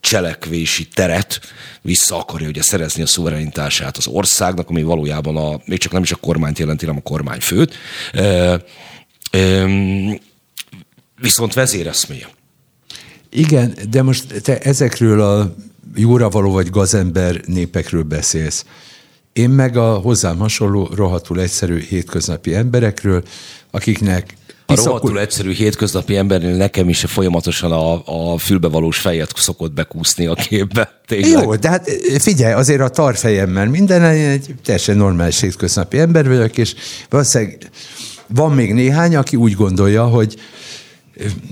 [0.00, 1.40] cselekvési teret,
[1.82, 6.12] vissza akarja ugye szerezni a szuverenitását az országnak, ami valójában a, még csak nem is
[6.12, 7.74] a kormányt jelenti, hanem a kormányfőt.
[8.12, 8.60] E,
[11.20, 12.28] viszont vezéreszméje.
[13.30, 15.54] Igen, de most te ezekről a
[15.94, 18.64] jóra való vagy gazember népekről beszélsz.
[19.32, 23.22] Én meg a hozzám hasonló rohadtul egyszerű hétköznapi emberekről,
[23.70, 24.34] akiknek
[24.66, 30.34] a rohadtul egyszerű hétköznapi embernél nekem is folyamatosan a, a fülbevalós fejet szokott bekúszni a
[30.34, 31.00] képbe.
[31.06, 31.42] Tényleg.
[31.42, 36.74] Jó, de hát figyelj, azért a tarfejemmel minden egy teljesen normális hétköznapi ember vagyok, és
[37.08, 37.70] valószínűleg
[38.26, 40.36] van még néhány, aki úgy gondolja, hogy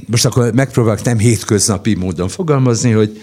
[0.07, 3.21] most akkor megpróbálok nem hétköznapi módon fogalmazni, hogy,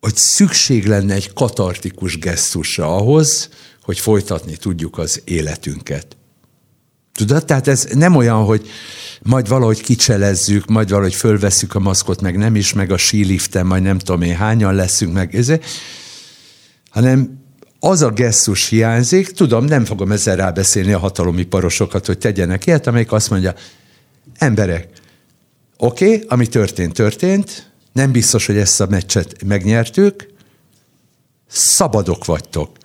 [0.00, 3.48] hogy szükség lenne egy katartikus gesztusra ahhoz,
[3.82, 6.16] hogy folytatni tudjuk az életünket.
[7.14, 7.44] Tudod?
[7.44, 8.68] Tehát ez nem olyan, hogy
[9.22, 13.82] majd valahogy kicselezzük, majd valahogy fölveszük a maszkot, meg nem is, meg a síliften, majd
[13.82, 15.52] nem tudom én hányan leszünk, meg ez,
[16.90, 17.42] hanem
[17.80, 23.12] az a gesztus hiányzik, tudom, nem fogom ezzel rábeszélni a hatalomiparosokat, hogy tegyenek ilyet, amelyik
[23.12, 23.54] azt mondja,
[24.38, 24.88] emberek,
[25.76, 30.26] oké, okay, ami történt, történt, nem biztos, hogy ezt a meccset megnyertük,
[31.46, 32.76] szabadok vagytok.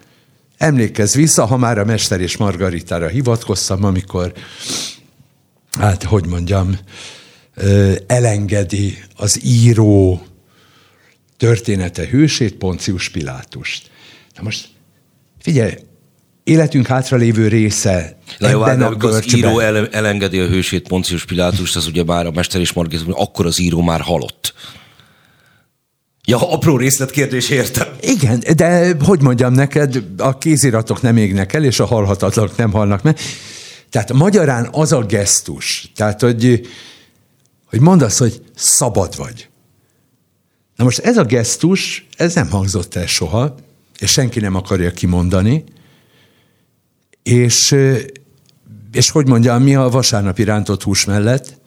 [0.60, 4.34] Emlékezz vissza, ha már a Mester és Margaritára hivatkoztam, amikor,
[5.80, 6.78] hát hogy mondjam,
[8.08, 10.26] elengedi az író
[11.38, 13.90] története hősét, Poncius Pilátust.
[14.36, 14.68] Na most
[15.40, 15.74] Figyelj,
[16.44, 21.26] életünk hátralévő része Na jó, ebben hát, a az író el, elengedi a hősét, Poncius
[21.26, 24.54] Pilátust, az ugye már a Mester és Margit, akkor az író már halott.
[26.30, 27.88] Ja, apró részletkérdés értem.
[28.02, 33.02] Igen, de hogy mondjam neked, a kéziratok nem égnek el, és a halhatatlanok nem halnak
[33.02, 33.20] meg.
[33.90, 36.68] Tehát magyarán az a gesztus, tehát hogy,
[37.66, 39.50] hogy mondasz, hogy szabad vagy.
[40.76, 43.56] Na most ez a gesztus, ez nem hangzott el soha,
[44.00, 45.64] és senki nem akarja kimondani,
[47.24, 47.76] és,
[48.92, 51.58] és hogy mondjam, mi a vasárnapi rántott hús mellett,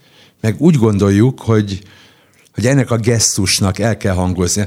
[0.40, 1.82] meg úgy gondoljuk, hogy,
[2.54, 4.66] hogy ennek a gesztusnak el kell hangozni.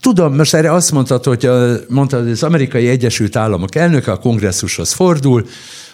[0.00, 1.48] tudom, most erre azt mondtad, hogy
[1.88, 5.46] mondtad, hogy az amerikai Egyesült Államok elnöke a kongresszushoz fordul,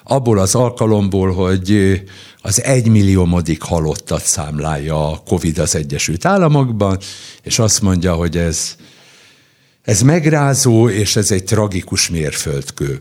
[0.04, 2.02] abból az alkalomból, hogy
[2.42, 6.98] az egymilliómodik halottat számlálja a Covid az Egyesült Államokban,
[7.42, 8.76] és azt mondja, hogy ez,
[9.82, 12.98] ez megrázó, és ez egy tragikus mérföldkő.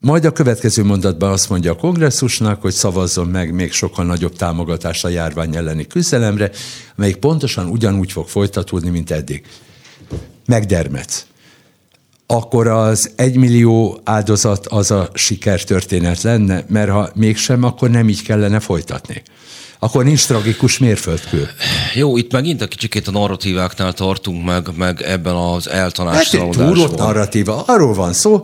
[0.00, 5.04] Majd a következő mondatban azt mondja a kongresszusnak, hogy szavazzon meg még sokkal nagyobb támogatást
[5.04, 6.50] a járvány elleni küzdelemre,
[6.94, 9.46] melyik pontosan ugyanúgy fog folytatódni, mint eddig.
[10.46, 11.26] Megdermetsz.
[12.26, 18.60] Akkor az egymillió áldozat az a sikertörténet lenne, mert ha mégsem, akkor nem így kellene
[18.60, 19.22] folytatni
[19.78, 21.48] akkor nincs tragikus mérföldkő.
[21.94, 26.78] Jó, itt megint a kicsikét a narratíváknál tartunk meg, meg ebben az eltanástalanodásban.
[26.78, 27.62] Hát egy narratíva.
[27.66, 28.42] Arról van szó,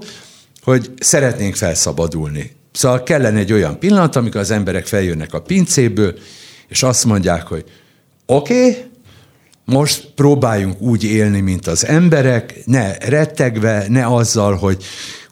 [0.63, 2.51] hogy szeretnénk felszabadulni.
[2.73, 6.15] Szóval kellene egy olyan pillanat, amikor az emberek feljönnek a pincéből,
[6.69, 7.65] és azt mondják, hogy
[8.27, 8.91] oké, okay,
[9.65, 14.85] most próbáljunk úgy élni, mint az emberek, ne rettegve, ne azzal, hogy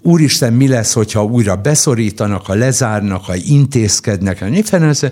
[0.02, 5.10] úristen, mi lesz, hogyha újra beszorítanak, ha lezárnak, ha intézkednek, ha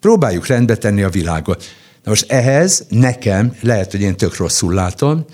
[0.00, 1.64] próbáljuk rendbe tenni a világot.
[2.04, 5.24] Na most ehhez nekem, lehet, hogy én tök rosszul látom,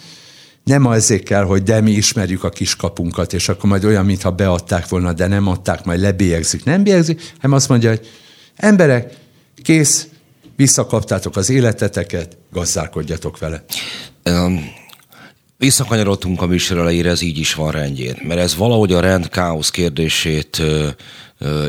[0.67, 4.89] nem azért kell, hogy de mi ismerjük a kiskapunkat, és akkor majd olyan, mintha beadták
[4.89, 8.07] volna, de nem adták, majd lebélyegzik, nem bélyegzik, hanem azt mondja, hogy
[8.57, 9.15] emberek,
[9.63, 10.09] kész,
[10.57, 13.65] visszakaptátok az életeteket, gazdálkodjatok vele.
[14.25, 14.65] Um,
[15.59, 19.71] visszakanyarodtunk a műsor elejére, ez így is van rendjén, mert ez valahogy a rend káosz
[19.71, 20.63] kérdését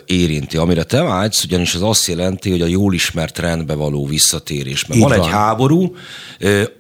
[0.06, 0.58] érinti.
[0.58, 4.86] Amire te vágysz, ugyanis az azt jelenti, hogy a jól ismert rendbe való visszatérés.
[4.86, 5.96] Mert van, van egy háború,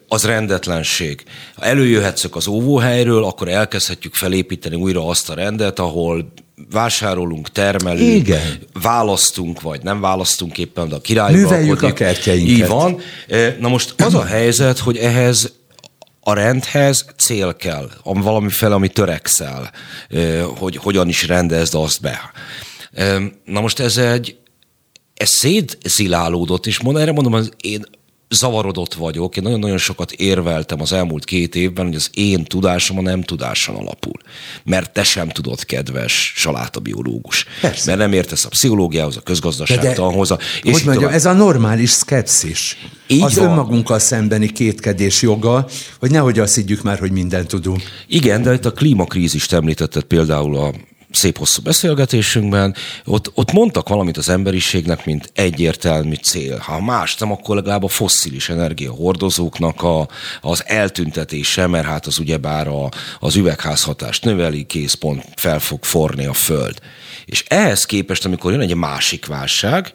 [0.07, 1.23] az rendetlenség.
[1.55, 6.33] Ha előjöhetszök az óvóhelyről, akkor elkezdhetjük felépíteni újra azt a rendet, ahol
[6.71, 8.59] vásárolunk, termelünk, Igen.
[8.81, 12.49] választunk, vagy nem választunk éppen, de a király Műveljük a kertjeinket.
[12.49, 12.99] Így van.
[13.59, 15.53] Na most az a helyzet, hogy ehhez
[16.27, 19.71] a rendhez cél kell, valami fel, ami törekszel,
[20.57, 22.31] hogy hogyan is rendezd azt be.
[23.45, 24.37] Na most ez egy,
[25.13, 27.85] ez szétzilálódott, és mond, erre mondom, az én
[28.29, 29.37] zavarodott vagyok.
[29.37, 33.75] Én nagyon-nagyon sokat érveltem az elmúlt két évben, hogy az én tudásom a nem tudáson
[33.75, 34.21] alapul.
[34.63, 37.45] Mert te sem tudod, kedves salátabiológus.
[37.61, 37.85] Persze.
[37.85, 40.35] Mert nem értesz a pszichológiához, a közgazdaságtanhoz.
[40.63, 42.77] És hogy mondjam, ez a normális szkepszis.
[43.07, 43.45] Így az van.
[43.45, 45.67] önmagunkkal szembeni kétkedés joga,
[45.99, 47.81] hogy nehogy azt higgyük már, hogy mindent tudunk.
[48.07, 50.71] Igen, de itt a klímakrízist említetted például a
[51.11, 52.75] szép hosszú beszélgetésünkben,
[53.05, 56.57] ott, ott mondtak valamit az emberiségnek, mint egyértelmű cél.
[56.57, 60.07] Ha más nem, akkor legalább a fosszilis energiahordozóknak a,
[60.41, 62.89] az eltüntetése, mert hát az ugyebár a,
[63.19, 66.79] az üvegházhatást növeli, kész pont fel fog forni a föld.
[67.25, 69.91] És ehhez képest, amikor jön egy másik válság,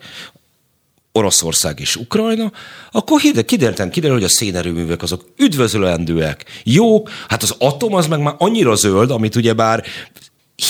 [1.12, 2.52] Oroszország és Ukrajna,
[2.90, 8.34] akkor kiderülten kiderül, hogy a szénerőművek azok üdvözölendőek, jó, hát az atom az meg már
[8.38, 9.84] annyira zöld, amit ugyebár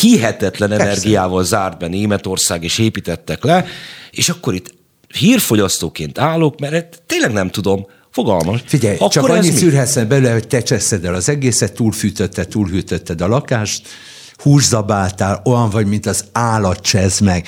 [0.01, 0.85] hihetetlen Persze.
[0.85, 3.64] energiával zárt be Németország, és építettek le,
[4.10, 4.74] és akkor itt
[5.09, 8.60] hírfogyasztóként állok, mert tényleg nem tudom, Fogalmas.
[8.66, 13.27] Figyelj, Akkor csak annyit szűrhetsz bele, hogy te cseszed el az egészet, túlfűtötted, túlhűtötted a
[13.27, 13.89] lakást,
[14.36, 17.47] húszabáltál, olyan vagy, mint az állat csesz meg.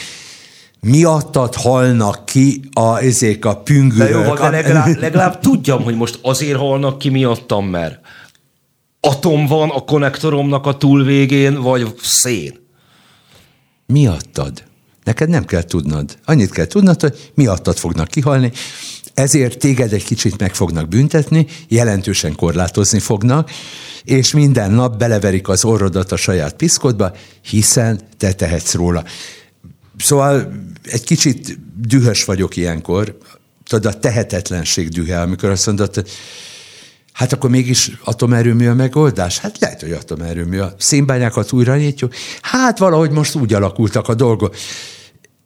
[0.85, 4.09] Miattad halnak ki a, ezek a püngülök.
[4.09, 7.99] De jó, de legalább, legalább tudjam, hogy most azért halnak ki miattam, mert
[9.01, 12.67] atom van a konnektoromnak a túlvégén, vagy szén?
[13.87, 14.63] Miattad.
[15.05, 16.19] Neked nem kell tudnod.
[16.25, 18.53] Annyit kell tudnod, hogy miattad fognak kihalni,
[19.15, 23.51] ezért téged egy kicsit meg fognak büntetni, jelentősen korlátozni fognak,
[24.05, 27.13] és minden nap beleverik az orrodat a saját piszkodba,
[27.43, 29.05] hiszen te tehetsz róla.
[29.97, 30.53] Szóval
[30.85, 33.19] egy kicsit dühös vagyok ilyenkor,
[33.65, 36.05] tudod, a tehetetlenség dühe, amikor azt mondod,
[37.15, 39.39] Hát akkor mégis atomerőmű a megoldás?
[39.39, 40.59] Hát lehet, hogy atomerőmű.
[40.59, 42.15] A szénbányákat újra nyitjuk.
[42.41, 44.57] Hát valahogy most úgy alakultak a dolgok.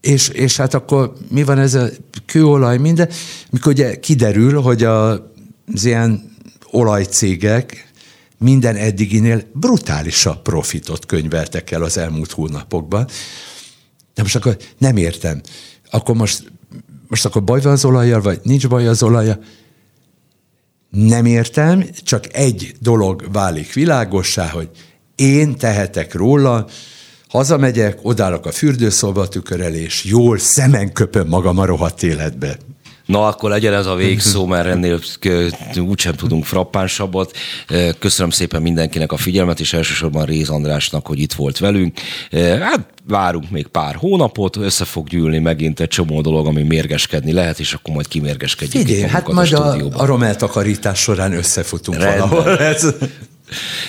[0.00, 1.88] És, és hát akkor mi van ez a
[2.26, 3.08] kőolaj, minden?
[3.50, 5.10] Mikor ugye kiderül, hogy a,
[5.74, 6.36] az ilyen
[6.70, 7.92] olajcégek
[8.38, 13.08] minden eddiginél brutálisabb profitot könyveltek el az elmúlt hónapokban.
[14.18, 15.40] De most akkor nem értem.
[15.90, 16.52] Akkor most,
[17.08, 19.44] most akkor baj van az olajjal, vagy nincs baj az olajjal?
[20.90, 24.68] Nem értem, csak egy dolog válik világossá, hogy
[25.14, 26.66] én tehetek róla,
[27.28, 32.58] hazamegyek, odállok a fürdőszoba tükör elé, és jól szemen köpöm magam a rohadt életbe.
[33.08, 35.00] Na, akkor legyen ez a végszó, mert ennél
[35.76, 37.36] úgysem tudunk frappánsabbat.
[37.98, 41.98] Köszönöm szépen mindenkinek a figyelmet, és elsősorban Réz Andrásnak, hogy itt volt velünk.
[42.60, 47.60] Hát várunk még pár hónapot, össze fog gyűlni megint egy csomó dolog, ami mérgeskedni lehet,
[47.60, 48.86] és akkor majd kimérgeskedjük.
[48.86, 52.28] Figyelj, hát majd a, a romeltakarítás során összefutunk Rendben.
[52.28, 52.58] valahol.
[52.58, 52.94] Ez...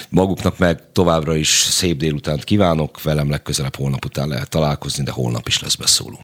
[0.10, 5.48] Maguknak meg továbbra is szép délutánt kívánok, velem legközelebb holnap után lehet találkozni, de holnap
[5.48, 6.18] is lesz beszóló.